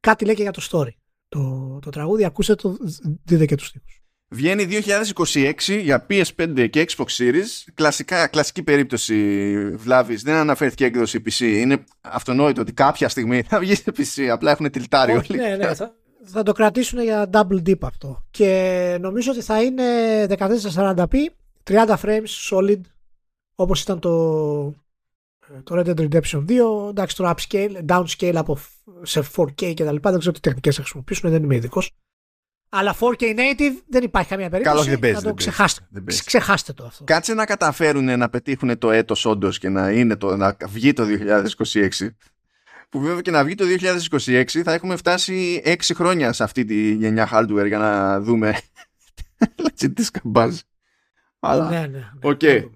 [0.00, 0.90] κάτι λέει και για το story.
[1.28, 2.76] Το, το τραγούδι, ακούστε το,
[3.24, 4.02] δείτε και τους τύπους.
[4.30, 4.82] Βγαίνει
[5.24, 5.52] 2026
[5.82, 7.72] για PS5 και Xbox Series.
[7.74, 10.22] Κλασικά, κλασική περίπτωση βλάβης.
[10.22, 11.40] Δεν αναφέρθηκε έκδοση PC.
[11.40, 14.22] Είναι αυτονόητο ότι κάποια στιγμή θα βγει σε PC.
[14.22, 15.36] Απλά έχουν τυλτάρει όλοι.
[15.36, 15.94] Ναι, ναι, θα,
[16.30, 18.24] θα το κρατήσουν για double dip αυτό.
[18.30, 19.84] Και νομίζω ότι θα είναι
[20.74, 21.14] 1440p,
[21.64, 22.80] 30 frames solid,
[23.54, 24.64] όπως ήταν το,
[25.62, 26.88] το Red Dead Redemption 2.
[26.88, 28.58] Εντάξει, το upscale, downscale από,
[29.02, 30.10] σε 4K και τα λοιπά.
[30.10, 31.90] Δεν ξέρω τι τεχνικές θα χρησιμοποιήσουν, δεν είμαι ειδικός.
[32.68, 34.76] Αλλά 4K native δεν υπάρχει καμία περίπτωση.
[34.76, 35.22] Καλό, δεν παίζει.
[35.22, 35.82] το ξεχάστε.
[36.24, 37.04] ξεχάστε το αυτό.
[37.04, 41.04] Κάτσε να καταφέρουν να πετύχουν το έτος όντως και να, είναι το, να βγει το
[41.04, 42.08] 2026
[42.88, 43.64] που βέβαια και να βγει το
[44.20, 48.58] 2026 θα έχουμε φτάσει 6 χρόνια σε αυτή τη γενιά hardware για να δούμε
[49.94, 50.62] τι σκαμπάζεις.
[51.40, 52.68] Αλλά, ναι, ναι, ναι.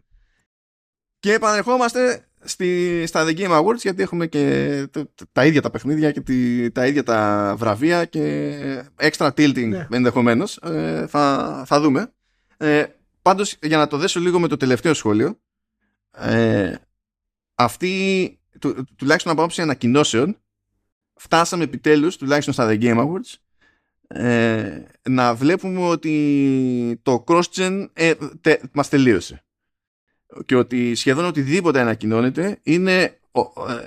[1.18, 4.86] Και επανερχόμαστε στη, στα The Game Awards γιατί έχουμε και
[5.32, 9.86] τα ίδια τα παιχνίδια και τη, τα ίδια τα βραβεία και extra tilting ναι.
[9.90, 10.56] ενδεχομένως.
[10.56, 12.12] Ε, θα, θα δούμε.
[12.56, 12.84] Ε,
[13.22, 15.38] πάντως για να το δέσω λίγο με το τελευταίο σχόλιο
[16.10, 16.74] ε,
[17.54, 20.36] αυτή του, τουλάχιστον από άποψη ανακοινώσεων,
[21.14, 23.34] φτάσαμε επιτέλους, τουλάχιστον στα The Game Awards,
[24.20, 29.44] ε, να βλέπουμε ότι το cross-gen ε, τε, μας τελείωσε.
[30.46, 33.18] Και ότι σχεδόν οτιδήποτε ανακοινώνεται είναι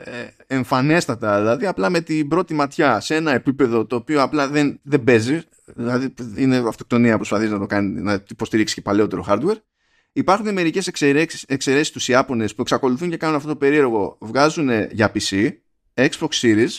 [0.04, 4.80] ε, εμφανέστατα, δηλαδή απλά με την πρώτη ματιά σε ένα επίπεδο το οποίο απλά δεν,
[4.84, 9.58] δεν παίζει, δηλαδή είναι αυτοκτονία που προσπαθείς να το κάνει, να υποστηρίξεις και παλαιότερο hardware
[10.18, 10.88] Υπάρχουν μερικές
[11.48, 14.18] εξαιρέσεις του Ιάπωνες που εξακολουθούν και κάνουν αυτό το περίεργο.
[14.20, 15.52] Βγάζουν για PC,
[15.94, 16.70] Xbox Series,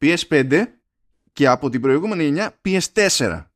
[0.00, 0.64] PS5
[1.32, 3.46] και από την προηγούμενη γενιά PS4.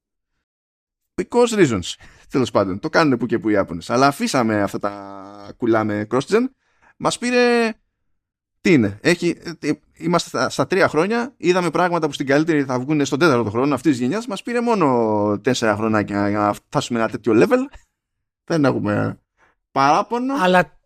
[1.15, 1.95] Because reasons.
[2.31, 3.91] Τέλος πάντων, το κάνουν που και που οι Ιάπωνες.
[3.91, 6.45] Αλλά αφήσαμε αυτά τα κουλά με cross-gen.
[6.97, 7.73] Μας πήρε.
[8.61, 9.37] Τι είναι, έχει,
[9.93, 13.91] είμαστε στα, τρία χρόνια, είδαμε πράγματα που στην καλύτερη θα βγουν στον τέταρτο χρόνο αυτής
[13.91, 14.27] της γενιάς.
[14.27, 17.77] Μας πήρε μόνο τέσσερα χρονάκια για να φτάσουμε ένα τέτοιο level.
[18.45, 19.19] Δεν έχουμε
[19.75, 20.35] παράπονο.
[20.35, 20.79] Αλλά,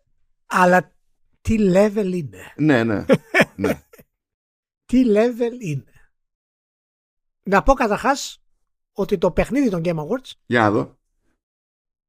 [0.45, 0.95] αλλά
[1.41, 3.05] τι level είναι; Ναι, ναι.
[3.55, 3.83] ναι.
[4.89, 6.11] τι level είναι;
[7.43, 8.43] Να πω καταρχάς
[8.91, 10.31] ότι το παιχνίδι των Game Awards.
[10.45, 10.97] Για να δω.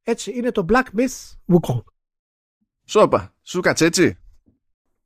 [0.02, 1.82] Έτσι, είναι το Black Myth Wukong.
[2.84, 4.18] Σόπα, σου κάτσε έτσι.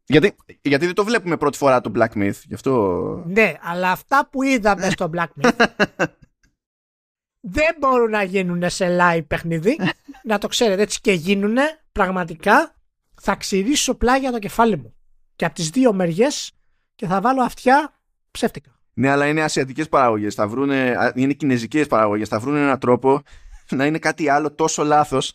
[0.06, 3.24] Γιατί, γιατί δεν το βλέπουμε πρώτη φορά το Black Myth, γι' αυτό...
[3.26, 5.66] Ναι, αλλά αυτά που είδαμε στο Black Myth
[7.56, 9.78] δεν μπορούν να γίνουν σε live παιχνίδι.
[10.24, 11.56] να το ξέρετε έτσι και γίνουν
[11.92, 12.74] πραγματικά.
[13.20, 14.94] Θα ξυρίσω πλάγια το κεφάλι μου.
[15.36, 16.52] Και από τις δύο μεριές
[16.94, 17.92] και θα βάλω αυτιά
[18.30, 18.78] ψεύτικα.
[18.94, 20.34] Ναι, αλλά είναι ασιατικές παραγωγές.
[20.34, 22.28] Θα βρούνε, είναι κινέζικες παραγωγές.
[22.28, 23.22] Θα βρουν έναν τρόπο
[23.70, 25.34] να είναι κάτι άλλο τόσο λάθος.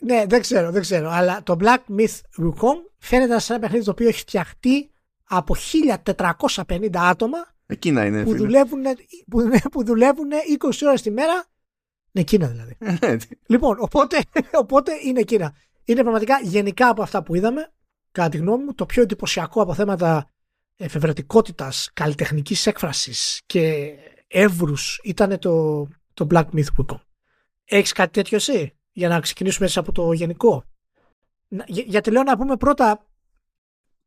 [0.00, 1.10] Ναι, δεν ξέρω, δεν ξέρω.
[1.10, 4.90] Αλλά το Black Myth Wukong φαίνεται σαν ένα παιχνίδι το οποίο έχει φτιαχτεί
[5.24, 5.56] από
[6.66, 8.24] 1450 άτομα Εκείνα είναι.
[8.24, 8.82] Που δουλεύουν,
[9.30, 11.44] που, που δουλεύουν 20 ώρες τη μέρα.
[12.14, 12.76] Ναι, εκείνα δηλαδή.
[12.78, 13.16] Ναι,
[13.46, 14.24] λοιπόν, οπότε,
[14.62, 15.54] οπότε είναι εκείνα.
[15.84, 17.72] Είναι πραγματικά γενικά από αυτά που είδαμε,
[18.12, 20.28] κατά τη γνώμη μου, το πιο εντυπωσιακό από θέματα
[20.76, 23.92] εφευρετικότητας, καλλιτεχνικής έκφρασης και
[24.28, 27.00] εύρους ήταν το, το Black Myth Wukong.
[27.64, 30.64] Έχεις κάτι τέτοιο εσύ, για να ξεκινήσουμε έτσι από το γενικό;
[31.48, 33.06] Για, γιατί λέω να πούμε πρώτα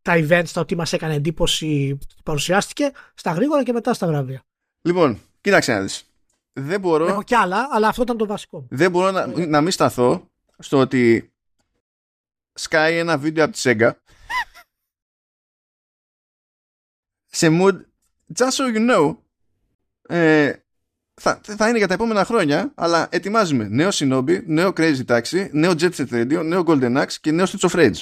[0.01, 4.41] τα events τα ότι μας έκανε εντύπωση παρουσιάστηκε στα γρήγορα και μετά στα βραβεία.
[4.81, 6.05] Λοιπόν, κοίταξε να δεις.
[6.59, 8.59] Δεν μπορώ, Έχω κι άλλα, αλλά αυτό ήταν το βασικό.
[8.59, 8.67] μου.
[8.71, 10.29] δεν μπορώ να, να μην σταθώ
[10.59, 11.33] στο ότι
[12.53, 13.91] σκάει ένα βίντεο από τη Sega
[17.39, 17.81] σε mood
[18.35, 19.17] just so you know
[20.01, 20.53] ε,
[21.13, 25.71] θα, θα είναι για τα επόμενα χρόνια αλλά ετοιμάζουμε νέο Shinobi, νέο Crazy Taxi νέο
[25.71, 28.01] Jet Set Radio, νέο Golden Axe και νέο Streets of Rage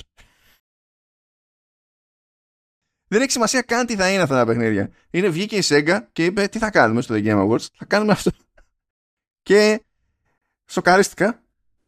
[3.08, 6.26] δεν έχει σημασία καν τι θα είναι αυτά τα παιχνίδια είναι βγήκε η Sega και
[6.26, 8.32] είπε τι θα κάνουμε στο The Game Awards; Θα κάνουμε αυτό
[9.46, 9.84] και
[10.66, 11.44] σοκαρίστηκα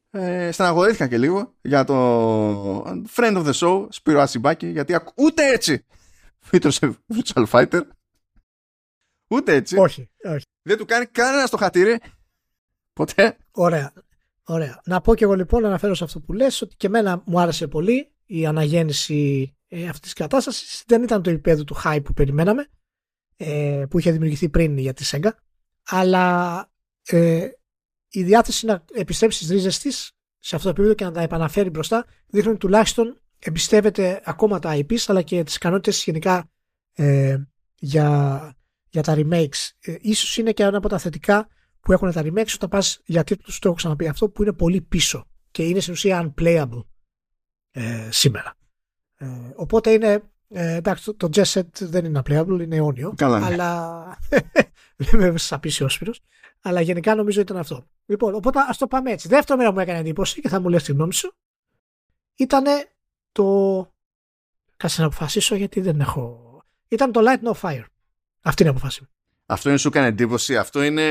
[0.09, 2.81] ε, στεναχωρήθηκα και λίγο για το
[3.15, 5.85] friend of the show Σπύρο Ασιμπάκη γιατί ακ- ούτε έτσι
[6.49, 7.81] φύτρωσε Virtual Fighter
[9.27, 10.45] ούτε έτσι Όχι, όχι.
[10.61, 11.99] δεν του κάνει κανένα στο χατήρι
[12.93, 13.93] ποτέ Ωραία.
[14.43, 14.81] Ωραία.
[14.85, 17.39] Να πω και εγώ λοιπόν, να αναφέρω σε αυτό που λες, ότι και εμένα μου
[17.39, 20.84] άρεσε πολύ η αναγέννηση ε, αυτής της κατάστασης.
[20.88, 22.67] Δεν ήταν το επίπεδο του hype που περιμέναμε,
[23.38, 25.29] ε, που είχε δημιουργηθεί πριν για τη Sega,
[25.84, 26.69] αλλά
[27.07, 27.47] ε,
[28.09, 31.69] η διάθεση να επιστρέψει στις ρίζες της σε αυτό το επίπεδο και να τα επαναφέρει
[31.69, 36.49] μπροστά, δείχνει ότι τουλάχιστον εμπιστεύεται ακόμα τα IPs, αλλά και τις ικανότητες γενικά
[36.93, 37.38] ε,
[37.75, 38.51] για,
[38.89, 39.69] για τα remakes.
[39.79, 41.47] Ε, ίσως είναι και ένα από τα θετικά
[41.79, 44.81] που έχουν τα remakes όταν πας για τίτλους, το έχω ξαναπεί αυτό, που είναι πολύ
[44.81, 46.85] πίσω και είναι στην ουσία unplayable
[47.71, 48.55] ε, σήμερα.
[49.15, 53.40] Ε, οπότε είναι, ε, εντάξει, το, το Jet Set δεν είναι unplayable, είναι αιώνιο, Καλά,
[53.40, 53.45] ναι.
[53.45, 54.18] αλλά
[54.95, 56.22] δεν με σαπίσει ο Σπύρος,
[56.61, 57.88] αλλά γενικά νομίζω ήταν αυτό.
[58.06, 59.28] Λοιπόν, οπότε ας το πάμε έτσι.
[59.28, 61.36] Δεύτερο μέρα που μου έκανε εντύπωση και θα μου λες τη γνώμη σου,
[62.36, 62.64] ήταν
[63.32, 63.91] το...
[64.78, 66.41] Κάτσε να αποφασίσω γιατί δεν έχω...
[66.88, 67.84] Ήταν το Light No Fire.
[68.41, 69.07] Αυτή είναι η αποφάση μου.
[69.45, 71.03] αυτό είναι σου έκανε εντύπωση αυτό είναι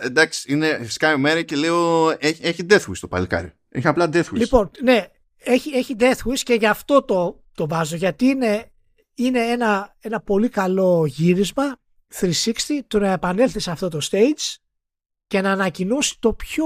[0.00, 4.24] εντάξει είναι σκάει μέρα και λέω έχει, έχει Death Wish το παλικάρι έχει απλά Death
[4.24, 7.96] Wish Λοιπόν, ναι, έχει, έχει Death Wish και γι' αυτό το, το βάζω.
[7.96, 8.70] Γιατί είναι,
[9.14, 11.76] είναι ένα, ένα πολύ καλό γύρισμα
[12.20, 12.30] 360
[12.86, 14.56] το να επανέλθεις σε αυτό το stage
[15.26, 16.64] και να ανακοινώσει το πιο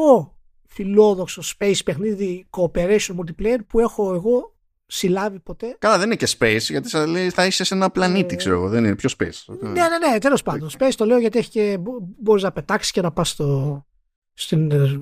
[0.66, 4.56] φιλόδοξο space παιχνίδι cooperation multiplayer που έχω εγώ
[4.86, 5.76] συλλάβει ποτέ.
[5.78, 8.54] Καλά, δεν είναι και space, γιατί σας λέει θα είσαι σε ένα πλανήτη, Ε, ξέρω
[8.54, 8.68] εγώ.
[8.68, 9.54] Δεν είναι πιο space.
[9.60, 10.70] Ναι, ναι, ναι, τέλος πάντων.
[10.78, 11.78] Space το λέω γιατί έχει και,
[12.20, 13.86] μπορείς να πετάξεις και να πας στο,
[14.32, 14.98] στην ε,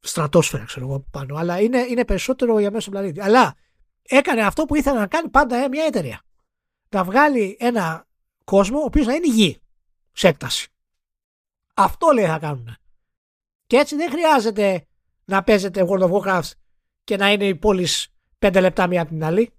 [0.00, 1.36] στρατόσφαιρα, ξέρω εγώ, από πάνω.
[1.36, 3.20] Αλλά είναι, είναι περισσότερο για μέσα στον πλανήτη.
[3.20, 3.54] Αλλά
[4.02, 6.20] έκανε αυτό που ήθελε να κάνει πάντα ε, μια εταιρεία.
[6.88, 8.06] Να βγάλει ένα
[8.44, 9.60] κόσμο ο οποίος να είναι γη
[10.12, 10.68] σε έκταση.
[11.74, 12.76] Αυτό λέει θα κάνουν.
[13.66, 14.86] Και έτσι δεν χρειάζεται
[15.24, 16.50] να παίζετε World of Warcraft
[17.04, 18.08] και να είναι οι πόλεις
[18.38, 19.50] 5 λεπτά μία από την άλλη.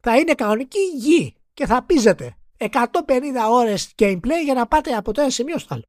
[0.00, 2.68] Θα είναι κανονική γη και θα πίζετε 150
[3.50, 5.82] ώρες gameplay για να πάτε από το ένα σημείο στο άλλο.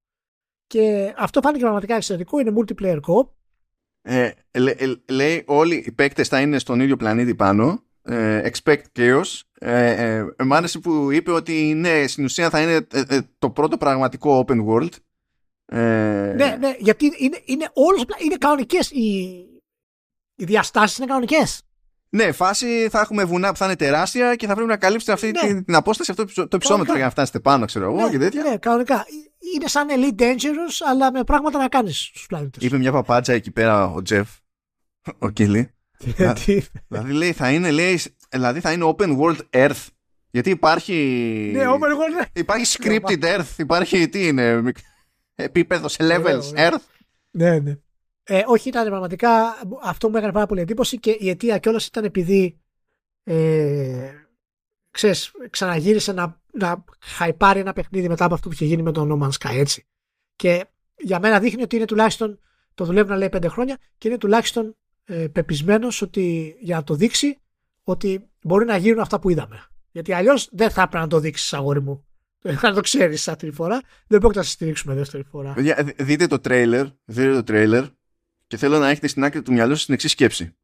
[0.67, 2.39] Και αυτό φάνηκε πραγματικά εξαιρετικό.
[2.39, 3.27] Είναι multiplayer co-op.
[4.01, 7.83] Ε, λέ- ε, λέει όλοι οι παίκτες θα είναι στον ίδιο πλανήτη πάνω.
[8.09, 9.41] Ε, expect chaos.
[9.59, 13.19] Ε, ε, ε, μ' άρεσε που είπε ότι ναι, στην ουσία θα είναι ε, ε,
[13.39, 14.89] το πρώτο πραγματικό open world.
[15.65, 19.05] Ε, Ναι, ναι, γιατί είναι, είναι όλος, είναι κανονικές οι,
[20.35, 21.61] οι διαστάσεις είναι κανονικές.
[22.09, 25.31] ναι, φάση θα έχουμε βουνά που θα είναι τεράστια και θα πρέπει να καλύψετε αυτή
[25.31, 25.39] Ναι.
[25.39, 26.95] την, την απόσταση, αυτό το υψο- το υψόμετρο Κανονικά.
[26.97, 28.43] για να φτάσετε πάνω, ξέρω εγώ ναι, και τέτοια.
[28.43, 29.05] ναι, κανονικά.
[29.55, 32.63] Είναι σαν Elite Dangerous, αλλά με πράγματα να κάνεις στους πλανήτες.
[32.63, 34.29] Είπε μια παπάτσα εκεί πέρα ο Τζεφ,
[35.19, 35.71] ο Κίλι.
[36.45, 37.99] Τι- δηλαδή λέει θα είναι, λέει,
[38.29, 39.87] δηλαδή θα είναι open world earth.
[40.29, 40.93] Γιατί υπάρχει.
[41.55, 42.25] ναι, open world, ναι.
[42.33, 44.61] Υπάρχει scripted earth, υπάρχει τι είναι.
[44.61, 44.77] μικ-
[45.35, 46.69] Επίπεδος σε levels Ωραίο, ωραίο.
[46.69, 46.81] earth.
[47.31, 47.77] Ναι, ναι.
[48.23, 52.03] Ε, όχι, ήταν πραγματικά αυτό μου έκανε πάρα πολύ εντύπωση και η αιτία κιόλας ήταν
[52.03, 52.57] επειδή
[53.23, 54.11] ε,
[54.91, 59.09] ξέρεις, ξαναγύρισε να, να χαϊπάρει ένα παιχνίδι μετά από αυτό που είχε γίνει με τον
[59.21, 59.85] No Man's Sky, έτσι.
[60.35, 60.65] Και
[60.97, 62.39] για μένα δείχνει ότι είναι τουλάχιστον,
[62.73, 64.75] το δουλεύει να λέει πέντε χρόνια και είναι τουλάχιστον
[65.09, 67.39] ε, πεπισμένος ότι για να το δείξει
[67.83, 69.65] ότι μπορεί να γίνουν αυτά που είδαμε.
[69.91, 72.05] Γιατί αλλιώς δεν θα έπρεπε να το δείξεις, αγόρι μου.
[72.61, 73.81] Να το ξέρεις σαν τρίτη φορά.
[74.07, 75.53] Δεν πρόκειται να σε στηρίξουμε δεύτερη φορά.
[75.53, 77.89] Παιδιά, δ- δείτε το trailer, δείτε το trailer
[78.47, 80.55] και θέλω να έχετε στην άκρη του μυαλού σας την εξής σκέψη.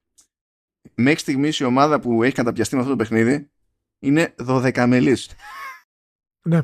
[0.96, 3.52] Μέχρι στιγμής η ομάδα που έχει καταπιαστεί με αυτό το παιχνίδι
[4.00, 5.30] είναι 12 μελής.
[6.44, 6.60] Ναι,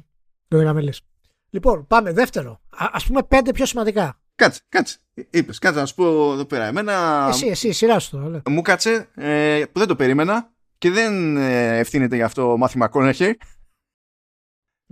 [0.48, 1.02] το έκαμε λες.
[1.50, 2.52] Λοιπόν, πάμε δεύτερο.
[2.70, 4.20] Α ας πούμε πέντε πιο σημαντικά.
[4.40, 4.98] Κάτσε, κάτσε.
[5.30, 6.66] Είπες, κάτσε να σου πω εδώ πέρα.
[6.66, 8.28] Εμένα Εσύ, εσύ, σειρά σου τώρα.
[8.30, 8.41] ναι.
[8.49, 13.36] μου κάτσε ε, που δεν το περίμενα και δεν ε, ευθύνεται γι' αυτό μάθημα Κόνεχερ.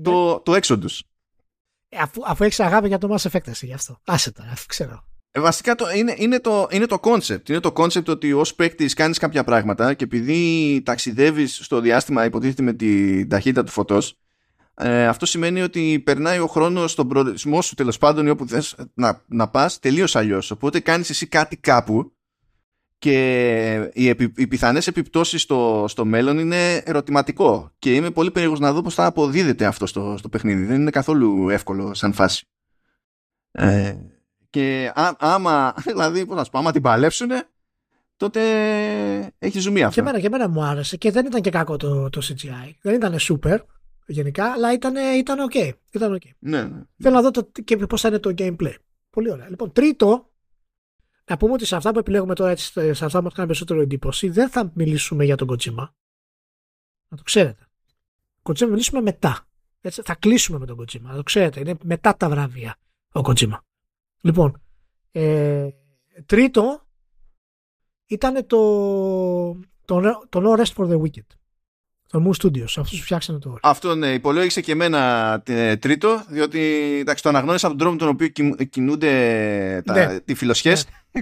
[0.01, 0.99] Το, το Exodus.
[1.89, 3.99] Ε, Αφού, αφού έχεις αγάπη για το Mass Effect, εσύ γι' αυτό.
[4.05, 5.03] Άσε τα, αφού ξέρω.
[5.31, 7.49] Ε, βασικά το, είναι, είναι, το, είναι το concept.
[7.49, 12.61] Είναι το concept ότι ως παίκτης κάνεις κάποια πράγματα και επειδή ταξιδεύεις στο διάστημα υποτίθεται
[12.61, 14.17] με την ταχύτητα του φωτός
[14.79, 18.75] ε, αυτό σημαίνει ότι περνάει ο χρόνος στον προορισμό σου τέλος πάντων ή όπου θες
[18.93, 20.51] να, να πας τελείως αλλιώς.
[20.51, 22.11] Οπότε κάνεις εσύ κάτι κάπου
[22.97, 28.59] και οι, επι, οι πιθανές επιπτώσεις στο, στο μέλλον είναι ερωτηματικό και είμαι πολύ περίεργος
[28.59, 30.65] να δω πώς θα αποδίδεται αυτό στο, στο παιχνίδι.
[30.65, 32.45] Δεν είναι καθόλου εύκολο σαν φάση.
[33.51, 33.95] Ε,
[34.49, 37.29] και α, άμα, δηλαδή, πώς να σου πω, άμα την παλέψουν,
[38.17, 38.41] τότε
[39.39, 39.93] έχει ζουμί αυτό.
[39.93, 42.71] Και εμένα, και εμένα μου άρεσε και δεν ήταν και κακό το, το CGI.
[42.81, 43.57] Δεν ήταν super
[44.07, 45.71] γενικά, αλλά ήταν, ήταν ok.
[45.91, 46.31] Ήταν okay.
[46.39, 46.81] Ναι, ναι.
[46.97, 48.75] Θέλω να δω το, και πώς θα είναι το gameplay.
[49.09, 49.49] Πολύ ωραία.
[49.49, 50.31] Λοιπόν, τρίτο,
[51.25, 53.81] να πούμε ότι σε αυτά που επιλέγουμε τώρα, έτσι, σε αυτά που μας κάνει περισσότερο
[53.81, 55.89] εντύπωση, δεν θα μιλήσουμε για τον Kojima.
[57.07, 57.67] Να το ξέρετε.
[58.41, 59.47] Kojima μιλήσουμε μετά.
[59.81, 61.01] Έτσι, θα κλείσουμε με τον Kojima.
[61.01, 61.59] Να το ξέρετε.
[61.59, 62.75] Είναι μετά τα βραβεία
[63.11, 63.57] ο Kojima.
[64.21, 64.61] Λοιπόν,
[65.11, 65.69] ε,
[66.25, 66.87] τρίτο
[68.05, 71.36] ήταν το, το, το No Rest for the Wicked.
[72.11, 73.59] Το Moon Studios, αυτού που φτιάξανε το όριο.
[73.63, 75.43] Αυτό ναι, υπολόγισε και εμένα
[75.79, 76.59] τρίτο, διότι
[76.99, 78.27] εντάξει, το αναγνώρισα από τον τρόπο τον οποίο
[78.69, 80.17] κινούνται τα, ναι.
[80.25, 80.85] οι φιλοσιές.
[81.11, 81.21] Ναι.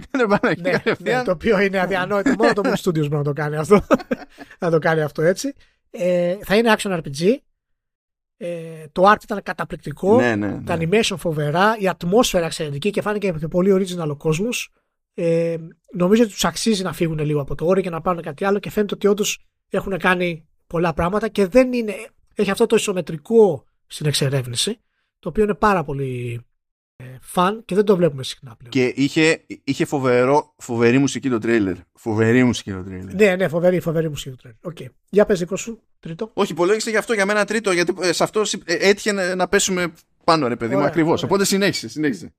[0.61, 2.33] ναι, ναι, το οποίο είναι αδιανόητο.
[2.37, 3.85] Μόνο το Moon Studios μπορεί να το κάνει αυτό.
[4.59, 5.53] να το κάνει αυτό έτσι.
[5.89, 7.35] Ε, θα είναι action RPG.
[8.37, 10.15] Ε, το art ήταν καταπληκτικό.
[10.15, 10.63] Ναι, ναι, ναι.
[10.63, 11.75] Τα animation φοβερά.
[11.79, 14.71] Η ατμόσφαιρα εξαιρετική και φάνηκε και πολύ original ο κόσμος.
[15.13, 15.55] Ε,
[15.93, 18.59] νομίζω ότι τους αξίζει να φύγουν λίγο από το όριο και να πάρουν κάτι άλλο
[18.59, 21.93] και φαίνεται ότι όντως έχουν κάνει πολλά πράγματα και δεν είναι,
[22.35, 24.79] έχει αυτό το ισομετρικό στην εξερεύνηση,
[25.19, 26.45] το οποίο είναι πάρα πολύ
[27.21, 28.71] φαν και δεν το βλέπουμε συχνά πλέον.
[28.71, 31.75] Και είχε, είχε φοβερό, φοβερή μουσική το τρέιλερ.
[31.93, 33.13] Φοβερή μουσική το τρέιλερ.
[33.13, 34.59] Ναι, ναι, φοβερή, φοβερή μουσική το τρέιλερ.
[34.73, 34.93] Okay.
[35.09, 36.31] Για πες δικό σου, τρίτο.
[36.33, 39.93] Όχι, υπολόγισε γι' αυτό για μένα τρίτο, γιατί ε, σε αυτό ε, έτυχε να πέσουμε
[40.23, 41.23] πάνω, ρε παιδί μου, ακριβώς.
[41.23, 42.33] Οπότε συνέχισε, συνέχισε.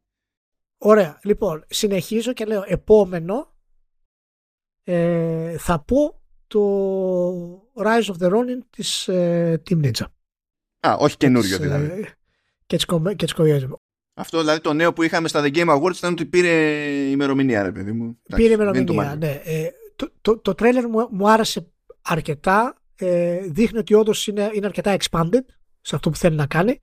[0.79, 1.19] Ωραία.
[1.23, 3.55] Λοιπόν, συνεχίζω και λέω επόμενο.
[4.83, 6.61] Ε, θα πω το
[7.83, 10.05] Rise of the Ronin της ε, Team Ninja.
[10.81, 12.01] Α, όχι καινούριο δηλαδή.
[12.01, 12.05] Ε,
[12.67, 13.67] και της
[14.15, 16.49] Αυτό δηλαδή το νέο που είχαμε στα The Game Awards ήταν ότι πήρε
[17.11, 18.19] ημερομηνία, ρε παιδί μου.
[18.37, 19.41] Πήρε ημερομηνία, ναι.
[19.45, 21.73] Ε, το, το, το τρέλερ μου, μου άρεσε
[22.03, 22.81] αρκετά.
[22.99, 25.45] Ε, δείχνει ότι όντως είναι, είναι αρκετά expanded
[25.81, 26.83] σε αυτό που θέλει να κάνει.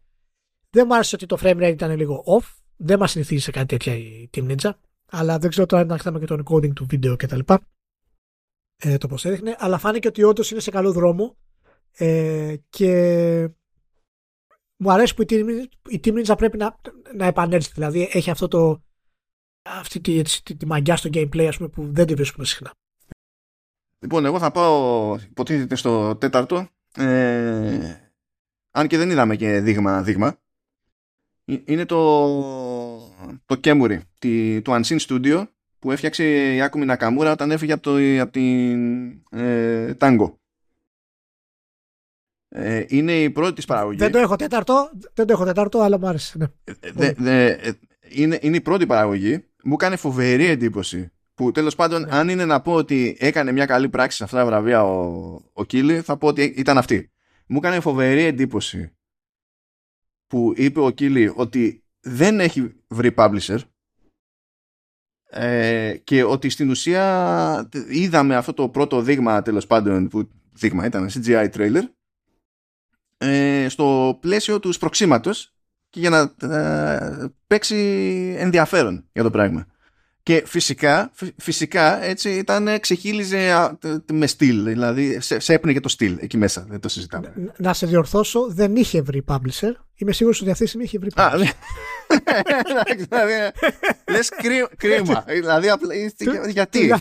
[0.69, 2.53] Δεν μου άρεσε ότι το frame rate ήταν λίγο off.
[2.75, 4.71] Δεν μας συνηθίζει σε κάτι τέτοια η Team Ninja.
[5.09, 7.39] Αλλά δεν ξέρω τώρα αν θα και το encoding του βίντεο κτλ
[8.77, 11.37] ε, το πώς έδειχνε, αλλά φάνηκε ότι όντως είναι σε καλό δρόμο
[11.91, 13.49] ε, και
[14.77, 15.45] μου αρέσει που η Team,
[15.89, 16.79] η Team Ninja πρέπει να,
[17.15, 17.71] να επανέλθει.
[17.73, 18.83] Δηλαδή έχει αυτό το,
[19.61, 22.71] αυτή τη, τη, τη, μαγιά στο gameplay ας πούμε, που δεν τη βρίσκουμε συχνά.
[23.99, 26.67] Λοιπόν, εγώ θα πάω υποτίθεται στο τέταρτο.
[26.95, 28.11] Ε,
[28.71, 30.37] αν και δεν είδαμε και δείγμα δείγμα.
[31.45, 32.27] Ε, είναι το,
[33.45, 33.99] το Kemuri,
[34.61, 35.47] το Unseen Studio
[35.83, 40.33] που έφτιαξε η Άκουμι Νακαμούρα όταν έφυγε από, το, από την ε, Tango.
[42.49, 43.97] Ε, είναι η πρώτη της παραγωγή.
[43.97, 46.37] Δεν το έχω τέταρτο, δεν το έχω τέταρτο αλλά μου άρεσε.
[46.37, 47.05] Ναι.
[47.15, 47.71] Ε, ε,
[48.09, 49.45] είναι, είναι η πρώτη παραγωγή.
[49.63, 51.11] Μου έκανε φοβερή εντύπωση.
[51.33, 52.07] Που τέλος πάντων, ναι.
[52.11, 55.63] αν είναι να πω ότι έκανε μια καλή πράξη σε αυτά τα βραβεία ο, ο
[55.63, 57.11] Κίλι, θα πω ότι ήταν αυτή.
[57.47, 58.95] Μου έκανε φοβερή εντύπωση
[60.27, 63.57] που είπε ο Κίλι ότι δεν έχει βρει publisher
[65.35, 71.09] ε, και ότι στην ουσία είδαμε αυτό το πρώτο δείγμα τέλος πάντων που δείγμα ήταν
[71.13, 71.81] CGI trailer
[73.17, 75.53] ε, στο πλαίσιο τους σπροξήματος
[75.89, 77.77] και για να ε, παίξει
[78.37, 79.67] ενδιαφέρον για το πράγμα.
[80.23, 83.71] Και φυσικά, φυσικά έτσι ήταν, ξεχύλιζε
[84.11, 87.33] με στυλ, δηλαδή σε, σε έπνιγε το στυλ εκεί μέσα, δεν το συζητάμε.
[87.57, 89.71] Να σε διορθώσω, δεν είχε βρει publisher.
[89.95, 91.43] Είμαι σίγουρος ότι αυτή τη στιγμή είχε βρει publisher.
[92.13, 92.95] Ναι.
[92.95, 93.51] Δηλαδή,
[94.07, 94.29] λες
[94.77, 95.71] κρίμα, δηλαδή
[96.49, 96.93] γιατί;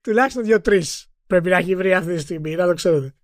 [0.00, 3.14] Τουλάχιστον δύο-τρεις πρέπει να έχει βρει αυτή τη στιγμή, να το ξέρετε.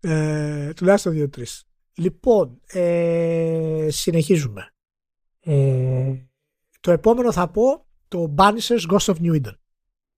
[0.00, 1.64] Ε, τουλάχιστον δύο-τρεις.
[1.94, 4.74] Λοιπόν, ε, συνεχίζουμε.
[5.40, 6.12] Ε,
[6.80, 9.54] το επόμενο θα πω το Banishers Ghost of New Eden.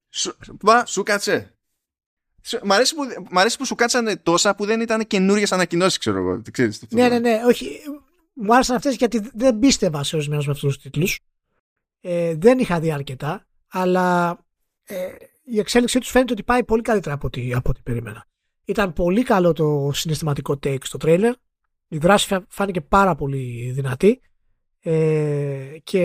[0.09, 0.37] Σου,
[0.85, 1.57] σου κάτσε.
[2.63, 6.19] Μ' αρέσει, που, μ αρέσει που σου κάτσανε τόσα που δεν ήταν καινούριες ανακοινώσεις, ξέρω
[6.19, 6.43] εγώ.
[6.51, 7.41] Ξέρεις, ναι, ναι, ναι.
[7.47, 7.81] Όχι.
[8.39, 11.21] Μου άρεσαν αυτές γιατί δεν πίστευα σε ορισμένους με αυτούς τους τίτλους.
[12.01, 14.39] Ε, δεν είχα δει αρκετά, αλλά
[14.85, 15.07] ε,
[15.45, 18.27] η εξέλιξή τους φαίνεται ότι πάει πολύ καλύτερα από ό,τι, από ό,τι περίμενα.
[18.65, 21.35] Ήταν πολύ καλό το συναισθηματικό take στο τρέιλερ.
[21.89, 24.21] Η δράση φάνηκε πάρα πολύ δυνατή.
[24.81, 26.03] Ε, και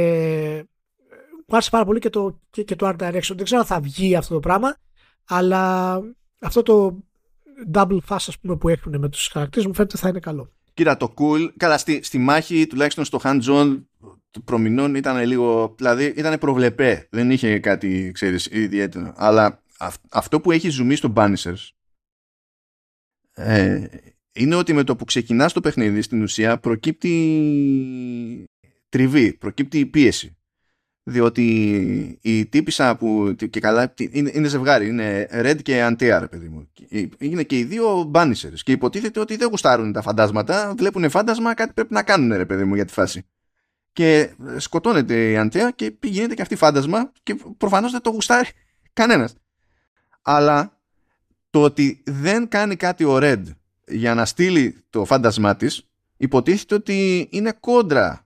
[1.47, 3.35] μου άρεσε πάρα πολύ και το, και, και το art direction.
[3.35, 4.77] Δεν ξέρω αν θα βγει αυτό το πράγμα,
[5.25, 5.93] αλλά
[6.39, 7.03] αυτό το
[7.73, 10.51] double fast ας πούμε, που έχουν με τους χαρακτήρες μου φαίνεται θα είναι καλό.
[10.73, 13.81] Κοίτα το cool, καλά στη, στη μάχη τουλάχιστον στο hands-on
[14.45, 19.63] προμηνών ήταν λίγο, δηλαδή ήταν προβλεπέ, δεν είχε κάτι ξέρεις ιδιαίτερο, αλλά
[20.11, 21.69] αυτό που έχει ζουμί στο Banishers
[23.33, 23.85] ε,
[24.33, 28.49] είναι ότι με το που ξεκινάς το παιχνίδι στην ουσία προκύπτει
[28.89, 30.37] τριβή, προκύπτει πίεση
[31.11, 36.69] διότι η τύπησα που και καλά είναι, είναι ζευγάρι, είναι Red και Antea, παιδί μου.
[37.17, 41.73] Είναι και οι δύο Banishers και υποτίθεται ότι δεν γουστάρουν τα φαντάσματα, βλέπουν φάντασμα, κάτι
[41.73, 43.25] πρέπει να κάνουν, ρε παιδί μου, για τη φάση.
[43.93, 48.49] Και σκοτώνεται η Antea και πηγαίνεται και αυτή φάντασμα και προφανώς δεν το γουστάρει
[48.93, 49.35] κανένας.
[50.21, 50.79] Αλλά
[51.49, 53.43] το ότι δεν κάνει κάτι ο Red
[53.87, 55.85] για να στείλει το φάντασμά της
[56.17, 58.25] υποτίθεται ότι είναι κόντρα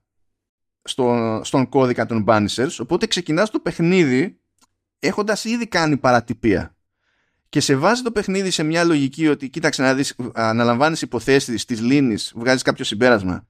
[0.85, 4.39] στο, στον κώδικα των Banishers οπότε ξεκινάς το παιχνίδι
[4.99, 6.75] έχοντας ήδη κάνει παρατυπία.
[7.49, 11.81] Και σε βάζει το παιχνίδι σε μια λογική ότι κοίταξε να δεις αναλαμβάνεις υποθέσεις της
[11.81, 13.47] λύνης βγάζεις κάποιο συμπέρασμα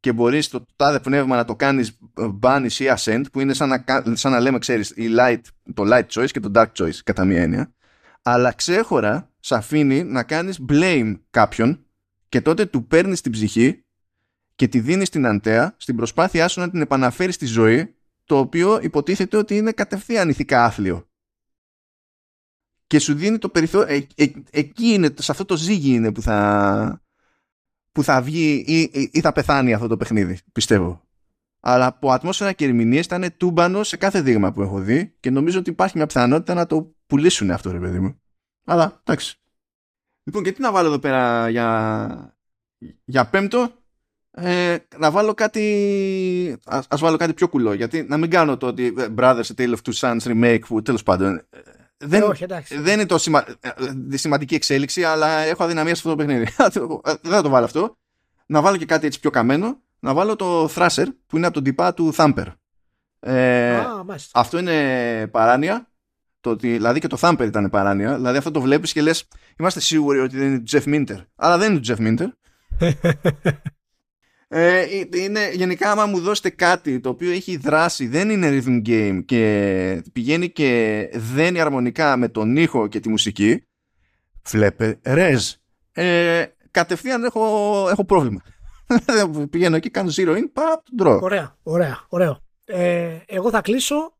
[0.00, 1.98] και μπορείς το τάδε πνεύμα να το κάνεις
[2.40, 5.40] banish ή ascent που είναι σαν να, σαν να λέμε ξέρεις η light,
[5.74, 7.72] το light choice και το dark choice κατά μία έννοια
[8.22, 11.84] αλλά ξέχωρα σε αφήνει να κάνεις blame κάποιον
[12.28, 13.84] και τότε του παίρνεις την ψυχή
[14.58, 17.94] και τη δίνεις στην αντέα στην προσπάθειά σου να την επαναφέρεις στη ζωή
[18.24, 21.08] το οποίο υποτίθεται ότι είναι κατευθείαν ηθικά άθλιο.
[22.86, 26.22] Και σου δίνει το περιθώριο, ε, ε, εκεί είναι, σε αυτό το ζύγι είναι που
[26.22, 27.02] θα,
[27.92, 31.02] που θα βγει ή, ή, ή θα πεθάνει αυτό το παιχνίδι, πιστεύω.
[31.60, 35.58] Αλλά από ατμόσφαιρα και ερμηνείες ήταν τούμπανο σε κάθε δείγμα που έχω δει και νομίζω
[35.58, 38.20] ότι υπάρχει μια πιθανότητα να το πουλήσουν αυτό, ρε παιδί μου.
[38.64, 39.40] Αλλά εντάξει.
[40.22, 42.38] Λοιπόν, και τι να βάλω εδώ πέρα για,
[43.04, 43.77] για πέμπτο;
[44.40, 48.66] Ε, να βάλω κάτι ας, ας, βάλω κάτι πιο κουλό γιατί να μην κάνω το
[48.66, 51.42] ότι ε, Brothers A Tale of Two Sons remake που τέλος πάντων ε,
[51.98, 53.44] δεν, όχι, δεν είναι το σημα,
[54.10, 56.48] ε, σημαντική εξέλιξη αλλά έχω αδυναμία σε αυτό το παιχνίδι.
[57.22, 57.96] Δεν θα το βάλω αυτό.
[58.46, 59.80] Να βάλω και κάτι έτσι πιο καμένο.
[59.98, 62.46] Να βάλω το Thrasher που είναι από τον τυπά του Thumper.
[63.20, 63.80] Ε,
[64.32, 65.90] αυτό είναι παράνοια.
[66.40, 68.14] Το ότι, δηλαδή και το Thumper ήταν παράνοια.
[68.14, 69.28] Δηλαδή αυτό το βλέπεις και λες
[69.58, 71.24] είμαστε σίγουροι ότι δεν είναι του Jeff Minter.
[71.36, 72.26] Αλλά δεν είναι του Jeff Minter.
[74.48, 79.22] ε, είναι, γενικά άμα μου δώσετε κάτι το οποίο έχει δράση, δεν είναι rhythm game
[79.24, 83.62] και πηγαίνει και δένει αρμονικά με τον ήχο και τη μουσική,
[84.48, 85.52] βλέπε ρεζ.
[85.92, 87.42] Ε, κατευθείαν έχω,
[87.90, 88.42] έχω πρόβλημα.
[89.50, 91.18] Πηγαίνω εκεί, κάνω zero in, παπ, τρώω.
[91.22, 92.42] Ωραία, ωραία, ωραίο.
[92.64, 94.18] Ε, εγώ θα κλείσω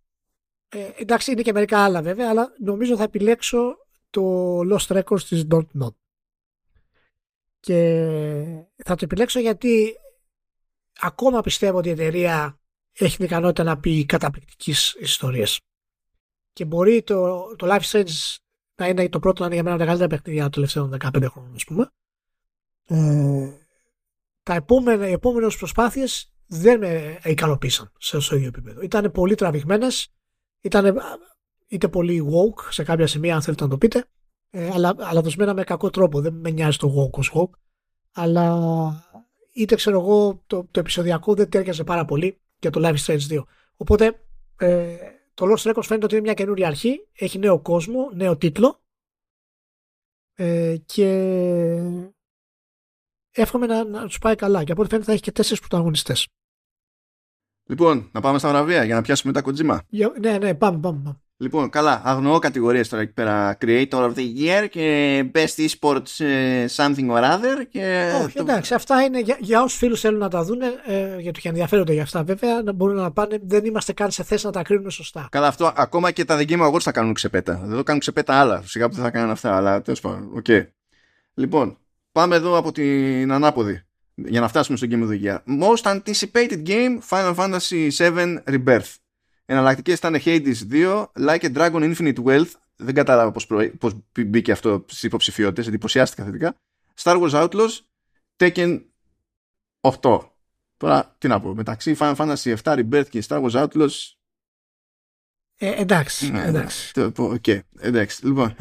[0.69, 3.77] ε, εντάξει, είναι και μερικά άλλα βέβαια, αλλά νομίζω θα επιλέξω
[4.11, 5.95] το Lost Records της Don't Not.
[7.61, 7.75] Και
[8.77, 9.95] θα το επιλέξω γιατί
[11.01, 12.59] ακόμα πιστεύω ότι η εταιρεία
[12.93, 15.61] έχει την ικανότητα να πει καταπληκτικής ιστορίες.
[16.53, 18.37] Και μπορεί το, το Life Strange
[18.75, 21.55] να είναι το πρώτο να είναι για μένα τα καλύτερα παιχνίδια των τελευταίων 15 χρόνων,
[21.55, 21.91] ας πούμε.
[22.87, 23.51] Ε,
[24.43, 28.81] τα επόμενα, οι επόμενες προσπάθειες δεν με ικανοποίησαν σε, σε ίδιο επίπεδο.
[28.81, 30.09] Ήταν πολύ τραβηγμένες,
[30.61, 31.01] ήταν
[31.69, 34.05] είτε πολύ woke σε κάποια σημεία αν θέλετε να το πείτε
[34.51, 37.59] ε, αλλά, αλλά δοσμένα με κακό τρόπο δεν με νοιάζει το woke ως woke
[38.13, 39.08] αλλά
[39.59, 43.43] είτε ξέρω εγώ το, το επεισοδιακό δεν τέριαζε πάρα πολύ για το Live Strange 2
[43.77, 44.25] οπότε
[44.59, 44.97] ε,
[45.35, 48.81] το Lost Records φαίνεται ότι είναι μια καινούρια αρχή έχει νέο κόσμο, νέο τίτλο
[50.35, 51.09] ε, και
[53.31, 56.29] εύχομαι να, να τους πάει καλά και από ό,τι φαίνεται θα έχει και τέσσερις πρωταγωνιστές
[57.69, 59.83] Λοιπόν, να πάμε στα βραβεία για να πιάσουμε τα κοντζίμα.
[60.21, 61.01] Ναι, ναι, πάμε, πάμε.
[61.05, 61.21] πάμε.
[61.41, 63.59] Λοιπόν, καλά, αγνοώ κατηγορίες τώρα εκεί πέρα.
[63.61, 67.67] Creator of the Year και Best Esports ε, Something or Other.
[67.69, 68.43] Και Όχι, το...
[68.43, 71.93] εντάξει, αυτά είναι για, για όσους φίλους θέλουν να τα δουν, ε, γιατί και ενδιαφέρονται
[71.93, 73.39] για αυτά βέβαια, να μπορούν να πάνε.
[73.43, 75.29] Δεν είμαστε καν σε θέση να τα κρίνουμε σωστά.
[75.31, 77.61] Καλά, αυτό ακόμα και τα The Game Awards θα κάνουν ξεπέτα.
[77.65, 78.63] Δεν το κάνουν ξεπέτα άλλα.
[78.65, 80.43] Σιγά που δεν θα κάνουν αυτά, αλλά τέλος πάντων.
[80.45, 80.67] Okay.
[81.35, 81.79] Λοιπόν,
[82.13, 83.83] πάμε εδώ από την ανάποδη
[84.15, 85.39] για να φτάσουμε στο Game of the Year.
[85.63, 88.95] Most anticipated game Final Fantasy VII Rebirth.
[89.51, 92.51] Εναλλακτικέ ήταν Hades 2, Like a Dragon Infinite Wealth.
[92.77, 93.47] Δεν κατάλαβα πώς,
[93.79, 93.95] πώς
[94.27, 96.55] μπήκε αυτό στι υποψηφιότητε, εντυπωσιάστηκα θετικά.
[97.03, 97.79] Star Wars Outlaws,
[98.37, 98.81] Tekken
[99.81, 100.21] 8.
[100.77, 104.13] Τώρα τι να πω, μεταξύ Final Fantasy 7 Rebirth και Star Wars Outlaws.
[105.57, 106.93] Ε, εντάξει, ναι, εντάξει.
[107.17, 108.55] Okay, εντάξει, λοιπόν.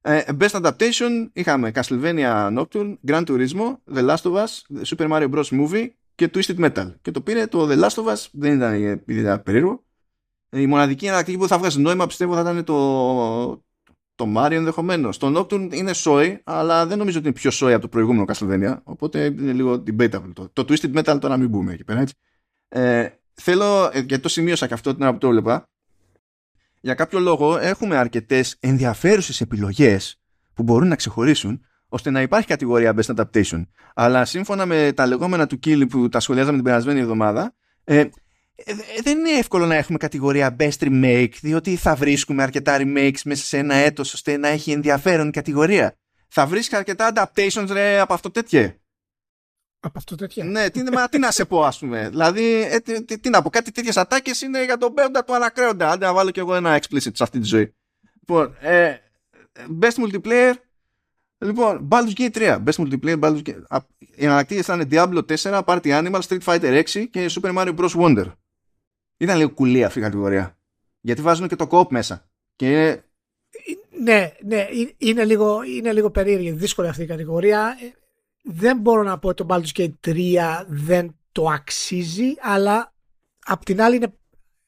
[0.00, 5.44] Ε, best Adaptation είχαμε Castlevania Nocturne, Gran Turismo, The Last of Us, Super Mario Bros.
[5.50, 6.94] Movie και Twisted Metal.
[7.02, 8.74] Και το πήρε το The Last of Us, δεν ήταν
[9.06, 9.86] ιδιαίτερα περίεργο.
[10.50, 13.62] Η μοναδική εναλλακτική που θα βγάζει νόημα πιστεύω θα ήταν το,
[14.14, 15.18] το Mario ενδεχομένως.
[15.18, 18.76] Το Nocturne είναι σόι, αλλά δεν νομίζω ότι είναι πιο σόι από το προηγούμενο Castlevania.
[18.82, 20.32] Οπότε είναι λίγο debatable.
[20.32, 22.14] Το, το Twisted Metal τώρα μην μπούμε εκεί πέρα έτσι.
[22.68, 25.68] Ε, θέλω, ε, γιατί το σημείωσα και αυτό την ώρα που το έβλεπα,
[26.80, 30.20] για κάποιο λόγο έχουμε αρκετές ενδιαφέρουσες επιλογές
[30.54, 33.62] που μπορούν να ξεχωρίσουν ώστε να υπάρχει κατηγορία Best Adaptation.
[33.94, 37.54] Αλλά σύμφωνα με τα λεγόμενα του Κίλι που τα σχολιάζαμε την περασμένη εβδομάδα,
[37.84, 38.10] ε, ε,
[39.02, 43.58] δεν είναι εύκολο να έχουμε κατηγορία Best Remake, διότι θα βρίσκουμε αρκετά remakes μέσα σε
[43.58, 45.96] ένα έτος ώστε να έχει ενδιαφέρον η κατηγορία.
[46.28, 48.74] Θα βρίσκει αρκετά adaptations ρε, από αυτό τέτοιο.
[49.80, 50.44] Από αυτό τέτοια.
[50.44, 52.08] ναι, τι, μα, τι να σε πω, ας πούμε.
[52.08, 55.34] Δηλαδή, ε, τι, τι, τι, να πω, κάτι τέτοιες ατάκες είναι για τον παίοντα του
[55.34, 55.90] ανακρέοντα.
[55.90, 57.74] Άντε να βάλω κι εγώ ένα explicit σε αυτή τη ζωή.
[58.20, 58.94] Λοιπόν, ε,
[59.80, 60.52] best multiplayer.
[61.38, 62.62] Λοιπόν, Baldur's Gate 3.
[62.64, 63.80] Best multiplayer, Baldur's Gate.
[64.14, 67.90] Οι ανακτήσει ήταν Diablo 4, Party Animal, Street Fighter 6 και Super Mario Bros.
[67.90, 68.26] Wonder.
[69.18, 70.58] Ήταν λίγο κουλή αυτή η κατηγορία.
[71.00, 72.30] Γιατί βάζουν και το co μέσα.
[72.56, 73.00] Και
[74.02, 74.66] ναι, ναι,
[74.96, 77.76] είναι λίγο, είναι λίγο περίεργη, δύσκολη αυτή η κατηγορία.
[77.82, 77.92] Ε,
[78.42, 82.94] δεν μπορώ να πω ότι το Baldur's Gate 3 δεν το αξίζει, αλλά
[83.44, 84.12] απ' την άλλη είναι,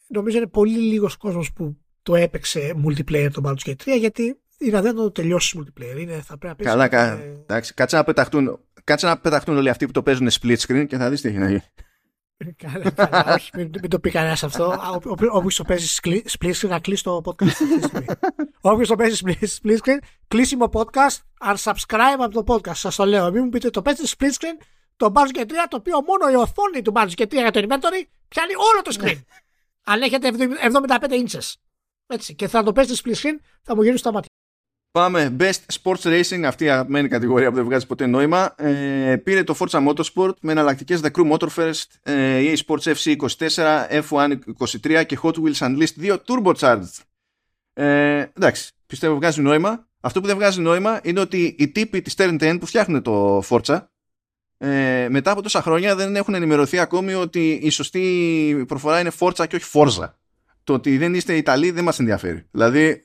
[0.06, 4.80] νομίζω είναι πολύ λίγος κόσμος που το έπαιξε multiplayer το Baldur's Gate 3 γιατί είναι
[4.80, 6.00] δεν το τελειώσεις multiplayer.
[6.00, 9.86] Είναι, θα πρέπει να Καλά, κα, εντάξει, κάτσε να πεταχτούν, κάτσε να πεταχτούν όλοι αυτοί
[9.86, 11.62] που το παίζουν split screen και θα δεις τι έχει να γίνει.
[12.56, 14.80] Καλά, καλά, όχι, μην, μην, το πει κανένας αυτό.
[15.30, 17.52] Όποιος το παίζει split screen, να κλείσει το podcast.
[18.60, 19.22] Όποιος το παίζει
[19.62, 19.98] split screen,
[20.28, 21.18] κλείσιμο podcast,
[21.54, 22.74] unsubscribe από το podcast.
[22.74, 23.30] Σας το λέω.
[23.30, 24.64] Μην μου πείτε το παίζει split screen,
[24.96, 27.60] το Buzz και 3, το οποίο μόνο η οθόνη του Buzz και 3 για το
[27.60, 29.20] inventory πιάνει όλο το screen.
[29.92, 30.30] Αν έχετε
[30.98, 31.52] 75 inches.
[32.06, 32.34] Έτσι.
[32.34, 34.29] Και θα το παίζει split screen, θα μου γυρίσει τα μάτια.
[34.92, 35.36] Πάμε.
[35.40, 38.54] Best Sports Racing, αυτή η αγαπημένη κατηγορία που δεν βγάζει ποτέ νόημα.
[38.56, 44.02] Ε, πήρε το Forza Motorsport με εναλλακτικές The Crew Motorfest, ε, EA Sports FC 24,
[44.08, 46.98] F1 23 και Hot Wheels Unleashed 2 Turbocharged.
[47.72, 49.88] Ε, εντάξει, πιστεύω βγάζει νόημα.
[50.00, 53.42] Αυτό που δεν βγάζει νόημα είναι ότι οι τύποι της Turn 10 που φτιάχνουν το
[53.48, 53.84] Forza
[54.58, 59.46] ε, μετά από τόσα χρόνια δεν έχουν ενημερωθεί ακόμη ότι η σωστή προφορά είναι Forza
[59.48, 60.10] και όχι Forza.
[60.64, 62.46] Το ότι δεν είστε Ιταλοί δεν μας ενδιαφέρει.
[62.50, 63.04] Δηλαδή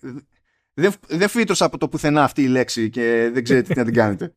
[0.75, 3.93] δεν, δεν φύτρωσα από το πουθενά αυτή η λέξη και δεν ξέρετε τι να την
[3.93, 4.33] κάνετε.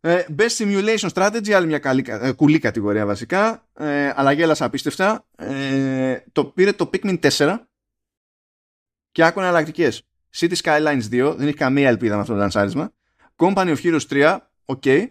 [0.00, 5.26] Ε, Best Simulation Strategy, άλλη μια καλή, ε, κουλή κατηγορία βασικά, ε, αλλά γέλασα απίστευτα.
[5.36, 7.58] Ε, το πήρε το Pikmin 4
[9.12, 10.02] και άκουνα εναλλακτικές.
[10.36, 12.92] City Skylines 2, δεν έχει καμία ελπίδα με αυτό το λανσάρισμα.
[13.36, 15.06] Company of Heroes 3, ok.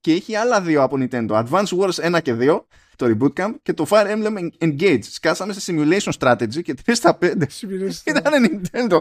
[0.00, 1.44] Και έχει άλλα δύο από Nintendo.
[1.44, 2.60] Advance Wars 1 και 2
[2.96, 4.98] το Reboot Camp και το Fire Emblem Engage.
[5.02, 7.32] Σκάσαμε σε Simulation Strategy και 3 στα 5
[8.04, 8.98] ήταν Nintendo.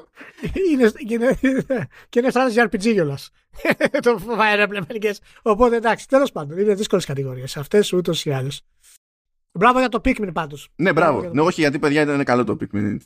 [0.72, 1.38] είναι, είναι,
[2.09, 3.31] και είναι σαν RPG κιόλας.
[4.01, 5.17] το Fire Emblem Engage.
[5.41, 8.61] Οπότε εντάξει, τέλος πάντων, είναι δύσκολες κατηγορίες αυτές ούτως ή άλλως.
[9.57, 10.69] Μπράβο για το Pikmin πάντως.
[10.76, 11.30] Ναι, μπράβο.
[11.34, 12.98] Ναι, όχι, γιατί παιδιά ήταν καλό το Pikmin.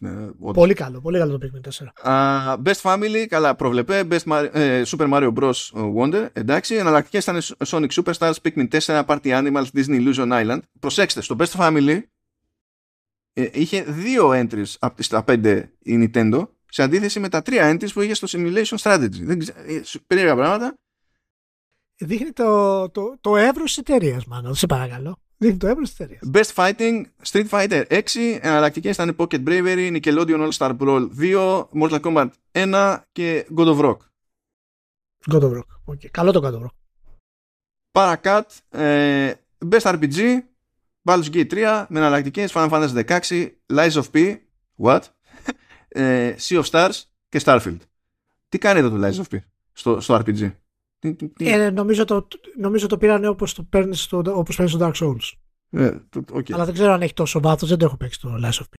[0.53, 1.69] Πολύ καλό, πολύ καλό το Pikmin
[2.03, 2.55] 4.
[2.55, 4.03] Uh, best Family, καλά προβλεπέ.
[4.09, 5.53] Best Mar- uh, Super Mario Bros.
[5.97, 6.75] Wonder, εντάξει.
[6.75, 10.59] Εναλλακτικές ήταν Sonic Superstars, Pikmin 4, Party Animals, Disney Illusion Island.
[10.79, 11.99] Προσέξτε, στο Best Family
[13.33, 17.73] ε, είχε δύο entries από τις τα πέντε η Nintendo σε αντίθεση με τα τρία
[17.73, 19.21] entries που είχε στο Simulation Strategy.
[19.21, 20.73] Δεν ξέ, ε, περίεργα πράγματα.
[21.97, 24.55] Δείχνει το, το, το εύρος της εταιρείας, μάλλον.
[24.55, 25.17] Σε παρακαλώ.
[25.41, 26.19] Δείχνει το εύρο τη εταιρεία.
[26.33, 28.01] Best Fighting, Street Fighter 6,
[28.41, 33.79] εναλλακτικέ ήταν Pocket Bravery, Nickelodeon All Star Brawl 2, Mortal Kombat 1 και God of
[33.79, 33.97] Rock.
[35.31, 35.93] God of Rock.
[35.93, 36.07] Okay.
[36.11, 36.73] Καλό το God of Rock.
[37.91, 39.33] Paracat, ε,
[39.69, 40.37] Best RPG,
[41.03, 44.37] Baldur's Gate 3 με εναλλακτικέ Final Fantasy 16, Lies of P,
[44.83, 45.01] What?
[45.87, 47.77] ε, sea of Stars και Starfield.
[48.49, 49.37] Τι κάνει εδώ το Lies of P
[49.71, 50.51] στο, στο RPG.
[51.37, 52.27] Ε, νομίζω, το,
[52.57, 55.31] νομίζω το πήραν όπως το παίρνεις στο, όπως παίρνεις στο Dark Souls.
[55.69, 56.51] Ε, okay.
[56.51, 58.73] Αλλά δεν ξέρω αν έχει τόσο βάθος, δεν το έχω παίξει το Last of P.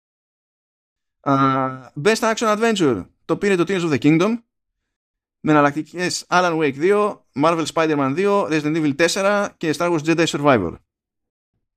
[1.22, 4.28] Uh, Best Action Adventure το πήρε το Tears of the Kingdom
[5.40, 10.26] με εναλλακτικές Alan Wake 2, Marvel Spider-Man 2, Resident Evil 4 και Star Wars Jedi
[10.26, 10.74] Survivor.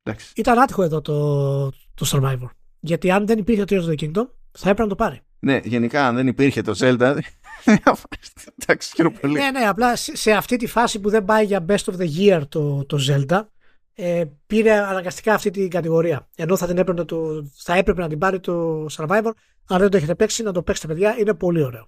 [0.03, 0.31] Εντάξει.
[0.35, 2.49] Ήταν άτυχο εδώ το, το Survivor.
[2.79, 5.21] Γιατί αν δεν υπήρχε το Tears of the Kingdom θα έπρεπε να το πάρει.
[5.39, 7.17] Ναι, γενικά αν δεν υπήρχε το Zelda
[8.59, 9.33] Εντάξει, πολύ.
[9.33, 12.41] Ναι, ναι, απλά σε αυτή τη φάση που δεν πάει για Best of the Year
[12.49, 13.41] το, το Zelda,
[13.93, 16.29] ε, πήρε αναγκαστικά αυτή την κατηγορία.
[16.35, 19.31] Ενώ θα, την έπρεπε, το, θα έπρεπε να την πάρει το Survivor.
[19.67, 21.15] Αν δεν το έχετε παίξει, να το παίξετε, παιδιά.
[21.19, 21.87] Είναι πολύ ωραίο.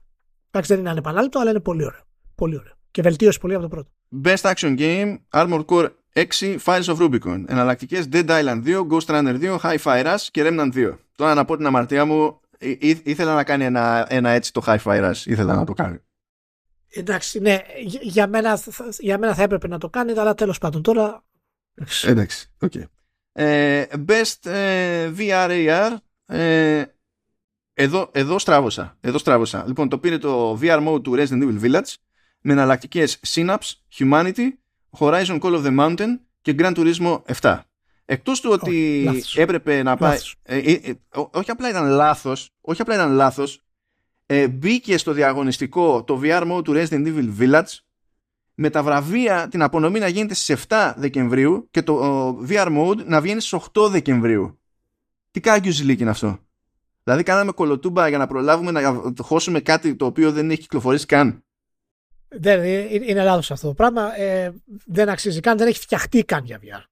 [0.51, 2.01] Εντάξει, δεν είναι ανεπανάληπτο, αλλά είναι πολύ ωραίο.
[2.35, 2.73] Πολύ ωραίο.
[2.91, 3.89] Και βελτίωσε πολύ από το πρώτο.
[4.23, 7.43] Best Action Game, Armored Core 6, Files of Rubicon.
[7.47, 10.97] Εναλλακτικές Dead Island 2, Ghost Runner 2, Hi-Fi Rush και Remnant 2.
[11.15, 12.39] Τώρα να πω την αμαρτία μου,
[12.69, 15.25] Ή, ήθελα να κάνει ένα, ένα έτσι το Hi-Fi Rush.
[15.25, 15.99] Ήθελα να το κάνει.
[16.89, 17.59] Εντάξει, ναι,
[18.01, 18.59] για μένα,
[18.99, 21.23] για μένα θα έπρεπε να το κάνει, αλλά τέλος πάντων τώρα...
[22.03, 22.71] Εντάξει, OK.
[22.75, 22.83] Okay.
[23.31, 26.83] Ε, best ε, VR AR, ε,
[27.73, 29.63] εδώ, εδώ στράβωσα, εδώ στράβωσα.
[29.67, 31.93] Λοιπόν, το πήρε το VR mode του Resident Evil Village
[32.41, 34.47] με εναλλακτικές Synapse, Humanity,
[34.99, 37.59] Horizon Call of the Mountain και Gran Turismo 7.
[38.05, 40.17] Εκτός του ότι έπρεπε να πάει...
[40.43, 40.93] Ε, ε, ε,
[41.31, 43.61] όχι απλά ήταν λάθος, όχι απλά ήταν λάθος,
[44.25, 47.79] ε, μπήκε στο διαγωνιστικό το VR mode του Resident Evil Village
[48.55, 53.21] με τα βραβεία την απονομή να γίνεται στις 7 Δεκεμβρίου και το VR mode να
[53.21, 54.59] βγαίνει στις 8 Δεκεμβρίου.
[55.31, 56.39] Τι κάγκιο ζηλίκι είναι αυτό;
[57.03, 61.43] Δηλαδή κάναμε κολοτούμπα για να προλάβουμε να χώσουμε κάτι το οποίο δεν έχει κυκλοφορήσει καν.
[62.27, 62.63] Δεν,
[63.03, 64.19] είναι λάθος αυτό το πράγμα.
[64.19, 64.53] Ε,
[64.85, 66.83] δεν αξίζει καν, δεν έχει φτιαχτεί καν για VR.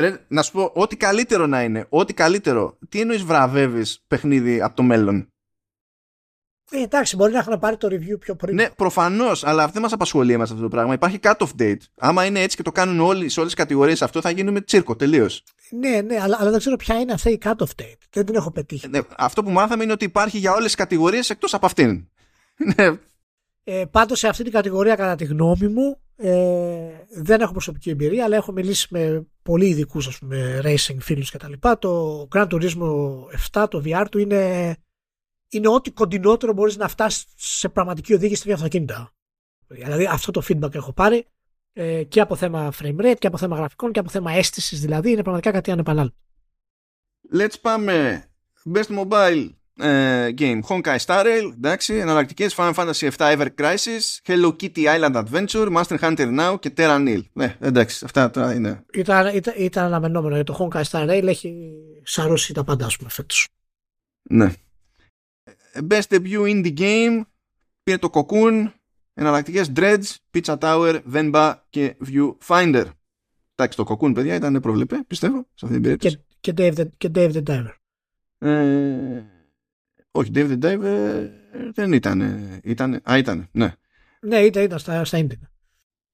[0.00, 2.78] Ρε, να σου πω, ό,τι καλύτερο να είναι, ό,τι καλύτερο.
[2.88, 5.28] Τι εννοείς βραβεύεις παιχνίδι από το μέλλον;
[6.70, 8.54] Ε, εντάξει, μπορεί να έχουν πάρει το review πιο πριν.
[8.54, 10.94] Ναι, προφανώς, αλλά αυτό δεν μας απασχολεί εμάς αυτό το πράγμα.
[10.94, 11.76] Υπάρχει cut-off date.
[11.98, 14.96] Άμα είναι έτσι και το κάνουν όλοι σε όλες τις κατηγορίες αυτό, θα γίνουμε τσίρκο
[14.96, 15.44] τελείως.
[15.70, 17.98] Ναι, ναι, αλλά, αλλά δεν ξέρω ποια είναι αυτή η cut-off date.
[18.10, 18.88] Δεν την έχω πετύχει.
[18.88, 22.08] Ναι, αυτό που μάθαμε είναι ότι υπάρχει για όλες τις κατηγορίες εκτός από αυτήν.
[22.76, 22.98] Ναι.
[23.72, 28.24] Ε, Πάντως σε αυτή την κατηγορία, κατά τη γνώμη μου, ε, δεν έχω προσωπική εμπειρία,
[28.24, 31.52] αλλά έχω μιλήσει με πολύ ειδικούς, ας πούμε, racing φίλους κτλ.
[31.78, 32.90] Το Gran Turismo
[33.52, 34.76] 7, το VR του είναι
[35.48, 39.12] είναι ό,τι κοντινότερο μπορείς να φτάσεις σε πραγματική οδήγηση στην αυτοκίνητα.
[39.66, 41.26] Δηλαδή αυτό το feedback έχω πάρει
[41.72, 45.10] ε, και από θέμα frame rate και από θέμα γραφικών και από θέμα αίσθησης δηλαδή
[45.10, 46.18] είναι πραγματικά κάτι ανεπανάληπτο.
[47.34, 48.24] Let's πάμε
[48.74, 49.48] Best Mobile
[49.80, 55.24] ε, Game Honkai Star Rail εντάξει, εναλλακτικές Final Fantasy 7 Ever Crisis Hello Kitty Island
[55.24, 59.84] Adventure Master Hunter Now και Terra Nil ναι, εντάξει, αυτά τώρα είναι ήταν, ήταν, ήταν
[59.84, 63.48] αναμενόμενο γιατί το Honkai Star Rail έχει σαρώσει τα πάντα ας πούμε φέτος
[64.22, 64.52] ναι
[65.88, 67.20] Best Debut Indie Game
[67.82, 68.72] πήρε το Cocoon,
[69.14, 72.84] εναλλακτικές Dredge, Pizza Tower, Venba και Viewfinder.
[73.54, 76.16] Εντάξει, το Cocoon, παιδιά, ήταν προβλεπέ, πιστεύω, σε αυτή την περίπτωση.
[76.40, 77.74] Και, και, Dave, the, και Dave the Diver.
[78.38, 79.22] Ε,
[80.10, 81.28] όχι, Dave the Diver
[81.72, 82.20] δεν ήταν.
[82.64, 83.74] Ήτανε, α, ήταν, ναι.
[84.20, 85.48] Ναι, ήταν, ήταν στα, στα Indie.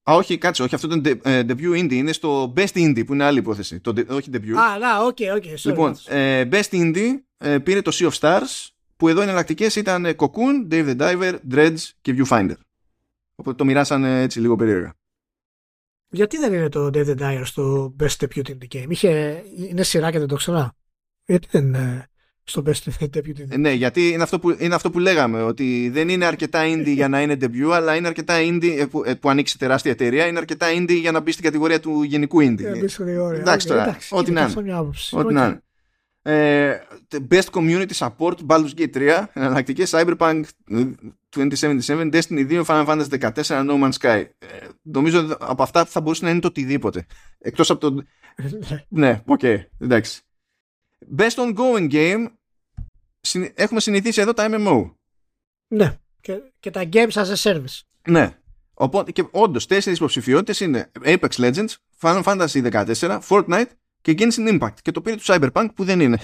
[0.09, 3.23] Α, όχι, κάτσε, όχι, αυτό ήταν ε, debut indie, είναι στο best indie που είναι
[3.23, 3.79] άλλη υπόθεση.
[3.79, 4.51] Το, όχι debut.
[4.51, 5.43] Α, να, OK, OK.
[5.63, 10.05] Λοιπόν, ε, best indie ε, πήρε το Sea of Stars, που εδώ οι εναλλακτικές ήταν
[10.15, 12.55] Cocoon, Dave the Diver, Dredge και Viewfinder.
[13.35, 14.93] Οπότε το μοιράσανε έτσι λίγο περίεργα.
[16.09, 19.83] Γιατί δεν είναι το Dave the Diver στο Best Deputy in the Game; Είχε, είναι
[19.83, 20.75] σειρά και δεν το ξέρα.
[21.25, 22.07] Γιατί δεν είναι
[22.49, 23.59] στο Best Deputy in the Game.
[23.59, 25.41] Ναι, γιατί είναι αυτό, που, είναι αυτό που λέγαμε.
[25.41, 29.03] Ότι δεν είναι αρκετά indie για να είναι debut, αλλά είναι αρκετά indie ε, που,
[29.05, 30.27] ε, που ανοίξει τεράστια εταιρεία.
[30.27, 32.63] Είναι αρκετά indie για να μπει στην κατηγορία του γενικού indie.
[33.39, 33.97] Εντάξει τώρα.
[34.09, 34.51] Ό,τι να
[35.29, 35.61] είναι.
[36.29, 36.81] Ε,
[37.29, 40.43] best Community Support Baldur's Gate 3 εναλλακτικέ Cyberpunk
[41.35, 44.47] 2077 Destiny 2 Final Fantasy 14 No Man's Sky ε,
[44.81, 47.05] νομίζω από αυτά θα μπορούσε να είναι το οτιδήποτε
[47.39, 48.03] εκτός από το
[48.87, 50.21] ναι, OK, okay, εντάξει
[51.17, 52.25] Best Ongoing Game
[53.53, 54.91] έχουμε συνηθίσει εδώ τα MMO
[55.67, 58.37] ναι και, και τα Games as a Service ναι
[58.79, 61.69] Οπότε, και όντως τέσσερις υποψηφιότητες είναι Apex Legends,
[62.01, 63.69] Final Fantasy 14, Fortnite
[64.01, 66.19] και Genshin Impact και το πήρε το Cyberpunk που δεν είναι.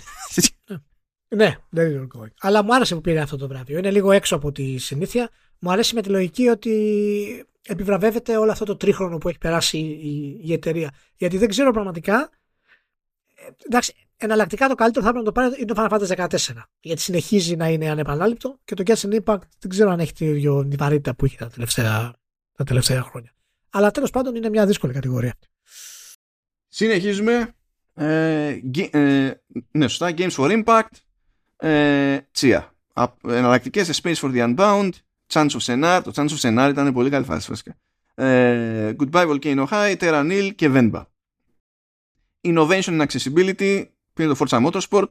[1.40, 2.32] ναι, δεν είναι ongoing.
[2.40, 3.78] Αλλά μου άρεσε που πήρε αυτό το βράδυ.
[3.78, 5.30] Είναι λίγο έξω από τη συνήθεια.
[5.60, 10.40] Μου αρέσει με τη λογική ότι επιβραβεύεται όλο αυτό το τρίχρονο που έχει περάσει η,
[10.44, 10.94] η εταιρεία.
[11.16, 12.30] Γιατί δεν ξέρω πραγματικά.
[13.36, 13.94] Ε, εντάξει,
[14.26, 16.38] εναλλακτικά το καλύτερο θα έπρεπε να το πάρει είναι το Final Fantasy 14.
[16.80, 21.16] Γιατί συνεχίζει να είναι ανεπανάληπτο και το Genshin Impact δεν ξέρω αν έχει τη βαρύτητα
[21.16, 22.14] που είχε τα τελευταία,
[22.56, 23.32] τα τελευταία χρόνια.
[23.70, 25.34] Αλλά τέλος πάντων είναι μια δύσκολη κατηγορία.
[26.68, 27.54] Συνεχίζουμε
[27.94, 28.60] ε,
[28.92, 29.32] ε,
[29.72, 30.14] ναι, σωστά.
[30.18, 30.98] Games for Impact.
[31.58, 32.62] Ε, Chia.
[33.28, 34.90] Εναλλακτικές Space for the Unbound.
[35.34, 36.02] Chance of Senar.
[36.04, 37.76] Το Chance of Senar ήταν πολύ καλή φάση βασικά.
[38.16, 41.04] Ε, Goodbye Volcano High, Terra Nil και Venba.
[42.48, 43.86] Innovation and Accessibility.
[44.14, 45.10] Πήρε το Forza Motorsport.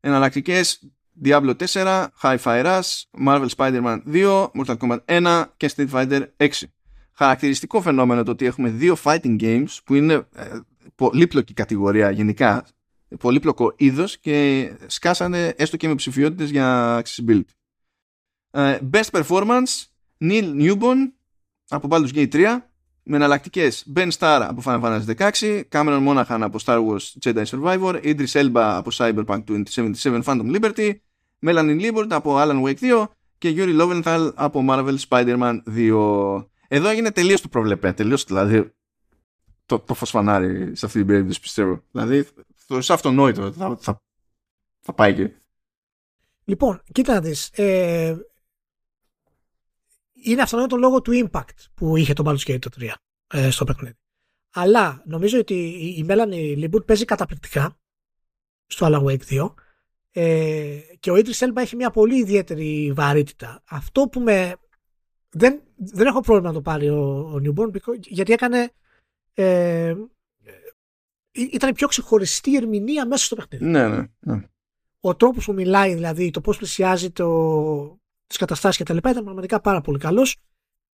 [0.00, 0.90] Εναλλακτικές
[1.24, 6.48] Diablo 4, Hi-Fi Rush, Marvel Spider-Man 2, Mortal Kombat 1 και Street Fighter 6.
[7.12, 10.58] Χαρακτηριστικό φαινόμενο το ότι έχουμε δύο fighting games που είναι ε,
[10.94, 12.66] πολύπλοκη κατηγορία γενικά,
[13.18, 17.42] πολύπλοκο είδος και σκάσανε έστω και με ψηφιότητες για accessibility.
[18.50, 19.84] Uh, best Performance,
[20.20, 20.96] Neil Newborn
[21.68, 22.56] από Baldur's Gate 3,
[23.08, 28.02] με εναλλακτικές Ben Starr από Final Fantasy 16, Cameron Monaghan από Star Wars Jedi Survivor,
[28.02, 30.92] Idris Elba από Cyberpunk 2077 Phantom Liberty,
[31.46, 33.06] Melanie Liebert από Alan Wake 2
[33.38, 36.44] και Yuri Lowenthal από Marvel Spider-Man 2.
[36.68, 38.70] Εδώ έγινε τελείως το προβλεπέ, τελείως δηλαδή
[39.66, 41.82] το, το φωσφανάρι σε αυτή την περίπτωση πιστεύω.
[41.90, 42.26] Δηλαδή
[42.66, 44.02] το αυτονόητο θα, θα,
[44.80, 45.30] θα πάει και.
[46.44, 47.50] Λοιπόν, κοίτα να δεις.
[47.54, 48.16] Ε,
[50.30, 52.92] είναι αυτονόητο λόγω του impact που είχε το Baldur's Gate 3
[53.26, 53.96] ε, στο παιχνίδι.
[54.54, 55.54] Αλλά νομίζω ότι
[55.98, 57.78] η Melanie Liebert παίζει καταπληκτικά
[58.66, 59.54] στο Alan Wake 2
[60.12, 63.62] ε, και ο Idris Elba έχει μια πολύ ιδιαίτερη βαρύτητα.
[63.68, 64.56] Αυτό που με...
[65.30, 67.70] Δεν, δεν έχω πρόβλημα να το πάρει ο, ο Newbon
[68.00, 68.70] γιατί έκανε
[69.34, 69.94] ε,
[71.36, 73.64] ήταν η πιο ξεχωριστή ερμηνεία μέσα στο παιχνίδι.
[73.64, 74.42] Ναι, ναι, ναι.
[75.00, 78.00] Ο τρόπος που μιλάει, δηλαδή, το πώς πλησιάζει το...
[78.26, 78.96] τις καταστάσεις κτλ.
[78.96, 80.36] ήταν πραγματικά πάρα πολύ καλός.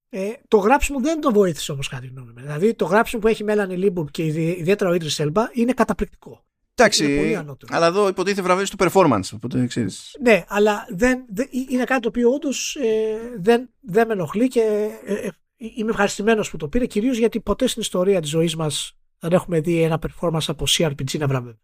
[0.08, 3.44] Ε, το γράψιμο δεν το βοήθησε όμως κατά τη γνώμη Δηλαδή, το γράψιμο που έχει
[3.44, 6.44] η Melanie Liburd και ιδιαίτερα ο Idris Elba είναι καταπληκτικό.
[6.74, 7.36] Εντάξει,
[7.68, 9.28] αλλά εδώ υποτίθεται βραβεύεις του performance.
[9.34, 10.16] Οπότε ξέρεις.
[10.20, 14.90] Ναι, αλλά δεν, δεν, είναι κάτι το οποίο όντως ε, δεν, δεν με ενοχλεί και
[15.04, 18.96] ε, ε είμαι ευχαριστημένος που το πήρε, κυρίως γιατί ποτέ στην ιστορία της ζωής μας
[19.18, 21.60] δεν έχουμε δει ένα performance από CRPG να βραβεύει.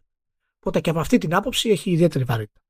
[0.59, 2.61] Οπότε και από αυτή την άποψη έχει ιδιαίτερη βαρύτητα.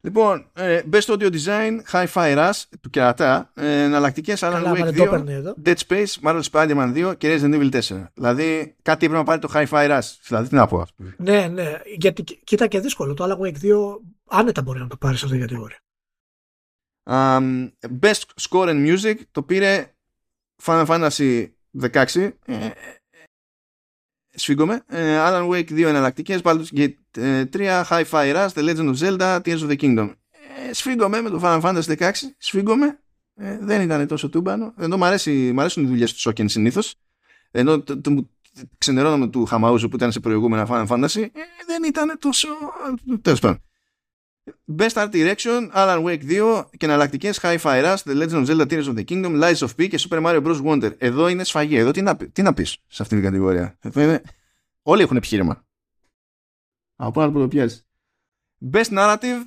[0.00, 5.74] Λοιπόν, ε, Best Audio Design, Hi-Fi Rush του κερατά, ε, εναλλακτικές Alan Wake 2, Dead
[5.88, 8.06] Space, Marvel Spider-Man 2 και Resident Evil 4.
[8.14, 10.16] Δηλαδή κάτι έπρεπε να πάρει το Hi-Fi Rush.
[10.26, 10.86] Δηλαδή τι να πω.
[11.16, 11.80] Ναι, ναι.
[11.96, 13.14] Γιατί κοίτα και δύσκολο.
[13.14, 15.78] Το Alan Wake 2 άνετα μπορεί να το πάρεις σε αυτή την κατηγορία.
[17.10, 17.68] Um,
[18.00, 19.94] best Score and Music το πήρε
[20.62, 21.46] Final Fantasy
[21.80, 22.30] 16.
[22.44, 22.70] Ε,
[24.38, 24.82] σφίγγομαι.
[24.86, 26.40] Ε, Alan Wake 2 εναλλακτικές.
[26.44, 26.94] Baldur's Gate
[27.50, 27.84] 3.
[27.88, 28.48] Hi-Fi Rush.
[28.54, 29.40] The Legend of Zelda.
[29.44, 30.12] Tears of the Kingdom.
[30.68, 32.10] Ε, σφίγγομαι με το Final Fantasy 16.
[32.38, 32.98] Σφίγγομαι.
[33.34, 34.74] Ε, δεν ήταν τόσο τούμπανο.
[34.78, 36.94] Ενώ μου, αρέσει, μου αρέσουν οι δουλειές του Σόκεν συνήθως.
[37.50, 38.26] Ενώ το, το, το
[38.78, 41.22] ξενερώναμε του Χαμαούζου που ήταν σε προηγούμενα Final Fantasy.
[41.22, 42.48] Ε, δεν ήταν τόσο.
[43.22, 43.62] Τέλος πάντων.
[44.76, 48.84] Best Art Direction, Alan Wake 2 και εναλλακτικέ Hi-Fi Rush, The Legend of Zelda Tears
[48.84, 50.62] of the Kingdom, Lies of P και Super Mario Bros.
[50.64, 50.92] Wonder.
[50.98, 51.76] Εδώ είναι σφαγή.
[51.76, 53.78] Εδώ τι να, τι να πει σε αυτή την κατηγορία.
[53.94, 54.22] είναι...
[54.82, 55.66] Όλοι έχουν επιχείρημα.
[56.96, 57.82] Από πάνω που το πιάσει.
[58.72, 59.42] Best Narrative,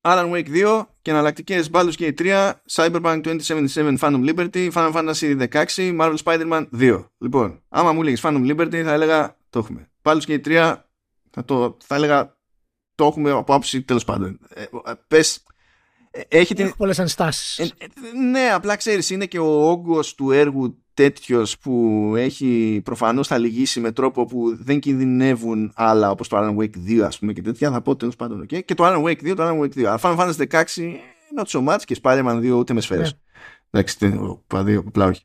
[0.00, 6.00] Alan Wake 2 και εναλλακτικέ Baldur's Gate 3, Cyberpunk 2077 Phantom Liberty, Final Fantasy 16,
[6.00, 7.04] Marvel Spider-Man 2.
[7.18, 9.90] Λοιπόν, άμα μου έλεγε Phantom Liberty θα έλεγα το έχουμε.
[10.02, 10.76] Baldur's Gate 3
[11.30, 12.36] θα, το, θα έλεγα
[12.94, 14.38] το έχουμε από άποψη τέλος πάντων.
[14.54, 14.66] Ε, ε,
[15.08, 15.42] πες,
[16.10, 16.74] ε, έχει την...
[16.76, 17.74] πολλές ανστάσεις.
[18.30, 23.80] ναι, απλά ξέρεις, είναι και ο όγκος του έργου τέτοιος που έχει προφανώς θα λυγίσει
[23.80, 27.70] με τρόπο που δεν κινδυνεύουν άλλα όπως το Alan Wake 2 ας πούμε και τέτοια
[27.70, 28.64] θα πω τέλος πάντων okay.
[28.64, 30.64] και το Alan Wake 2 το Alan Wake 2 αλλά Final Fantasy 16
[31.38, 33.18] not so much και Spider-Man 2 ούτε με σφαίρες yeah.
[33.70, 33.80] Ναι.
[33.80, 35.22] εντάξει απλά όχι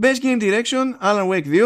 [0.00, 1.60] Best Game Direction Alan Wake 2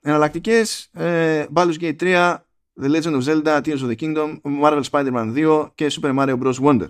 [0.00, 2.36] εναλλακτικές ε, Baldur's Gate 3
[2.80, 6.54] The Legend of Zelda, Tears of the Kingdom, Marvel Spider-Man 2 και Super Mario Bros.
[6.54, 6.88] Wonder.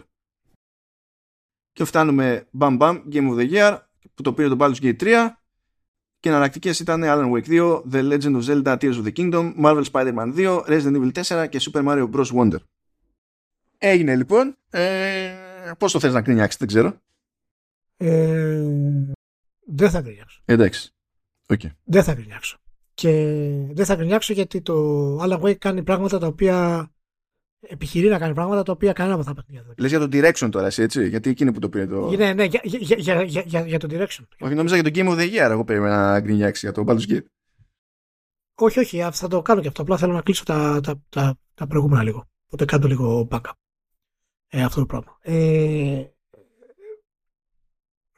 [1.73, 3.79] Και φτάνουμε bam bam Game of the Year
[4.15, 5.29] που το πήρε το Baldur's Gate 3
[6.21, 9.85] και εναλλακτικές ήταν Alan Wake 2, The Legend of Zelda, Tears of the Kingdom, Marvel
[9.93, 12.27] Spider-Man 2, Resident Evil 4 και Super Mario Bros.
[12.27, 12.59] Wonder.
[13.79, 14.57] Έγινε λοιπόν.
[14.71, 15.33] Ε,
[15.79, 17.01] πώς το θες να κρίνιαξεις, δεν ξέρω.
[17.97, 18.63] Ε,
[19.67, 20.43] δεν θα κρίνιαξω.
[20.45, 20.95] Εντάξει.
[21.47, 21.71] Okay.
[21.85, 22.59] Δεν θα κρίνιαξω.
[22.95, 23.11] Και
[23.73, 26.91] δεν θα γκρινιάξω γιατί το Alan Wake κάνει πράγματα τα οποία
[27.61, 30.51] επιχειρεί να κάνει πράγματα τα οποία κανένα από τα παιχνίδια δεν Λες για το direction
[30.51, 32.11] τώρα, εσύ, έτσι, γιατί εκείνη που το πήρε το...
[32.11, 34.25] Ναι, ναι, για, για, για, για, για το direction.
[34.41, 37.11] Όχι, νόμιζα για το Game of the Year, εγώ περίμενα να γκρινιάξει για το Baldur's
[37.11, 37.25] Gate.
[38.55, 39.83] Όχι, όχι, θα το κάνω και αυτό.
[39.83, 42.29] Απλά θέλω να κλείσω τα, τα, τα, τα προηγούμενα λίγο.
[42.47, 43.53] Οπότε κάνω λίγο backup.
[44.49, 45.19] Ε, αυτό το πράγμα.
[45.21, 46.05] Ε,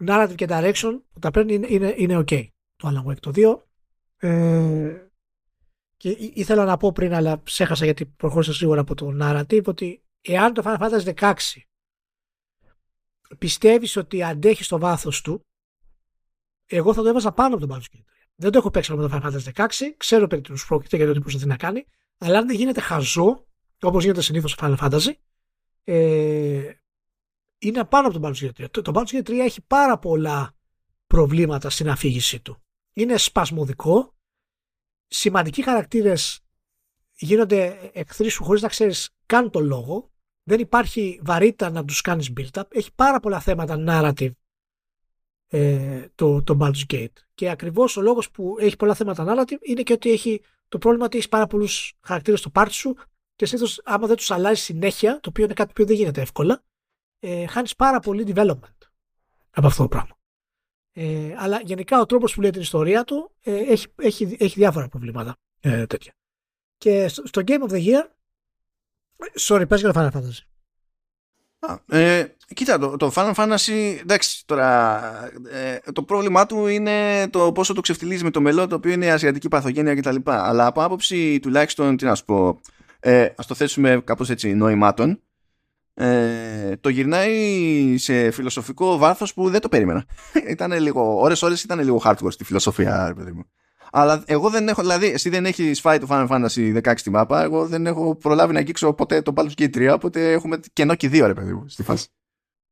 [0.04, 2.46] narrative και direction που τα παίρνει είναι, είναι, είναι ok.
[2.76, 3.56] Το Alan Wake το 2
[4.24, 5.06] ε,
[5.96, 10.52] και ήθελα να πω πριν, αλλά ξέχασα γιατί προχώρησα σίγουρα από το narrative, ότι εάν
[10.52, 11.34] το Final Fantasy 16
[13.38, 15.46] πιστεύεις ότι αντέχει στο βάθος του,
[16.66, 18.04] εγώ θα το έβαζα πάνω από τον Baldur's Gate
[18.34, 21.12] Δεν το έχω παίξει με το Final Fantasy 16, ξέρω περί του πρόκειται για το
[21.12, 21.86] τι προσπαθεί να κάνει,
[22.18, 23.46] αλλά αν δεν γίνεται χαζό,
[23.80, 25.12] όπως γίνεται συνήθως στο Final Fantasy,
[25.84, 26.72] ε,
[27.58, 28.70] είναι πάνω από τον Baldur's Gate 3.
[28.70, 30.54] Το, το Baldur's Gate 3 έχει πάρα πολλά
[31.06, 32.62] προβλήματα στην αφήγησή του
[32.92, 34.14] είναι σπασμωδικό.
[35.06, 36.40] Σημαντικοί χαρακτήρες
[37.12, 40.10] γίνονται εχθροί σου χωρίς να ξέρεις καν τον λόγο.
[40.42, 42.62] Δεν υπάρχει βαρύτητα να τους κάνεις build-up.
[42.68, 44.30] Έχει πάρα πολλά θέματα narrative
[45.48, 47.12] ε, το, το Baldur's Gate.
[47.34, 51.04] Και ακριβώς ο λόγος που έχει πολλά θέματα narrative είναι και ότι έχει το πρόβλημα
[51.04, 52.96] ότι έχεις πάρα πολλούς χαρακτήρες στο πάρτι σου
[53.36, 56.64] και συνήθως άμα δεν τους αλλάζει συνέχεια, το οποίο είναι κάτι που δεν γίνεται εύκολα,
[57.18, 58.78] ε, χάνεις πάρα πολύ development
[59.50, 60.16] από αυτό το πράγμα.
[60.92, 64.88] Ε, αλλά γενικά ο τρόπος που λέει την ιστορία του ε, έχει, έχει, έχει διάφορα
[64.88, 66.12] προβλήματα ε, τέτοια.
[66.76, 68.04] Και στο, στο Game of the Year
[69.40, 70.46] sorry, πες για το Final Fantasy.
[71.88, 72.24] Ε,
[72.54, 75.00] κοίτα, το, το Final Fantasy, εντάξει, τώρα
[75.50, 79.10] ε, το πρόβλημά του είναι το πόσο το ξεφτιλίζει με το μελό, το οποίο είναι
[79.10, 80.16] ασιατική παθογένεια κτλ.
[80.24, 82.60] Αλλά από άποψη τουλάχιστον, τι να σου πω,
[83.00, 85.22] ε, ας το θέσουμε κάπως έτσι νοημάτων,
[85.94, 90.04] ε, το γυρνάει σε φιλοσοφικό βάθος που δεν το περίμενα.
[90.48, 93.44] ήταν λίγο, ώρες ώρες ήταν λίγο hardcore στη φιλοσοφία, παιδί μου.
[93.94, 97.42] Αλλά εγώ δεν έχω, δηλαδή, εσύ δεν έχεις φάει το Final Fantasy 16 στη μάπα,
[97.42, 101.08] εγώ δεν έχω προλάβει να αγγίξω ποτέ το Baldur's Gate 3, οπότε έχουμε κενό και
[101.08, 102.06] δύο, ρε παιδί μου, στη φάση.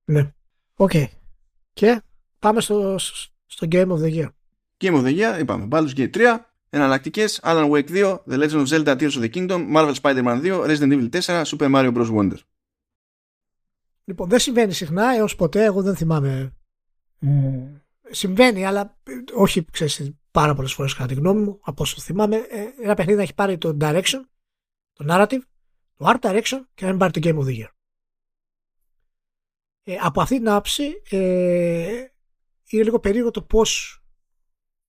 [0.04, 0.32] Ναι.
[0.74, 0.90] OK.
[0.94, 1.04] Okay.
[1.72, 2.02] Και
[2.38, 2.98] πάμε στο,
[3.46, 4.28] στο Game of the Year.
[4.78, 6.36] Game of the Year, είπαμε, Baldur's Gate 3,
[6.70, 10.66] εναλλακτικές Alan Wake 2, The Legend of Zelda Tears of the Kingdom, Marvel Spider-Man 2,
[10.66, 12.10] Resident Evil 4, Super Mario Bros.
[12.10, 12.38] Wonder.
[14.10, 15.64] Λοιπόν, δεν συμβαίνει συχνά έως ποτέ.
[15.64, 16.56] Εγώ δεν θυμάμαι.
[17.22, 17.80] Mm.
[18.10, 18.98] Συμβαίνει, αλλά
[19.34, 21.58] όχι ξέρεις, πάρα πολλές φορές κατά τη γνώμη μου.
[21.62, 24.20] Από όσο θυμάμαι, ε, ένα παιχνίδι να έχει πάρει το direction,
[24.92, 25.40] το narrative,
[25.96, 27.68] το art direction και να μην πάρει το game of the year.
[29.82, 32.04] Ε, από αυτή την άποψη, ε,
[32.64, 34.02] είναι λίγο περίεργο το πώς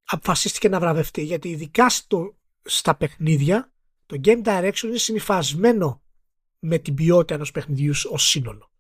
[0.04, 1.22] αποφασίστηκε να βραβευτεί.
[1.24, 3.74] Γιατί ειδικά στο, στα παιχνίδια
[4.06, 6.04] το game direction είναι συνειφασμένο
[6.60, 8.71] με την ποιότητα ενός παιχνιδιού ως σύνολο.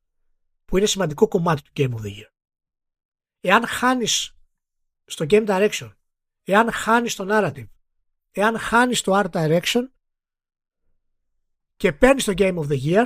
[0.71, 2.29] Που είναι σημαντικό κομμάτι του Game of the Year.
[3.39, 4.35] Εάν χάνεις
[5.05, 5.91] στο game direction,
[6.43, 7.67] εάν χάνεις το narrative,
[8.31, 9.81] εάν χάνεις το art direction
[11.75, 13.05] και παίρνεις το Game of the Year,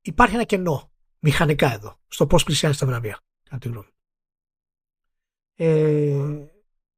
[0.00, 3.20] υπάρχει ένα κενό μηχανικά εδώ, στο πώς πλησιάζεις τα βραβεία.
[5.54, 6.46] Ε,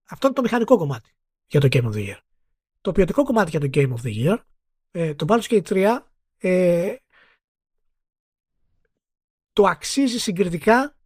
[0.05, 1.14] αυτό είναι το μηχανικό κομμάτι
[1.47, 2.18] για το Game of the Year.
[2.81, 4.39] Το ποιοτικό κομμάτι για το Game of the Year,
[4.90, 5.98] ε, το Baldur's Gate 3
[6.39, 6.97] ε,
[9.60, 10.96] το αξίζει συγκριτικά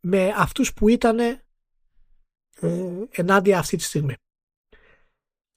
[0.00, 1.44] με αυτούς που ήταν ε,
[3.10, 4.14] ενάντια αυτή τη στιγμή.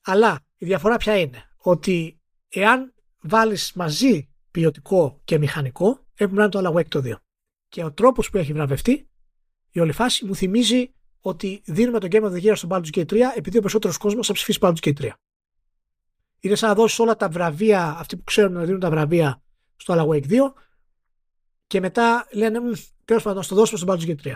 [0.06, 2.20] Αλλά η διαφορά ποια είναι, ότι
[2.50, 7.16] εάν βάλεις μαζί ποιοτικό και μηχανικό, έπρεπε να είναι το Alan Wake το 2.
[7.68, 9.10] Και ο τρόπος που έχει βραβευτεί,
[9.70, 13.06] η όλη φάση μου θυμίζει ότι δίνουμε το Game of the Year στο Baldur's Gate
[13.06, 15.10] 3 επειδή ο περισσότερος κόσμος θα ψηφίσει Baldur's Gate 3.
[16.40, 19.42] Είναι σαν να δώσεις όλα τα βραβεία, αυτοί που ξέρουν να δίνουν τα βραβεία
[19.76, 20.54] στο Alan Wake 2
[21.70, 22.60] και μετά λένε
[23.06, 24.34] τέλος πάντων, το δώσουμε στο Baldur's Gate 3.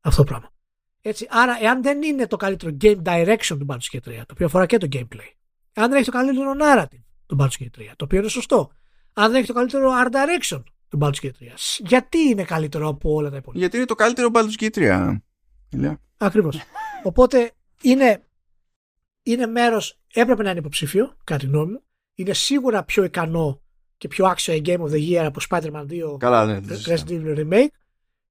[0.00, 0.52] Αυτό το πράγμα.
[1.00, 4.46] Έτσι, άρα, εάν δεν είναι το καλύτερο game direction του Baldur's Gate 3, το οποίο
[4.46, 5.30] αφορά και το gameplay,
[5.72, 8.70] αν δεν έχει το καλύτερο narrative του Baldur's Gate 3, το οποίο είναι σωστό,
[9.12, 11.30] αν δεν έχει το καλύτερο art direction του Baldur's Gate 3,
[11.78, 15.18] γιατί είναι καλύτερο από όλα τα υπόλοιπα; Γιατί είναι το καλύτερο Baldur's Gate
[15.70, 15.96] 3.
[16.16, 16.60] Ακριβώς.
[17.02, 17.52] Οπότε
[17.82, 18.26] είναι,
[19.22, 21.82] είναι μέρος, έπρεπε να είναι υποψήφιο, κάτι νόμιμο.
[22.14, 23.60] Είναι σίγουρα πιο ικανό
[23.96, 27.38] και πιο άξιο η Game of the Year από Spider-Man 2 Καλά, ναι, Resident Evil
[27.38, 27.68] Remake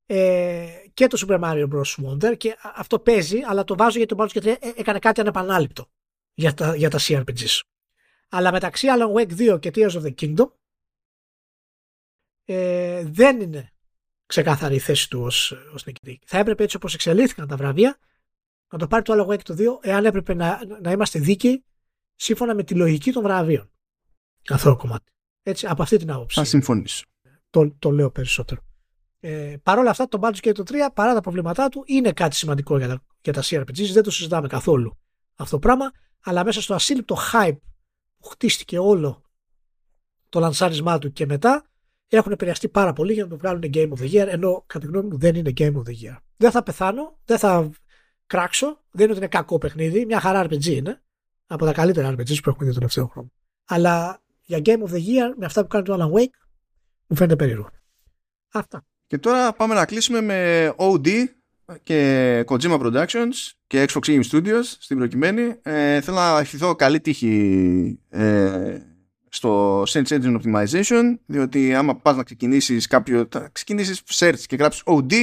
[0.06, 2.06] ε, και το Super Mario Bros.
[2.06, 5.90] Wonder και αυτό παίζει, αλλά το βάζω γιατί το Baldur's Gate 3 έκανε κάτι ανεπανάληπτο
[6.34, 7.60] για τα, για τα CRPGs.
[8.30, 10.52] Αλλά μεταξύ Alan Wake 2 και Tears of the Kingdom
[12.46, 13.74] ε, δεν είναι
[14.26, 16.20] ξεκάθαρη η θέση του ως, ως νικητή.
[16.26, 17.98] Θα έπρεπε έτσι όπως εξελίχθηκαν τα βραβεία
[18.72, 21.64] να το πάρει το Alan Wake το 2 εάν έπρεπε να, να είμαστε δίκαιοι
[22.16, 23.72] σύμφωνα με τη λογική των βραβείων.
[24.50, 25.15] Αυτό το κομμάτι.
[25.48, 26.40] Έτσι, από αυτή την άποψη.
[26.40, 27.06] Θα συμφωνήσω.
[27.50, 28.62] Το, το λέω περισσότερο.
[29.20, 30.64] Ε, Παρ' όλα αυτά, το Baldur's Gate 3,
[30.94, 33.92] παρά τα προβλήματά του, είναι κάτι σημαντικό για τα, για τα CRPGs.
[33.92, 34.98] Δεν το συζητάμε καθόλου
[35.36, 35.92] αυτό το πράγμα.
[36.24, 37.58] Αλλά μέσα στο ασύλληπτο hype
[38.18, 39.22] που χτίστηκε όλο
[40.30, 41.70] το λανσάρισμά του και μετά,
[42.08, 44.92] έχουν επηρεαστεί πάρα πολύ για να το βγάλουν Game of the Year, ενώ κατά τη
[44.92, 46.18] γνώμη μου δεν είναι Game of the Year.
[46.38, 47.70] Δεν θα πεθάνω, δεν θα
[48.26, 51.02] κράξω, δεν είναι ότι είναι κακό παιχνίδι, μια χαρά RPG είναι,
[51.48, 53.32] από τα καλύτερα RPGs που έχουμε δει τον τελευταίο χρόνο.
[53.66, 56.38] Αλλά για Game of the Year, με αυτά που κάνει το Alan Wake,
[57.08, 57.70] μου φαίνεται περίεργο.
[58.54, 58.86] Αυτά.
[59.08, 61.08] Και τώρα πάμε να κλείσουμε με OD
[61.84, 65.56] και Kojima Productions και Xbox Game Studios στην προκειμένη.
[65.62, 68.78] Ε, θέλω να ευχηθώ καλή τύχη ε,
[69.30, 74.84] στο Search Engine Optimization διότι άμα πας να ξεκινήσεις κάποιο θα ξεκινήσεις search και γράψεις
[74.86, 75.14] OD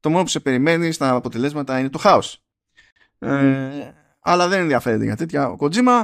[0.00, 2.42] το μόνο που σε περιμένει στα αποτελέσματα είναι το χάος
[3.18, 6.02] ε, αλλά δεν ενδιαφέρεται για τέτοια ο Kojima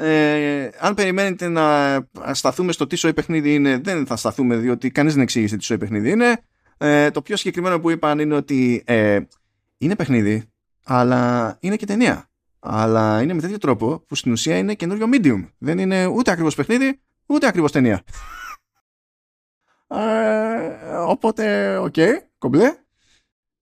[0.00, 1.98] ε, αν περιμένετε να
[2.32, 5.78] σταθούμε στο τι σόι παιχνίδι είναι δεν θα σταθούμε διότι κανείς δεν εξήγησε τι σόι
[5.78, 6.36] παιχνίδι είναι
[6.78, 9.20] ε, το πιο συγκεκριμένο που είπαν είναι ότι ε,
[9.78, 10.44] είναι παιχνίδι
[10.84, 15.48] αλλά είναι και ταινία αλλά είναι με τέτοιο τρόπο που στην ουσία είναι καινούριο medium.
[15.58, 18.02] Δεν είναι ούτε ακριβώς παιχνίδι, ούτε ακριβώς ταινία.
[19.88, 22.74] ε, οπότε, OK, okay, κομπλέ.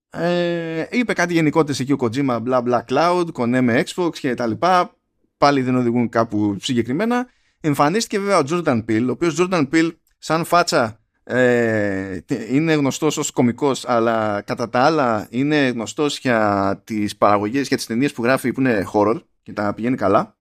[0.09, 4.47] Ε, είπε κάτι γενικότερες εκεί ο Kojima, bla bla cloud, κονέ με Xbox και τα
[4.47, 4.98] λοιπά.
[5.39, 7.27] Πάλι δεν οδηγούν κάπου συγκεκριμένα.
[7.61, 13.31] Εμφανίστηκε βέβαια ο Jordan Peele, ο οποίος Jordan Peele σαν φάτσα ε, είναι γνωστός ως
[13.31, 18.51] κομικός αλλά κατά τα άλλα είναι γνωστός για τις παραγωγές για τις ταινίες που γράφει
[18.51, 20.37] που είναι horror και τα πηγαίνει καλά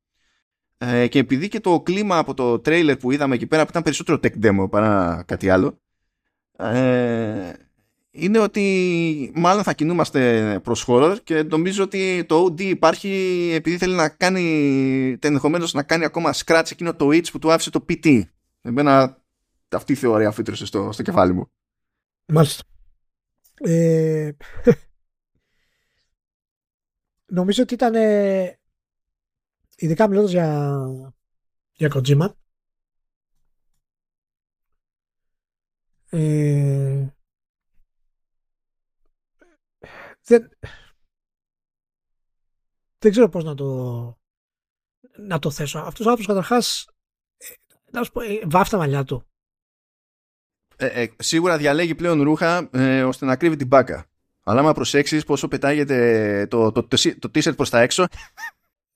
[0.79, 3.83] ε, και επειδή και το κλίμα από το τρέιλερ που είδαμε εκεί πέρα που ήταν
[3.83, 5.81] περισσότερο tech demo παρά κάτι άλλο
[6.59, 7.53] ε,
[8.11, 13.11] είναι ότι μάλλον θα κινούμαστε προς horror και νομίζω ότι το OD υπάρχει
[13.55, 17.71] επειδή θέλει να κάνει ενδεχομένως να κάνει ακόμα scratch εκείνο το itch που του άφησε
[17.71, 18.23] το PT
[18.61, 19.23] εμένα
[19.71, 21.51] αυτή η θεωρία φύτρωσε στο, στο κεφάλι μου.
[22.27, 22.63] Μάλιστα.
[23.55, 24.31] Ε,
[27.39, 28.59] νομίζω ότι ήταν ε,
[29.77, 30.79] ειδικά μιλώντας για,
[31.73, 32.33] για Kojima
[36.11, 36.98] ε,
[40.29, 40.51] δεν,
[42.99, 44.19] δεν ξέρω πώς να το
[45.19, 45.79] να το θέσω.
[45.79, 46.89] Αυτός ο άνθρωπος καταρχάς
[47.37, 47.47] ε,
[47.91, 49.27] να σου πω, ε, βάφει τα μαλλιά του.
[50.77, 54.07] Ε, ε, σίγουρα διαλέγει πλέον ρούχα ε, ώστε να κρύβει την μπάκα.
[54.43, 58.07] Αλλά άμα προσέξεις πόσο πετάγεται το, το, το, το t-shirt προς τα έξω.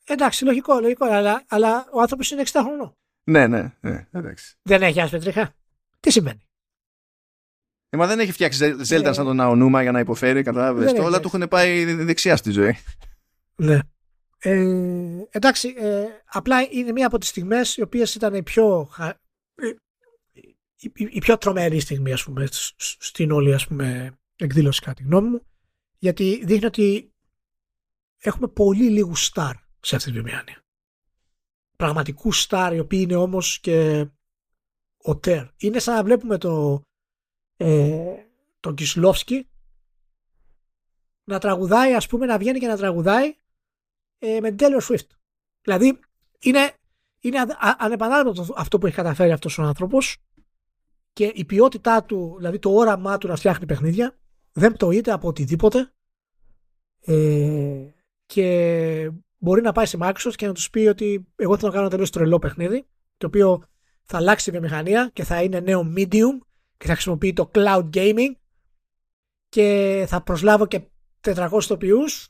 [0.05, 1.05] Εντάξει, λογικό, λογικό.
[1.07, 2.97] Αλλά, αλλά ο άνθρωπος είναι 60 χρονών.
[3.25, 4.57] Ναι, ναι, ναι, εντάξει.
[4.63, 5.55] Δεν έχει άσπρη τρίχα.
[6.01, 6.49] Τι σημαίνει;
[7.95, 10.93] Ε, μα δεν έχει φτιάξει Zelda ε, σαν τον Αονούμα για να υποφέρει, κατάλαβες.
[10.93, 12.77] Όλα του έχουν πάει δεξιά στη ζωή.
[13.57, 13.79] Ναι.
[14.39, 14.67] Ε,
[15.31, 19.69] εντάξει, ε, απλά είναι μία από τις στιγμές οι οποίες ήταν οι πιο, ε,
[20.77, 25.29] η, η, πιο τρομερή στιγμή ας πούμε, στην όλη ας πούμε, εκδήλωση κατά τη γνώμη
[25.29, 25.47] μου
[25.99, 27.13] γιατί δείχνει ότι
[28.19, 30.65] έχουμε πολύ λίγους στάρ σε αυτή τη βιομηχανία.
[31.77, 34.07] Πραγματικούς στάρ οι οποίοι είναι όμως και
[34.97, 35.47] ο Τέρ.
[35.57, 36.83] Είναι σαν να βλέπουμε το,
[37.63, 38.27] ε,
[38.61, 39.49] τον Κισλόφσκι
[41.25, 43.35] να τραγουδάει ας πούμε να βγαίνει και να τραγουδάει
[44.19, 45.07] ε, με την Taylor Swift.
[45.63, 45.99] Δηλαδή
[46.39, 46.73] είναι,
[47.21, 47.39] είναι
[47.79, 50.17] ανεπανάληπτο αυτό που έχει καταφέρει αυτός ο άνθρωπος
[51.13, 54.19] και η ποιότητά του, δηλαδή το όραμά του να φτιάχνει παιχνίδια
[54.53, 55.93] δεν πτωείται από οτιδήποτε
[57.01, 57.87] ε,
[58.27, 61.89] και μπορεί να πάει σε Microsoft και να τους πει ότι εγώ θέλω να κάνω
[61.89, 62.87] τελείως τρελό παιχνίδι
[63.17, 63.65] το οποίο
[64.03, 66.39] θα αλλάξει τη βιομηχανία και θα είναι νέο medium
[66.83, 68.33] και θα χρησιμοποιεί το cloud gaming
[69.49, 70.83] και θα προσλάβω και
[71.21, 72.29] 400 τοπιούς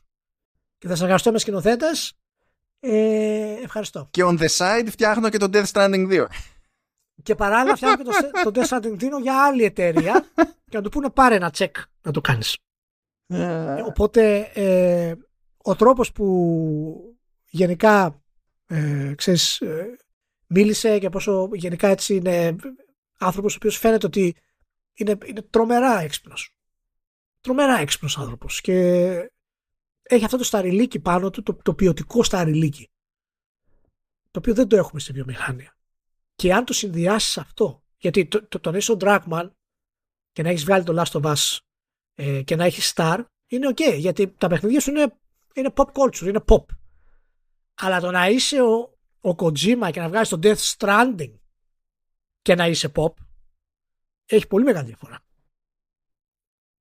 [0.77, 2.13] και θα συνεργαστώ με σκηνοθέτες.
[2.79, 4.07] Ε, ευχαριστώ.
[4.11, 6.25] Και on the side φτιάχνω και το Death Stranding 2.
[7.23, 8.11] Και παράλληλα φτιάχνω και
[8.43, 10.25] το, το Death Stranding 2 για άλλη εταιρεία
[10.69, 11.71] και να του πούνε πάρε ένα check
[12.01, 12.57] να το κάνεις.
[13.27, 13.81] Ε.
[13.85, 15.13] Οπότε ε,
[15.57, 17.17] ο τρόπος που
[17.49, 18.21] γενικά
[18.65, 19.97] ε, ξέρεις, ε,
[20.47, 22.55] μίλησε και πόσο γενικά έτσι είναι
[23.23, 24.35] άνθρωπος ο οποίος φαίνεται ότι
[24.93, 26.55] είναι, είναι τρομερά έξυπνος.
[27.41, 28.73] Τρομερά έξυπνος άνθρωπος και
[30.03, 32.91] έχει αυτό το σταριλίκι πάνω του, το, το ποιοτικό σταριλίκι.
[34.31, 35.77] Το οποίο δεν το έχουμε στη βιομηχανία.
[36.35, 39.49] Και αν το συνδυάσεις αυτό, γιατί το, το, τον είσαι ο Dragman
[40.31, 41.57] και να έχεις βγάλει το Last of Us
[42.13, 45.17] ε, και να έχεις Star, είναι ok, γιατί τα παιχνίδια σου είναι,
[45.53, 46.65] είναι pop culture, είναι pop.
[47.73, 51.33] Αλλά το να είσαι ο, ο Kojima και να βγάλεις το Death Stranding
[52.43, 53.13] και να είσαι pop,
[54.25, 55.19] έχει πολύ μεγάλη διαφορά.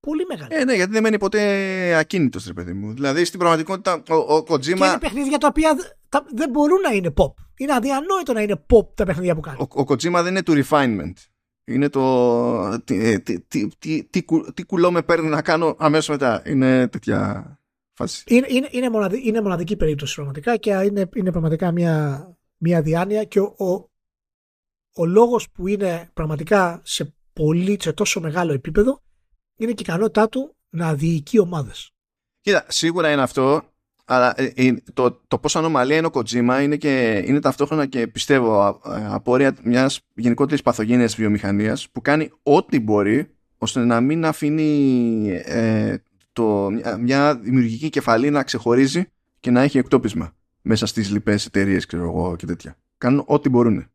[0.01, 0.55] Πολύ μεγάλη.
[0.55, 2.93] Ε, ναι, γιατί δεν μένει ποτέ ακίνητος, ρε παιδί μου.
[2.93, 4.61] Δηλαδή στην πραγματικότητα ο, ο Kojima.
[4.61, 5.77] Και είναι παιχνίδια τα οποία
[6.09, 7.33] τα, δεν μπορούν να είναι pop.
[7.57, 9.57] Είναι αδιανόητο να είναι pop τα παιχνίδια που κάνει.
[9.61, 11.13] Ο, ο Kojima δεν είναι του refinement.
[11.65, 12.79] Είναι το.
[12.85, 14.23] Τι, τι, τι, τι, τι,
[14.55, 16.43] τι κουλό με παίρνει να κάνω αμέσως μετά.
[16.47, 17.47] Είναι τέτοια
[17.93, 18.25] φάση.
[18.27, 22.27] Είναι, είναι, είναι, μοναδική, είναι μοναδική περίπτωση πραγματικά και είναι, είναι πραγματικά μια,
[22.57, 23.91] μια διάνοια και ο, ο,
[24.95, 29.03] ο λόγος που είναι πραγματικά σε, πολύ, σε τόσο μεγάλο επίπεδο
[29.57, 31.91] είναι και η ικανότητά του να διοικεί ομάδες.
[32.41, 33.63] Κοίτα, σίγουρα είναι αυτό,
[34.05, 38.07] αλλά ε, ε, το, το πόσο ανομαλία είναι ο Kojima είναι, και, είναι ταυτόχρονα και
[38.07, 45.97] πιστεύω απόρρια μιας γενικότερης παθογένειας βιομηχανίας που κάνει ό,τι μπορεί ώστε να μην αφήνει ε,
[46.33, 46.71] το,
[47.01, 49.05] μια δημιουργική κεφαλή να ξεχωρίζει
[49.41, 51.87] και να έχει εκτόπισμα μέσα στις λοιπές εταιρείες
[52.37, 52.77] και τέτοια.
[52.99, 53.92] Κάνουν ό,τι μπορούν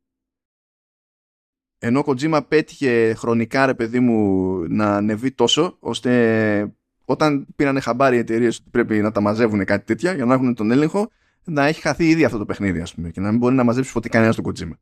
[1.80, 6.74] ενώ ο Kojima πέτυχε χρονικά ρε παιδί μου να ανεβεί τόσο ώστε
[7.06, 10.56] όταν πήραν χαμπάρι οι εταιρείες ότι πρέπει να τα μαζεύουν κάτι τέτοια για να έχουν
[10.56, 11.10] τον έλεγχο
[11.44, 13.92] να έχει χαθεί ήδη αυτό το παιχνίδι ας πούμε και να μην μπορεί να μαζέψει
[13.92, 14.78] ποτέ κανένας τον Kojima.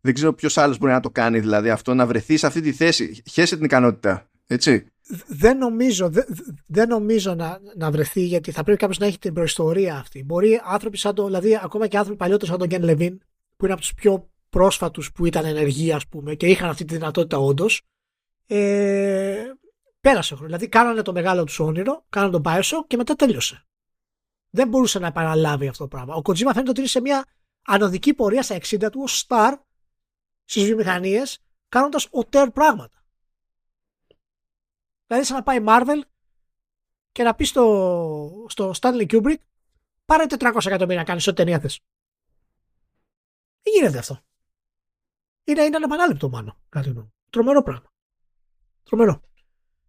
[0.00, 2.72] Δεν ξέρω ποιος άλλος μπορεί να το κάνει δηλαδή αυτό να βρεθεί σε αυτή τη
[2.72, 3.22] θέση.
[3.30, 4.30] Χέσε την ικανότητα.
[4.46, 4.86] Έτσι.
[5.26, 6.24] Δεν νομίζω, δεν,
[6.66, 10.24] δεν νομίζω να, να βρεθεί γιατί θα πρέπει κάποιος να έχει την προϊστορία αυτή.
[10.24, 13.18] Μπορεί άνθρωποι σαν το, δηλαδή ακόμα και άνθρωποι παλιότεροι σαν τον Γκέν Λεβίν,
[13.56, 16.94] που είναι από τους πιο πρόσφατους που ήταν ενεργοί ας πούμε και είχαν αυτή τη
[16.94, 17.82] δυνατότητα όντως.
[18.46, 19.52] Ε,
[20.00, 20.52] πέρασε χρόνος.
[20.52, 23.66] Δηλαδή κάνανε το μεγάλο τους όνειρο, κάνανε τον Bioshock και μετά τέλειωσε.
[24.50, 26.14] Δεν μπορούσε να επαναλάβει αυτό το πράγμα.
[26.14, 27.24] Ο Kojima φαίνεται ότι είναι σε μια
[27.62, 29.52] ανωδική πορεία στα 60 του ως star
[30.44, 33.04] στις βιομηχανίες κάνοντας οτέρ πράγματα.
[35.06, 36.00] Δηλαδή σαν να πάει Marvel
[37.12, 39.40] και να πει στο, στο Stanley Kubrick
[40.04, 41.80] πάρε 400 εκατομμύρια να κάνεις ό,τι ταινία θες.
[43.62, 44.22] Δεν γίνεται αυτό.
[45.44, 46.56] Είναι, είναι ανεπανάληπτο μάλλον.
[46.68, 47.12] Κάτι μου.
[47.30, 47.92] Τρομερό πράγμα.
[48.84, 49.20] Τρομερό.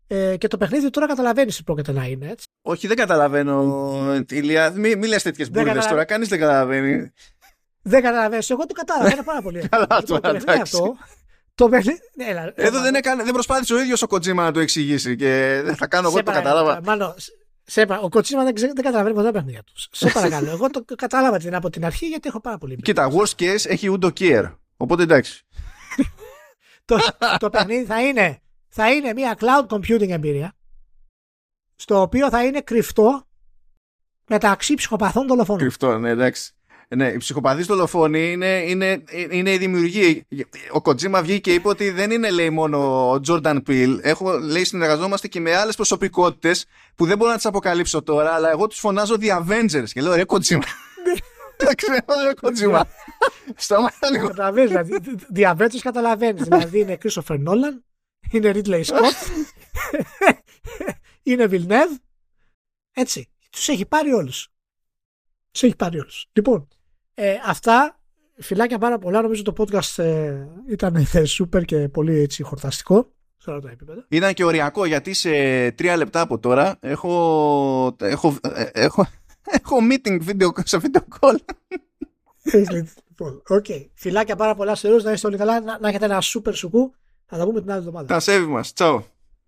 [0.07, 2.47] Ε, και το παιχνίδι τώρα καταλαβαίνεις τι πρόκειται να είναι, έτσι.
[2.61, 4.71] Όχι, δεν καταλαβαίνω, Ηλία.
[4.71, 6.05] Μην μη λες τέτοιες μπουρδες τώρα.
[6.05, 7.11] Κανείς δεν καταλαβαίνει.
[7.81, 8.43] Δεν καταλαβαίνει.
[8.47, 9.23] Εγώ το κατάλαβα.
[9.23, 9.67] πάρα πολύ.
[9.69, 10.77] Καλά, λοιπόν, τώρα εντάξει.
[11.55, 11.99] Το παιχνίδι.
[12.15, 15.75] Ναι, Εδώ δεν, έκανε, δεν προσπάθησε ο ίδιος ο Κοτζίμα να το εξηγήσει και δεν
[15.75, 16.81] θα κάνω εγώ το κατάλαβα.
[16.83, 17.15] Μάλλον,
[17.63, 19.87] σε, ο Κοτσίμα δεν, δεν καταλαβαίνει ποτέ τα παιχνίδια τους.
[19.91, 20.49] Σε παρακαλώ.
[20.49, 22.75] εγώ το κατάλαβα την από την αρχή γιατί έχω πάρα πολύ.
[22.75, 24.55] Κοίτα, worst case έχει Udo Kier.
[24.77, 25.44] Οπότε εντάξει.
[26.85, 26.99] Το,
[27.37, 30.53] το παιχνίδι θα είναι, θα είναι μια cloud computing εμπειρία
[31.75, 33.27] στο οποίο θα είναι κρυφτό
[34.27, 35.61] μεταξύ ψυχοπαθών δολοφόνων.
[35.61, 36.55] Κρυφτό, ναι, εντάξει.
[36.87, 40.25] Ναι, οι ψυχοπαθείς δολοφόνοι είναι, είναι, είναι η δημιουργοί.
[40.71, 43.99] Ο Κοτζίμα βγήκε και είπε ότι δεν είναι λέει μόνο ο Τζόρνταν Πιλ.
[44.03, 46.65] Έχω, λέει, συνεργαζόμαστε και με άλλες προσωπικότητες
[46.95, 49.89] που δεν μπορώ να τις αποκαλύψω τώρα, αλλά εγώ τους φωνάζω The Avengers.
[49.93, 50.63] Και λέω, ρε Κοτζίμα.
[51.57, 51.85] Εντάξει,
[52.25, 52.87] ρε Κοτζίμα.
[53.55, 54.27] Σταμάτα λίγο.
[54.27, 54.97] Καταλαβαίνεις, δηλαδή.
[55.29, 56.43] Διαβέτω καταλαβαίνεις.
[56.43, 57.85] Δηλαδή είναι Κρίστοφερ Νόλαν,
[58.31, 59.45] είναι Ridley Scott,
[61.23, 61.97] είναι Villeneuve.
[62.93, 63.29] Έτσι.
[63.49, 64.47] Τους έχει πάρει όλους.
[65.51, 66.29] Τους έχει πάρει όλους.
[66.33, 66.67] Λοιπόν,
[67.13, 67.99] ε, αυτά.
[68.37, 69.21] Φιλάκια πάρα πολλά.
[69.21, 71.05] Νομίζω το podcast ε, ήταν
[71.37, 74.05] super και πολύ έτσι χορταστικό σε όλα τα επίπεδα.
[74.09, 75.31] Ήταν και οριακό γιατί σε
[75.71, 79.07] τρία λεπτά από τώρα έχω, έχω, ε, έχω,
[79.45, 81.35] έχω meeting video, σε video call.
[82.69, 83.85] λοιπόν, okay.
[83.93, 85.03] Φιλάκια πάρα πολλά σε όλους.
[85.03, 85.61] Να είστε όλοι καλά.
[85.61, 86.93] Να, να έχετε ένα super σουκού.
[87.25, 88.07] Θα τα πούμε την άλλη εβδομάδα.
[88.07, 88.73] Τα σέβη μας.
[88.73, 89.03] Τσαου.